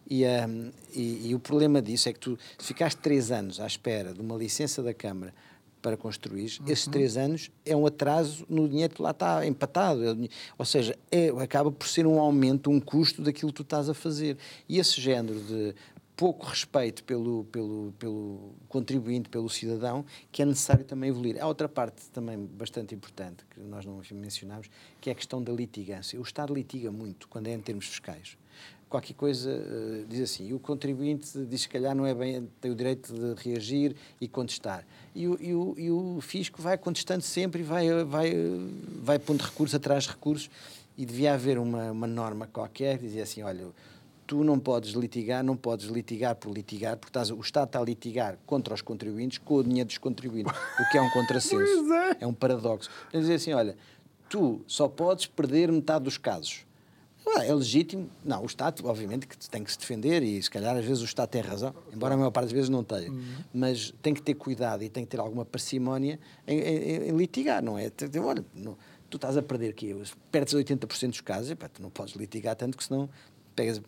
E, 0.10 0.26
um, 0.26 0.72
e, 0.94 1.30
e, 1.30 1.36
o 1.36 1.40
problema 1.40 1.82
disso 1.82 2.10
é 2.10 2.14
que 2.14 2.20
tu, 2.20 2.38
se 2.58 2.68
ficaste 2.68 2.98
três 2.98 3.32
anos 3.32 3.62
à 3.62 3.66
espera 3.66 4.14
de 4.14 4.20
uma 4.20 4.36
licença 4.36 4.84
da 4.84 4.94
Câmara 4.94 5.34
para 5.82 5.98
construir, 5.98 6.58
uhum. 6.60 6.68
esses 6.68 6.86
três 6.86 7.18
anos 7.18 7.50
é 7.66 7.76
um 7.76 7.86
atraso 7.86 8.46
no 8.48 8.70
dinheiro 8.70 8.94
que 8.94 9.02
lá 9.02 9.12
está 9.12 9.46
empatado. 9.46 10.04
É 10.04 10.16
ou 10.58 10.66
seja, 10.66 10.96
é, 11.10 11.30
acaba 11.30 11.72
por 11.72 11.88
ser 11.88 12.06
um 12.06 12.20
aumento, 12.20 12.70
um 12.70 12.80
custo 12.80 13.22
daquilo 13.22 13.52
que 13.52 13.58
tu 13.58 13.64
estás 13.64 13.90
a 13.90 13.94
fazer. 13.94 14.38
E 14.70 14.78
esse 14.78 15.02
género 15.02 15.40
de 15.40 15.74
pouco 16.22 16.46
respeito 16.46 17.04
pelo, 17.04 17.46
pelo, 17.46 17.96
pelo 17.98 18.54
contribuinte, 18.70 19.28
pelo 19.28 19.50
cidadão, 19.50 20.06
que 20.32 20.44
é 20.44 20.46
necessário 20.46 20.86
também 20.86 21.10
evoluir. 21.10 21.42
Há 21.42 21.48
outra 21.48 21.68
parte 21.68 22.12
também 22.12 22.38
bastante 22.38 22.94
importante, 22.94 23.44
que 23.50 23.60
nós 23.60 23.88
não 23.88 24.00
mencionámos, 24.12 24.70
que 25.02 25.10
é 25.10 25.14
a 25.14 25.16
questão 25.16 25.42
da 25.42 25.52
litigância. 25.52 26.20
O 26.20 26.22
Estado 26.22 26.54
litiga 26.54 26.92
muito 26.92 27.28
quando 27.28 27.48
é 27.48 27.54
em 27.54 27.60
termos 27.60 27.88
fiscais 27.88 28.38
qualquer 28.88 29.14
coisa 29.14 29.50
uh, 29.50 30.06
diz 30.06 30.20
assim, 30.20 30.50
e 30.50 30.54
o 30.54 30.60
contribuinte 30.60 31.46
diz 31.46 31.66
que 31.66 31.72
calhar 31.72 31.96
não 31.96 32.06
é 32.06 32.14
bem, 32.14 32.46
tem 32.60 32.70
o 32.70 32.76
direito 32.76 33.14
de 33.14 33.42
reagir 33.42 33.96
e 34.20 34.28
contestar. 34.28 34.86
E 35.16 35.30
o, 35.30 35.38
e 35.42 35.56
o, 35.56 35.76
e 35.78 35.90
o 35.90 36.20
fisco 36.20 36.62
vai 36.62 36.78
contestando 36.78 37.24
sempre 37.24 37.62
e 37.62 37.64
vai, 37.64 38.04
vai, 38.04 38.34
vai 39.02 39.18
pondo 39.18 39.42
recursos 39.42 39.74
atrás 39.74 40.04
de 40.04 40.10
recursos 40.10 40.50
e 40.98 41.06
devia 41.06 41.34
haver 41.34 41.58
uma, 41.58 41.90
uma 41.90 42.06
norma 42.06 42.48
qualquer 42.48 42.98
que 42.98 43.06
dizia 43.06 43.24
assim, 43.24 43.42
olha, 43.42 43.68
tu 44.32 44.46
não 44.46 44.58
podes 44.58 44.94
litigar, 44.94 45.44
não 45.44 45.58
podes 45.58 45.88
litigar 45.88 46.38
por 46.38 46.54
litigar, 46.54 46.96
porque 46.96 47.10
estás, 47.10 47.30
o 47.30 47.42
Estado 47.42 47.66
está 47.66 47.82
a 47.82 47.84
litigar 47.84 48.38
contra 48.46 48.74
os 48.74 48.82
contribuintes 48.82 49.40
com 49.40 49.56
o 49.56 49.64
dinheiro 49.64 49.88
dos 49.88 49.98
contribuintes, 49.98 50.54
o 50.80 50.90
que 50.90 50.98
é 50.98 51.02
um 51.02 51.10
contrassenso. 51.10 51.92
é. 51.94 52.18
é 52.22 52.26
um 52.26 52.34
paradoxo. 52.34 52.90
Quer 53.10 53.20
dizer 53.20 53.34
assim, 53.34 53.52
olha, 53.52 53.76
tu 54.30 54.62
só 54.66 54.88
podes 54.88 55.26
perder 55.26 55.70
metade 55.70 56.06
dos 56.06 56.18
casos 56.18 56.66
é 57.40 57.54
legítimo. 57.54 58.10
Não, 58.26 58.42
o 58.42 58.46
Estado, 58.46 58.86
obviamente, 58.86 59.28
que 59.28 59.38
tem 59.50 59.64
que 59.64 59.72
se 59.72 59.78
defender 59.78 60.24
e, 60.24 60.42
se 60.42 60.50
calhar, 60.50 60.76
às 60.76 60.84
vezes 60.84 61.02
o 61.02 61.06
Estado 61.06 61.30
tem 61.30 61.42
razão, 61.42 61.74
embora 61.94 62.16
a 62.16 62.18
maior 62.18 62.32
parte 62.32 62.46
das 62.46 62.54
vezes 62.54 62.70
não 62.70 62.84
tenha. 62.84 63.12
Uhum. 63.12 63.36
Mas 63.54 63.94
tem 64.02 64.14
que 64.14 64.22
ter 64.22 64.34
cuidado 64.34 64.84
e 64.84 64.90
tem 64.90 65.04
que 65.04 65.12
ter 65.12 65.20
alguma 65.20 65.46
parcimónia 65.46 66.20
em, 66.48 66.60
em, 66.60 67.10
em 67.10 67.18
litigar, 67.18 67.64
não 67.64 67.78
é? 67.78 67.92
Olha, 68.24 68.44
não, 68.56 68.76
tu 69.10 69.18
estás 69.18 69.38
a 69.38 69.42
perder 69.42 69.70
aqui, 69.70 69.96
perdes 70.32 70.54
80% 70.54 71.10
dos 71.10 71.22
casos, 71.22 71.54
pá, 71.54 71.68
tu 71.68 71.82
não 71.82 71.90
podes 71.90 72.16
litigar 72.16 72.56
tanto 72.56 72.78
que 72.78 72.84
senão 72.84 73.10
pegas, 73.56 73.82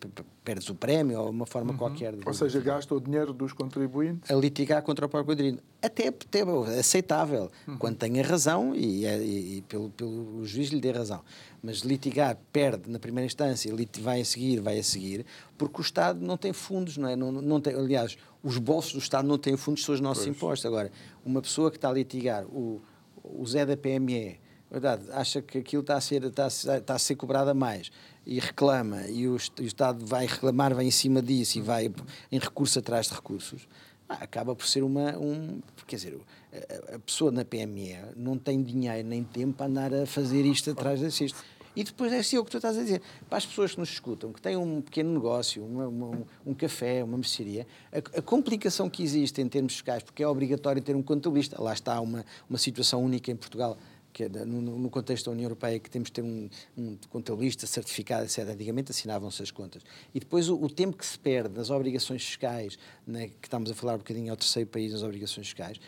perdes 0.44 0.68
o 0.68 0.74
prémio 0.74 1.20
ou 1.20 1.30
uma 1.30 1.46
forma 1.46 1.72
uhum. 1.72 1.78
qualquer. 1.78 2.14
De... 2.14 2.26
Ou 2.26 2.34
seja, 2.34 2.60
gasta 2.60 2.94
o 2.94 3.00
dinheiro 3.00 3.32
dos 3.32 3.52
contribuintes. 3.52 4.30
A 4.30 4.34
litigar 4.34 4.82
contra 4.82 5.06
o 5.06 5.08
próprio 5.08 5.34
contribuinte. 5.34 5.62
Até, 5.82 6.08
até 6.08 6.42
aceitável, 6.78 7.50
uhum. 7.66 7.78
quando 7.78 7.96
tenha 7.96 8.22
razão 8.22 8.74
e, 8.74 9.04
é, 9.04 9.18
e, 9.18 9.58
e, 9.58 9.62
pelo, 9.62 9.90
pelo 9.90 10.44
juiz 10.44 10.68
lhe 10.68 10.80
dê 10.80 10.90
razão. 10.90 11.22
Mas 11.62 11.78
litigar 11.78 12.38
perde 12.52 12.90
na 12.90 12.98
primeira 12.98 13.26
instância, 13.26 13.72
vai 14.00 14.20
a 14.20 14.24
seguir, 14.24 14.60
vai 14.60 14.78
a 14.78 14.82
seguir, 14.82 15.24
porque 15.56 15.80
o 15.80 15.82
Estado 15.82 16.20
não 16.20 16.36
tem 16.36 16.52
fundos, 16.52 16.96
não 16.96 17.08
é? 17.08 17.16
Não, 17.16 17.32
não 17.32 17.60
tem, 17.60 17.74
aliás, 17.74 18.16
os 18.42 18.58
bolsos 18.58 18.92
do 18.92 18.98
Estado 18.98 19.26
não 19.26 19.38
têm 19.38 19.56
fundos, 19.56 19.84
são 19.84 19.94
os 19.94 20.00
nossos 20.00 20.24
pois. 20.24 20.36
impostos. 20.36 20.66
Agora, 20.66 20.90
uma 21.24 21.40
pessoa 21.40 21.70
que 21.70 21.78
está 21.78 21.88
a 21.88 21.92
litigar, 21.92 22.44
o, 22.46 22.82
o 23.22 23.46
Zé 23.46 23.64
da 23.64 23.76
PME, 23.76 24.38
verdade, 24.74 25.04
acha 25.12 25.40
que 25.40 25.58
aquilo 25.58 25.82
está 25.82 25.96
a 25.96 26.00
ser, 26.00 26.24
está 26.24 26.44
a, 26.44 26.78
está 26.78 26.94
a 26.94 26.98
ser 26.98 27.14
cobrado 27.14 27.54
mais 27.54 27.90
e 28.26 28.40
reclama 28.40 29.02
e 29.08 29.28
o, 29.28 29.34
o, 29.34 29.62
Estado 29.62 30.04
vai 30.04 30.26
reclamar, 30.26 30.74
vai 30.74 30.84
em 30.84 30.90
cima 30.90 31.22
disso 31.22 31.58
e 31.58 31.60
vai 31.60 31.92
em 32.30 32.38
recurso 32.38 32.78
atrás 32.78 33.06
de 33.06 33.14
recursos, 33.14 33.68
ah, 34.08 34.18
acaba 34.20 34.54
por 34.54 34.66
ser 34.66 34.82
uma. 34.82 35.16
Um, 35.16 35.60
quer 35.86 35.96
dizer, 35.96 36.18
a, 36.52 36.96
a, 36.96 36.98
pessoa 36.98 37.30
na 37.30 37.44
PME 37.44 37.96
não 38.16 38.36
tem 38.36 38.62
dinheiro 38.62 39.06
nem 39.06 39.22
tempo 39.22 39.54
para 39.54 39.66
andar 39.66 39.94
a 39.94 40.06
fazer 40.06 40.44
isto 40.44 40.70
atrás 40.70 41.00
disso. 41.00 41.34
E 41.76 41.82
depois 41.82 42.12
é 42.12 42.18
assim 42.18 42.38
o 42.38 42.44
que 42.44 42.50
tu 42.52 42.58
estás 42.58 42.76
a 42.76 42.82
dizer. 42.82 43.02
Para 43.28 43.38
as 43.38 43.46
pessoas 43.46 43.72
que 43.72 43.80
nos 43.80 43.88
escutam, 43.88 44.32
que 44.32 44.40
têm 44.40 44.56
um 44.56 44.80
pequeno 44.80 45.12
negócio, 45.12 45.64
uma, 45.64 45.88
uma, 45.88 46.22
um 46.46 46.54
café, 46.54 47.02
uma 47.02 47.16
mercearia, 47.16 47.66
a, 47.92 47.98
a, 48.18 48.22
complicação 48.22 48.88
que 48.88 49.02
existe 49.02 49.40
em 49.40 49.48
termos 49.48 49.72
fiscais, 49.72 50.02
porque 50.02 50.22
é 50.22 50.28
obrigatório 50.28 50.80
ter 50.80 50.94
um 50.94 51.02
contabilista, 51.02 51.60
lá 51.60 51.72
está 51.72 52.00
uma, 52.00 52.24
uma 52.48 52.58
situação 52.58 53.04
única 53.04 53.30
em 53.30 53.36
Portugal 53.36 53.76
que 54.14 54.22
é 54.22 54.28
no, 54.28 54.88
contexto 54.88 55.26
da 55.26 55.32
União 55.32 55.46
Europeia 55.46 55.78
que 55.80 55.90
temos 55.90 56.06
de 56.06 56.12
ter 56.12 56.22
um, 56.22 56.48
um 56.78 56.96
contabilista 57.10 57.66
certificado, 57.66 58.24
etc. 58.24 58.48
Antigamente 58.48 58.92
assinavam-se 58.92 59.42
as 59.42 59.50
contas. 59.50 59.82
E 60.14 60.20
depois 60.20 60.48
o, 60.48 60.54
o, 60.54 60.70
tempo 60.70 60.96
que 60.96 61.04
se 61.04 61.18
perde 61.18 61.54
nas 61.56 61.68
obrigações 61.68 62.24
fiscais, 62.24 62.78
né, 63.04 63.26
que 63.26 63.48
estamos 63.48 63.70
a 63.72 63.74
falar 63.74 63.94
um 63.94 63.98
bocadinho 63.98 64.30
ao 64.30 64.36
terceiro 64.36 64.70
país 64.70 64.92
nas 64.92 65.02
obrigações 65.02 65.48
fiscais, 65.48 65.80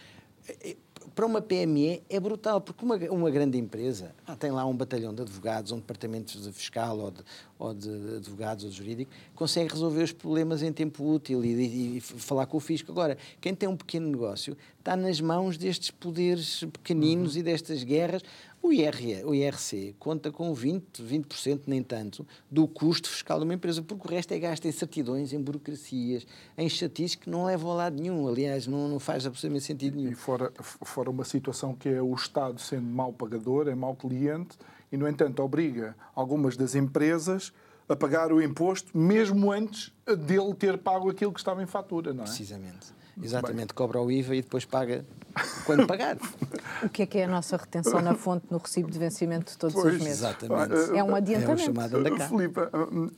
é, 0.48 0.70
é, 0.70 0.76
para 1.14 1.26
uma 1.26 1.40
PME 1.40 2.02
é 2.08 2.20
brutal, 2.20 2.60
porque 2.60 2.84
uma, 2.84 2.96
uma 3.10 3.30
grande 3.30 3.58
empresa 3.58 4.14
ah, 4.26 4.36
tem 4.36 4.50
lá 4.50 4.64
um 4.66 4.76
batalhão 4.76 5.14
de 5.14 5.22
advogados, 5.22 5.72
um 5.72 5.76
departamento 5.76 6.38
de 6.38 6.52
fiscal 6.52 6.98
ou 6.98 7.10
de, 7.10 7.22
ou 7.58 7.74
de 7.74 8.16
advogados 8.16 8.64
ou 8.64 8.70
de 8.70 8.76
jurídico, 8.76 9.10
consegue 9.34 9.70
resolver 9.72 10.02
os 10.02 10.12
problemas 10.12 10.62
em 10.62 10.72
tempo 10.72 11.04
útil 11.04 11.44
e, 11.44 11.48
e, 11.48 11.96
e, 11.96 12.00
falar 12.00 12.46
com 12.46 12.56
o 12.56 12.60
fisco. 12.60 12.90
Agora, 12.92 13.16
quem 13.40 13.54
tem 13.54 13.68
um 13.68 13.76
pequeno 13.76 14.08
negócio 14.08 14.56
está 14.78 14.96
nas 14.96 15.20
mãos 15.20 15.56
destes 15.58 15.90
poderes 15.90 16.64
pequeninos 16.72 17.34
uhum. 17.34 17.40
e 17.40 17.42
destas 17.42 17.82
guerras. 17.82 18.22
O, 18.66 18.72
IR, 18.72 19.24
o 19.24 19.32
IRC 19.32 19.94
conta 19.96 20.32
com 20.32 20.52
20%, 20.52 20.82
20% 21.00 21.60
nem 21.68 21.84
tanto, 21.84 22.26
do 22.50 22.66
custo 22.66 23.08
fiscal 23.08 23.38
de 23.38 23.44
uma 23.44 23.54
empresa, 23.54 23.80
porque 23.80 24.08
o 24.08 24.10
resto 24.10 24.34
é 24.34 24.40
gasto 24.40 24.66
em 24.66 24.72
certidões, 24.72 25.32
em 25.32 25.40
burocracias, 25.40 26.26
em 26.58 26.68
chatices 26.68 27.14
que 27.14 27.30
não 27.30 27.44
levam 27.44 27.70
a 27.70 27.74
lado 27.74 28.02
nenhum. 28.02 28.26
Aliás, 28.26 28.66
não, 28.66 28.88
não 28.88 28.98
faz 28.98 29.24
absolutamente 29.24 29.66
sentido 29.66 29.96
nenhum. 29.96 30.10
E 30.10 30.16
fora, 30.16 30.52
fora 30.60 31.08
uma 31.08 31.24
situação 31.24 31.76
que 31.76 31.88
é 31.88 32.02
o 32.02 32.12
Estado 32.12 32.60
sendo 32.60 32.88
mau 32.88 33.12
pagador, 33.12 33.68
é 33.68 33.74
mau 33.76 33.94
cliente, 33.94 34.58
e, 34.90 34.96
no 34.96 35.06
entanto, 35.06 35.44
obriga 35.44 35.94
algumas 36.12 36.56
das 36.56 36.74
empresas 36.74 37.52
a 37.88 37.94
pagar 37.94 38.32
o 38.32 38.42
imposto 38.42 38.98
mesmo 38.98 39.52
antes 39.52 39.92
dele 40.26 40.52
ter 40.54 40.76
pago 40.76 41.08
aquilo 41.08 41.32
que 41.32 41.38
estava 41.38 41.62
em 41.62 41.66
fatura, 41.66 42.12
não 42.12 42.24
é? 42.24 42.26
Precisamente. 42.26 42.95
Exatamente, 43.22 43.68
Bem. 43.68 43.74
cobra 43.74 44.00
o 44.00 44.10
IVA 44.10 44.36
e 44.36 44.42
depois 44.42 44.64
paga 44.64 45.04
quando 45.64 45.86
pagar. 45.86 46.16
O 46.82 46.90
que 46.90 47.02
é 47.02 47.06
que 47.06 47.18
é 47.18 47.24
a 47.24 47.28
nossa 47.28 47.56
retenção 47.56 48.02
na 48.02 48.14
fonte 48.14 48.44
no 48.50 48.58
recibo 48.58 48.90
de 48.90 48.98
vencimento 48.98 49.52
de 49.52 49.56
todos 49.58 49.74
Pois, 49.74 49.94
os 49.94 50.02
meses? 50.02 50.18
Exatamente. 50.18 50.74
É 50.94 51.02
um 51.02 51.08
É 51.08 51.12
o 51.12 51.14
adiantamento. 51.14 51.72
cá. 52.18 52.28
Filipe, 52.28 52.60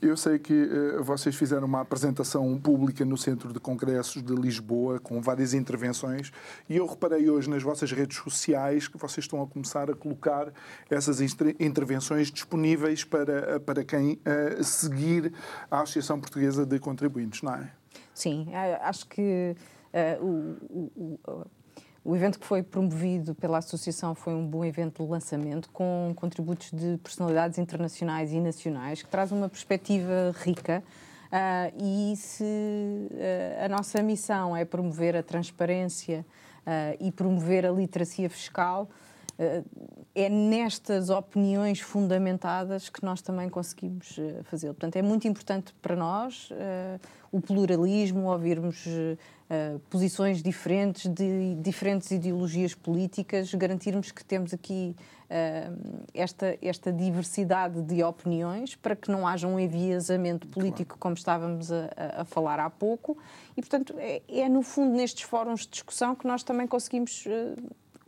eu 0.01 0.15
sei 0.15 0.39
que 0.39 0.53
eh, 0.53 1.01
vocês 1.01 1.35
fizeram 1.35 1.67
uma 1.67 1.81
apresentação 1.81 2.57
pública 2.57 3.03
no 3.03 3.17
Centro 3.17 3.51
de 3.51 3.59
Congressos 3.59 4.23
de 4.23 4.33
Lisboa, 4.33 4.97
com 5.01 5.21
várias 5.21 5.53
intervenções, 5.53 6.31
e 6.69 6.77
eu 6.77 6.85
reparei 6.85 7.29
hoje 7.29 7.49
nas 7.49 7.61
vossas 7.61 7.91
redes 7.91 8.17
sociais 8.17 8.87
que 8.87 8.97
vocês 8.97 9.25
estão 9.25 9.41
a 9.41 9.47
começar 9.47 9.91
a 9.91 9.93
colocar 9.93 10.47
essas 10.89 11.19
intervenções 11.59 12.31
disponíveis 12.31 13.03
para, 13.03 13.59
para 13.59 13.83
quem 13.83 14.21
eh, 14.23 14.63
seguir 14.63 15.33
a 15.69 15.81
Associação 15.81 16.17
Portuguesa 16.17 16.65
de 16.65 16.79
Contribuintes, 16.79 17.41
não 17.41 17.55
é? 17.55 17.69
Sim, 18.13 18.47
eh, 18.53 18.79
acho 18.83 19.05
que 19.05 19.21
eh, 19.21 19.55
o, 20.21 20.55
o- 20.69 21.19
o- 21.27 21.45
o 22.05 22.15
evento 22.15 22.39
que 22.39 22.45
foi 22.45 22.63
promovido 22.63 23.35
pela 23.35 23.57
Associação 23.57 24.15
foi 24.15 24.33
um 24.33 24.45
bom 24.47 24.63
evento 24.63 25.03
de 25.03 25.09
lançamento, 25.09 25.69
com 25.71 26.13
contributos 26.15 26.71
de 26.71 26.97
personalidades 27.03 27.57
internacionais 27.59 28.31
e 28.31 28.39
nacionais, 28.39 29.03
que 29.03 29.09
traz 29.09 29.31
uma 29.31 29.49
perspectiva 29.49 30.33
rica. 30.43 30.81
ah, 31.31 31.69
e 31.77 32.15
se 32.15 32.43
ah, 33.61 33.65
a 33.65 33.69
nossa 33.69 34.01
missão 34.01 34.55
é 34.55 34.63
promover 34.65 35.15
a 35.15 35.21
transparência 35.21 36.25
ah, 36.65 36.95
e 36.99 37.11
promover 37.11 37.65
a 37.65 37.71
literacia 37.71 38.29
fiscal, 38.29 38.87
eh, 38.87 38.89
é 40.15 40.27
nestas 40.29 41.09
opiniões 41.09 41.79
fundamentadas 41.79 42.89
que 42.89 43.03
nós 43.05 43.21
também 43.21 43.47
conseguimos 43.49 44.17
eh, 44.19 44.41
fazê-lo. 44.43 44.73
Portanto, 44.73 44.97
é 44.97 45.01
muito 45.01 45.27
importante 45.27 45.73
para 45.81 45.95
nós 45.95 46.49
eh, 46.51 46.99
o 47.31 47.39
pluralismo, 47.39 48.25
ouvirmos 48.29 48.85
eh, 48.85 49.17
eh, 49.49 49.77
posições 49.89 50.43
diferentes 50.43 51.07
de 51.09 51.55
diferentes 51.55 52.11
ideologias 52.11 52.73
políticas, 52.75 53.53
garantirmos 53.53 54.11
que 54.11 54.25
temos 54.25 54.53
aqui 54.53 54.93
eh, 55.29 55.69
esta, 56.13 56.57
esta 56.61 56.91
diversidade 56.91 57.81
de 57.83 58.03
opiniões 58.03 58.75
para 58.75 58.95
que 58.95 59.09
não 59.09 59.25
haja 59.25 59.47
um 59.47 59.57
enviesamento 59.59 60.47
político, 60.47 60.97
como 60.99 61.13
estávamos 61.15 61.71
a, 61.71 61.89
a- 62.21 62.25
falar 62.25 62.59
há 62.59 62.69
pouco. 62.69 63.17
E, 63.55 63.61
portanto, 63.61 63.93
é, 63.99 64.21
é 64.27 64.49
no 64.49 64.61
fundo 64.63 64.95
nestes 64.97 65.21
fóruns 65.23 65.61
de 65.61 65.69
discussão 65.69 66.13
que 66.13 66.27
nós 66.27 66.43
também 66.43 66.67
conseguimos 66.67 67.23
eh, 67.27 67.55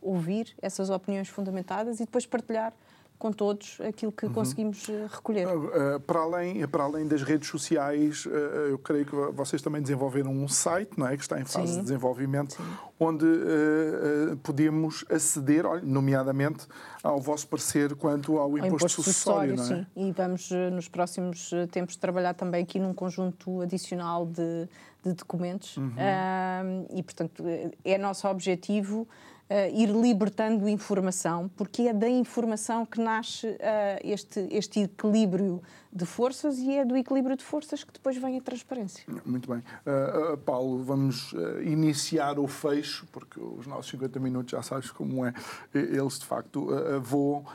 ouvir 0.02 0.54
essas 0.62 0.89
opiniões 0.89 1.28
fundamentadas 1.30 1.99
e 1.99 2.06
depois 2.06 2.26
partilhar 2.26 2.74
com 3.18 3.32
todos 3.32 3.78
aquilo 3.88 4.12
que 4.12 4.28
conseguimos 4.30 4.89
eh, 4.89 5.06
recolher. 5.08 5.45
Uh, 5.45 5.99
Para 5.99 6.22
além, 6.22 6.68
para 6.68 6.84
além 6.86 7.08
das 7.08 7.22
redes 7.22 7.47
sociais, 7.49 8.26
uh, 8.26 8.30
eu 8.72 8.80
creio 8.80 9.06
que 9.06 9.16
vocês 9.32 9.62
também 9.62 9.80
desenvolveram 9.80 10.32
um 10.32 10.47
site, 10.47 10.97
não 10.97 11.06
é? 11.06 11.16
Que 11.16 11.22
está 11.22 11.39
em 11.39 11.45
fase 11.45 11.68
Sim. 11.68 11.76
de 11.76 11.82
desenvolvimento, 11.84 12.58
onde 12.99 13.24
uh, 13.24 14.34
uh, 14.34 14.38
podemos 14.38 15.06
aceder, 15.08 15.66
nomeadamente, 15.84 16.66
ao 17.04 17.20
vosso 17.20 17.47
parecer 17.47 17.95
quanto 17.95 18.38
ao 18.38 18.52
Ao 18.52 18.58
imposto, 18.58 18.89
sucessório, 18.89 19.56
não 19.56 19.64
é? 19.64 19.68
sim. 19.68 19.86
E 19.95 20.12
vamos 20.12 20.52
eh, 20.52 20.70
nos 20.70 20.88
próximos 20.88 21.52
eh, 21.54 21.68
tempos 21.68 21.95
trabalhar 21.95 22.34
também 22.34 22.64
aqui 22.64 22.80
num 22.80 22.93
conjunto 22.93 23.62
adicional 23.62 24.26
de, 24.26 24.68
de 25.04 25.14
documentos. 25.14 25.78
Uhum. 25.78 25.93
Ahm, 25.97 26.86
e, 26.93 27.02
portanto, 27.04 27.43
eh, 27.47 27.72
é 27.84 27.97
nosso 27.97 28.28
objetivo 28.28 29.08
eh, 29.41 29.41
ir 29.74 29.89
libertando 29.89 30.68
informação, 30.70 31.49
porque 31.58 31.84
é 31.84 31.93
da 31.93 32.10
informação 32.10 32.86
que 32.86 33.02
nasce 33.02 33.56
eh, 33.60 33.99
este, 34.04 34.47
este 34.49 34.82
equilíbrio 34.82 35.62
de 35.91 36.06
forças 36.06 36.58
e 36.58 36.72
é 36.72 36.86
do 36.86 36.95
equilíbrio 36.95 37.36
de 37.36 37.43
forças 37.43 37.84
que 37.84 37.91
depois 37.91 38.16
vem 38.16 38.38
a 38.38 38.41
transparência. 38.41 39.04
Muito 39.26 39.49
bem. 39.52 39.62
Uh, 39.86 40.38
Paulo, 40.38 40.82
vamos 40.84 41.34
iniciar 41.66 42.39
o 42.39 42.47
fecho, 42.47 43.06
porque 43.12 43.38
os 43.41 43.68
nossos 43.68 43.91
50 43.91 44.18
minutos 44.18 44.52
já 44.52 44.64
sabes 44.64 44.89
como 44.89 45.26
é. 45.26 45.34
Eles, 45.74 46.18
de 46.20 46.26
facto, 46.26 46.72
uh, 46.72 47.02
voam. 47.02 47.41
Uh, 47.41 47.45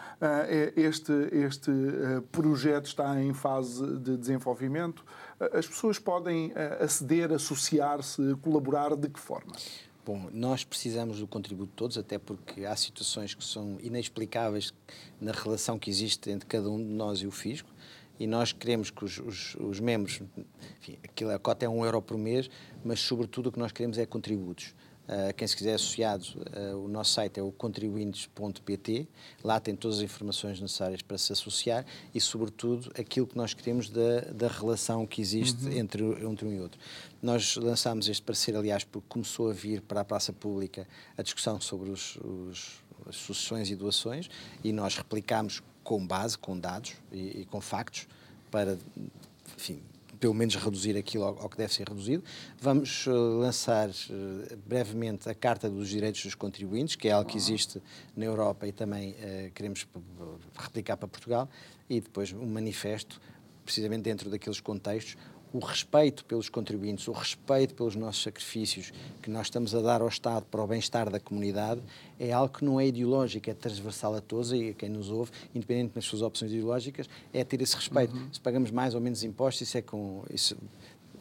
este 0.77 1.13
este 1.33 1.71
projeto 2.31 2.87
está 2.87 3.19
em 3.23 3.33
fase 3.33 3.87
de 3.99 4.19
desenvolvimento. 4.19 5.03
As 5.53 5.67
pessoas 5.67 5.99
podem 5.99 6.53
aceder, 6.81 7.33
associar-se, 7.33 8.35
colaborar 8.43 8.95
de 8.97 9.09
que 9.09 9.21
forma? 9.21 9.53
Bom, 10.07 10.31
nós 10.33 10.63
precisamos 10.63 11.19
do 11.19 11.27
contributo 11.27 11.71
de 11.71 11.77
todos, 11.77 11.99
até 11.99 12.17
porque 12.17 12.65
há 12.65 12.77
situações 12.77 13.35
que 13.35 13.43
são 13.45 13.77
inexplicáveis 13.83 14.73
na 15.21 15.33
relação 15.33 15.81
que 15.81 15.91
existe 15.91 16.31
entre 16.31 16.47
cada 16.47 16.71
um 16.71 16.79
de 16.79 16.85
nós 16.85 17.19
e 17.19 17.27
o 17.27 17.33
fisco. 17.33 17.69
E 18.19 18.25
nós 18.27 18.53
queremos 18.53 18.89
que 18.89 19.05
os, 19.05 19.19
os- 19.19 19.57
os 19.57 19.81
membros, 19.81 20.23
enfim, 20.79 20.97
aquilo, 21.03 21.33
a 21.33 21.39
cota 21.41 21.67
é 21.67 21.69
um 21.69 21.85
euro 21.85 22.01
por 22.01 22.17
mês, 22.17 22.49
mas 22.85 23.01
sobretudo 23.01 23.49
o 23.49 23.53
que 23.53 23.59
nós 23.59 23.73
queremos 23.73 23.99
é 23.99 24.07
contributos. 24.07 24.75
Ah, 25.09 25.33
quem 25.33 25.47
se 25.47 25.57
quiser 25.57 25.75
associado, 25.75 26.25
ah, 26.53 26.77
o 26.77 26.89
nosso 26.89 27.13
site 27.13 27.39
é 27.39 27.43
o 27.43 27.53
contribuintes.pt, 27.53 29.07
lá 29.43 29.61
tem 29.61 29.77
todas 29.77 29.99
as 29.99 30.03
informações 30.03 30.61
necessárias 30.61 31.03
para 31.03 31.17
se 31.17 31.33
associar 31.33 31.85
e, 32.15 32.21
sobretudo, 32.21 32.91
aquilo 32.99 33.27
que 33.27 33.37
nós 33.37 33.55
queremos 33.55 33.89
da, 33.89 34.21
da 34.33 34.49
relação 34.49 35.07
que 35.07 35.21
existe 35.21 35.67
entre, 35.79 36.05
entre 36.25 36.47
um 36.47 36.53
e 36.53 36.61
outro. 36.61 36.79
Nós 37.23 37.57
lançámos 37.57 38.09
este 38.09 38.23
parecer, 38.23 38.57
aliás, 38.57 38.85
porque 38.85 39.07
começou 39.09 39.51
a 39.51 39.53
vir 39.53 39.81
para 39.81 40.01
a 40.01 40.05
praça 40.05 40.33
pública 40.33 40.87
a 41.17 41.23
discussão 41.23 41.61
sobre 41.61 41.91
os, 41.91 42.17
os, 42.17 42.83
as 43.09 43.17
sucessões 43.17 43.71
e 43.71 43.77
doações 43.77 44.29
e 44.63 44.73
nós 44.73 44.97
replicámos 44.97 45.63
com 45.83 46.05
base, 46.05 46.37
com 46.37 46.59
dados 46.59 46.95
e, 47.13 47.41
e 47.41 47.45
com 47.45 47.61
factos 47.61 48.09
para, 48.51 48.79
enfim, 49.57 49.81
pelo 50.19 50.35
menos 50.35 50.55
reduzir 50.57 50.97
aquilo 50.97 51.25
ao, 51.25 51.43
ao 51.43 51.49
que 51.49 51.57
deve 51.57 51.73
ser 51.73 51.89
reduzido. 51.89 52.23
Vamos 52.61 53.07
eh, 53.07 53.11
lançar 53.11 53.89
eh, 53.89 54.57
brevemente 54.67 55.29
a 55.29 55.35
Carta 55.35 55.69
dos 55.69 55.89
Direitos 55.89 56.23
dos 56.23 56.35
Contribuintes, 56.35 56.97
que 56.97 57.09
é 57.09 57.13
algo 57.13 57.29
que 57.29 57.37
existe 57.37 57.83
na 58.17 58.25
Europa 58.25 58.67
e 58.67 58.73
também 58.73 59.15
eh, 59.19 59.51
queremos 59.55 59.87
replicar 60.57 60.97
para 60.97 61.09
Portugal, 61.09 61.49
e 61.89 62.01
depois 62.01 62.33
um 62.33 62.47
manifesto, 62.47 63.21
precisamente 63.65 64.03
dentro 64.03 64.31
daqueles 64.31 64.61
contextos, 64.61 65.17
o 65.57 65.59
respeito 65.59 66.23
pelos 66.27 66.51
contribuintes, 66.51 67.09
o 67.09 67.13
respeito 67.13 67.75
pelos 67.75 67.97
nossos 67.97 68.23
sacrifícios 68.23 68.93
que 69.23 69.31
nós 69.31 69.47
estamos 69.47 69.75
a 69.75 69.81
dar 69.81 70.03
ao 70.03 70.09
Estado 70.09 70.45
para 70.51 70.63
o 70.63 70.67
bem-estar 70.67 71.09
da 71.09 71.19
comunidade, 71.19 71.81
é 72.21 72.31
algo 72.31 72.53
que 72.53 72.63
não 72.63 72.79
é 72.79 72.87
ideológico, 72.87 73.49
é 73.49 73.55
transversal 73.55 74.15
a 74.15 74.21
todos 74.21 74.53
e 74.53 74.69
a 74.69 74.75
quem 74.75 74.91
nos 74.91 75.11
ouve, 75.11 75.31
independentemente 75.55 75.95
das 75.95 76.05
suas 76.05 76.21
opções 76.21 76.53
ideológicas, 76.53 77.09
é 77.33 77.43
ter 77.43 77.63
esse 77.63 77.75
respeito. 77.75 78.15
Se 78.31 78.39
pagamos 78.39 78.71
mais 78.71 78.95
ou 78.95 79.01
menos 79.01 79.25
impostos, 79.25 79.67
isso 79.67 79.79
é 79.79 79.83
com. 79.83 80.25
Isso, 80.31 80.57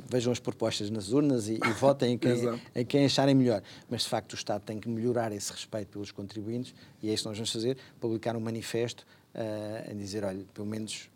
vejam 0.08 0.34
as 0.34 0.40
propostas 0.40 0.90
nas 0.90 1.14
urnas 1.14 1.48
e, 1.48 1.54
e 1.54 1.72
votem 1.80 2.14
em 2.14 2.18
quem, 2.20 2.36
em 2.76 2.86
quem 2.86 3.06
acharem 3.06 3.34
melhor. 3.34 3.64
Mas, 3.90 4.02
de 4.02 4.10
facto, 4.10 4.34
o 4.34 4.36
Estado 4.36 4.62
tem 4.64 4.80
que 4.80 4.90
melhorar 4.90 5.32
esse 5.32 5.50
respeito 5.50 5.88
pelos 5.88 6.12
contribuintes 6.12 6.76
e 7.02 7.10
é 7.10 7.14
isso 7.14 7.24
que 7.24 7.30
nós 7.30 7.38
vamos 7.38 7.52
fazer, 7.52 7.78
publicar 8.02 8.36
um 8.36 8.42
manifesto 8.42 9.08
ah, 9.34 9.90
a 9.90 9.94
dizer, 9.94 10.26
olha, 10.26 10.46
pelo 10.54 10.68
menos 10.68 11.10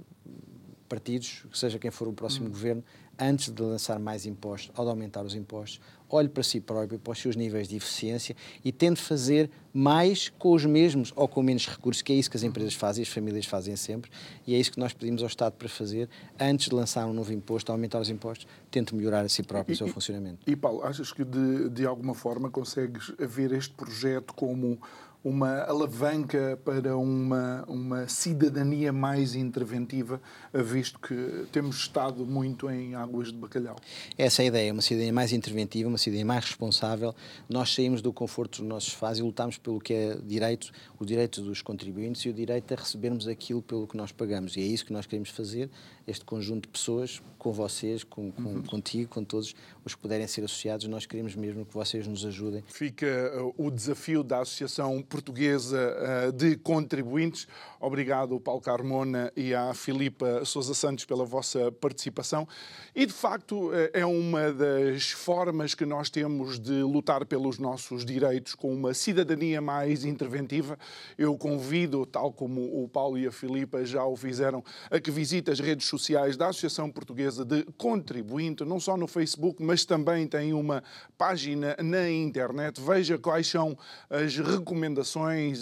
partidos, 0.89 1.45
seja 1.53 1.77
quem 1.77 1.91
for 1.91 2.07
o 2.07 2.13
próximo 2.13 2.49
governo, 2.49 2.83
antes 3.19 3.49
de 3.49 3.61
lançar 3.61 3.99
mais 3.99 4.25
impostos 4.25 4.71
ou 4.77 4.85
de 4.85 4.89
aumentar 4.89 5.23
os 5.23 5.35
impostos, 5.35 5.81
olhe 6.09 6.27
para 6.27 6.41
si 6.41 6.59
próprio, 6.59 6.97
para 6.97 7.11
os 7.11 7.19
seus 7.19 7.35
níveis 7.35 7.67
de 7.67 7.75
eficiência 7.75 8.35
e 8.63 8.71
tente 8.71 9.01
fazer 9.01 9.49
mais 9.71 10.29
com 10.39 10.53
os 10.53 10.65
mesmos 10.65 11.13
ou 11.15 11.27
com 11.27 11.43
menos 11.43 11.67
recursos, 11.67 12.01
que 12.01 12.11
é 12.11 12.15
isso 12.15 12.29
que 12.29 12.37
as 12.37 12.43
empresas 12.43 12.73
fazem 12.73 13.03
e 13.03 13.05
as 13.07 13.13
famílias 13.13 13.45
fazem 13.45 13.75
sempre, 13.75 14.09
e 14.47 14.55
é 14.55 14.57
isso 14.57 14.71
que 14.71 14.79
nós 14.79 14.93
pedimos 14.93 15.21
ao 15.21 15.27
Estado 15.27 15.53
para 15.53 15.69
fazer 15.69 16.09
antes 16.39 16.69
de 16.69 16.75
lançar 16.75 17.05
um 17.05 17.13
novo 17.13 17.31
imposto, 17.31 17.71
aumentar 17.71 17.99
os 17.99 18.09
impostos, 18.09 18.47
tente 18.71 18.95
melhorar 18.95 19.23
a 19.23 19.29
si 19.29 19.43
próprio 19.43 19.73
o 19.73 19.77
seu 19.77 19.87
funcionamento. 19.87 20.39
E 20.47 20.55
Paulo, 20.55 20.83
achas 20.83 21.13
que 21.13 21.23
de, 21.23 21.69
de 21.69 21.85
alguma 21.85 22.15
forma 22.15 22.49
consegues 22.49 23.13
ver 23.19 23.51
este 23.51 23.73
projeto 23.73 24.33
como 24.33 24.79
uma 25.23 25.63
alavanca 25.63 26.57
para 26.63 26.95
uma, 26.95 27.65
uma 27.67 28.07
cidadania 28.07 28.93
mais 28.93 29.35
interventiva, 29.35 30.21
visto 30.53 30.97
que 30.99 31.45
temos 31.51 31.77
estado 31.77 32.25
muito 32.25 32.69
em 32.69 32.95
águas 32.95 33.27
de 33.27 33.37
bacalhau? 33.37 33.75
Essa 34.17 34.41
é 34.41 34.45
a 34.45 34.47
ideia, 34.47 34.73
uma 34.73 34.81
cidadania 34.81 35.11
mais 35.13 35.33
interventiva, 35.33 35.89
uma 35.89 35.97
cidadania 35.97 36.25
mais 36.25 36.45
responsável. 36.45 37.13
Nós 37.49 37.73
saímos 37.73 38.01
do 38.01 38.13
conforto 38.13 38.59
dos 38.59 38.67
nossos 38.67 38.93
sofás 38.93 39.17
e 39.19 39.21
lutamos 39.21 39.57
pelo 39.57 39.79
que 39.79 39.93
é 39.93 40.15
direito, 40.23 40.71
o 40.97 41.05
direito 41.05 41.41
dos 41.41 41.61
contribuintes 41.61 42.21
e 42.21 42.29
o 42.29 42.33
direito 42.33 42.73
a 42.73 42.77
recebermos 42.77 43.27
aquilo 43.27 43.61
pelo 43.61 43.87
que 43.87 43.97
nós 43.97 44.11
pagamos. 44.11 44.55
E 44.55 44.61
é 44.61 44.63
isso 44.63 44.85
que 44.85 44.93
nós 44.93 45.05
queremos 45.05 45.29
fazer, 45.29 45.69
este 46.07 46.23
conjunto 46.23 46.63
de 46.63 46.69
pessoas, 46.69 47.21
com 47.37 47.51
vocês, 47.51 48.03
com, 48.03 48.31
com, 48.31 48.61
contigo, 48.63 49.09
com 49.09 49.23
todos 49.23 49.55
os 49.85 49.95
que 49.95 50.01
puderem 50.01 50.27
ser 50.27 50.43
associados. 50.43 50.87
Nós 50.87 51.05
queremos 51.05 51.35
mesmo 51.35 51.65
que 51.65 51.73
vocês 51.73 52.07
nos 52.07 52.25
ajudem. 52.25 52.63
Fica 52.67 53.31
uh, 53.41 53.53
o 53.57 53.71
desafio 53.71 54.23
da 54.23 54.39
Associação 54.39 55.01
Portuguesa 55.09 56.29
uh, 56.29 56.31
de 56.31 56.55
Contribuintes. 56.55 57.47
Obrigado, 57.79 58.39
Paulo 58.39 58.61
Carmona 58.61 59.31
e 59.35 59.53
à 59.53 59.73
Filipa 59.73 60.45
Sousa 60.45 60.73
Santos 60.73 61.05
pela 61.05 61.25
vossa 61.25 61.71
participação. 61.71 62.47
E, 62.95 63.05
de 63.05 63.13
facto, 63.13 63.69
uh, 63.69 63.73
é 63.91 64.05
uma 64.05 64.53
das 64.53 65.09
formas 65.09 65.73
que 65.73 65.85
nós 65.85 66.09
temos 66.09 66.59
de 66.59 66.83
lutar 66.83 67.25
pelos 67.25 67.57
nossos 67.57 68.05
direitos 68.05 68.53
com 68.53 68.71
uma 68.73 68.93
cidadania 68.93 69.59
mais 69.59 70.05
interventiva. 70.05 70.77
Eu 71.17 71.35
convido, 71.37 72.05
tal 72.05 72.31
como 72.31 72.83
o 72.83 72.87
Paulo 72.87 73.17
e 73.17 73.25
a 73.25 73.31
Filipa 73.31 73.83
já 73.83 74.05
o 74.05 74.15
fizeram, 74.15 74.63
a 74.91 74.99
que 74.99 75.09
visite 75.09 75.49
as 75.49 75.59
redes 75.59 75.87
sociais 75.87 76.37
da 76.37 76.47
Associação 76.49 76.91
Portuguesa 76.91 77.43
de 77.43 77.63
Contribuinte, 77.77 78.63
não 78.63 78.79
só 78.79 78.95
no 78.95 79.07
Facebook, 79.07 79.63
mas 79.63 79.85
também 79.85 80.27
tem 80.27 80.53
uma 80.53 80.83
página 81.17 81.75
na 81.81 82.09
internet. 82.09 82.79
Veja 82.79 83.17
quais 83.17 83.47
são 83.47 83.77
as 84.09 84.37
recomendações, 84.37 84.98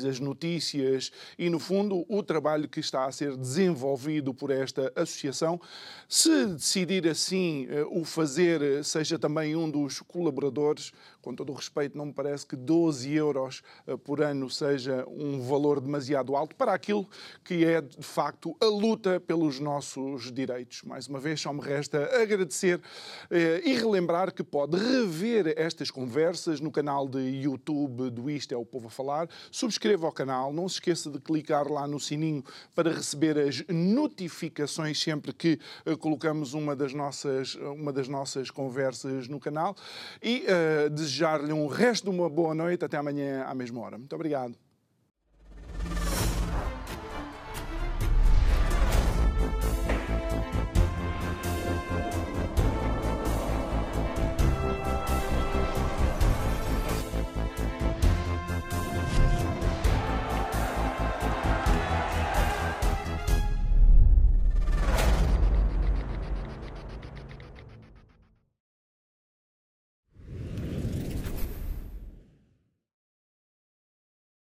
as 0.06 0.20
notícias 0.20 1.12
e, 1.38 1.50
no 1.50 1.60
fundo, 1.60 2.06
o 2.08 2.24
trabalho 2.24 2.68
que 2.68 2.80
está 2.80 3.06
a 3.06 3.12
ser 3.12 3.36
desenvolvido 3.36 4.34
por 4.34 4.52
esta 4.52 4.92
associação. 4.96 5.60
Se 6.08 6.46
decidir 6.48 7.08
assim 7.08 7.68
eh, 7.70 7.86
o 7.90 8.04
fazer, 8.04 8.84
seja 8.84 9.20
também 9.20 9.56
um 9.56 9.70
dos 9.70 10.00
colaboradores, 10.02 10.92
com 11.28 11.36
todo 11.36 11.52
o 11.52 11.56
respeito, 11.56 11.98
não 11.98 12.06
me 12.06 12.14
parece 12.14 12.46
que 12.46 12.56
12 12.56 13.14
euros 13.14 13.62
eh, 13.86 13.98
por 13.98 14.22
ano 14.22 14.50
seja 14.50 15.06
um 15.10 15.42
valor 15.42 15.82
demasiado 15.82 16.38
alto 16.38 16.56
para 16.56 16.72
aquilo 16.74 17.06
que 17.44 17.66
é, 17.66 17.82
de 17.82 18.02
facto, 18.02 18.56
a 18.62 18.66
luta 18.66 19.20
pelos 19.20 19.60
nossos 19.60 20.32
direitos. 20.32 20.84
Mais 20.84 21.06
uma 21.08 21.20
vez, 21.20 21.42
só 21.42 21.52
me 21.52 21.60
resta 21.60 22.06
agradecer 22.22 22.80
eh, 23.30 23.62
e 23.66 23.74
relembrar 23.74 24.34
que 24.34 24.42
pode 24.42 24.78
rever 24.78 25.54
estas 25.58 25.92
conversas 25.92 26.62
no 26.62 26.72
canal 26.72 27.10
de 27.10 27.20
YouTube 27.20 28.10
do 28.10 28.30
Isto 28.30 28.54
é 28.54 28.58
o 28.58 28.64
Povo 28.64 28.88
a 28.88 28.90
Falar. 28.90 29.28
Subscreva 29.52 30.08
o 30.08 30.12
canal, 30.14 30.54
não 30.54 30.70
se 30.70 30.76
esqueça 30.76 31.12
de 31.12 31.20
clicar 31.20 31.70
lá 31.70 31.86
no 31.86 32.00
sininho 32.00 32.42
para 32.74 32.90
receber 32.90 33.38
as 33.38 33.66
notificações 33.68 34.98
sempre 34.98 35.34
que 35.34 35.60
eh, 35.86 35.94
colocamos 35.98 36.54
uma 36.54 36.74
das 36.74 36.94
nossas, 36.94 37.56
uma 37.56 37.92
das 37.92 38.08
nossas 38.08 38.50
conversas 38.50 39.28
no 39.28 39.42
canal 39.42 39.76
e 40.24 40.46
uh, 40.46 40.90
desejar-lhe 41.18 41.52
um 41.52 41.68
resto 41.68 42.10
de 42.10 42.16
uma 42.16 42.30
boa 42.30 42.54
noite 42.54 42.86
até 42.86 42.98
amanhã 42.98 43.44
à 43.44 43.56
mesma 43.56 43.82
hora. 43.82 43.98
Muito 43.98 44.14
obrigado. 44.14 44.56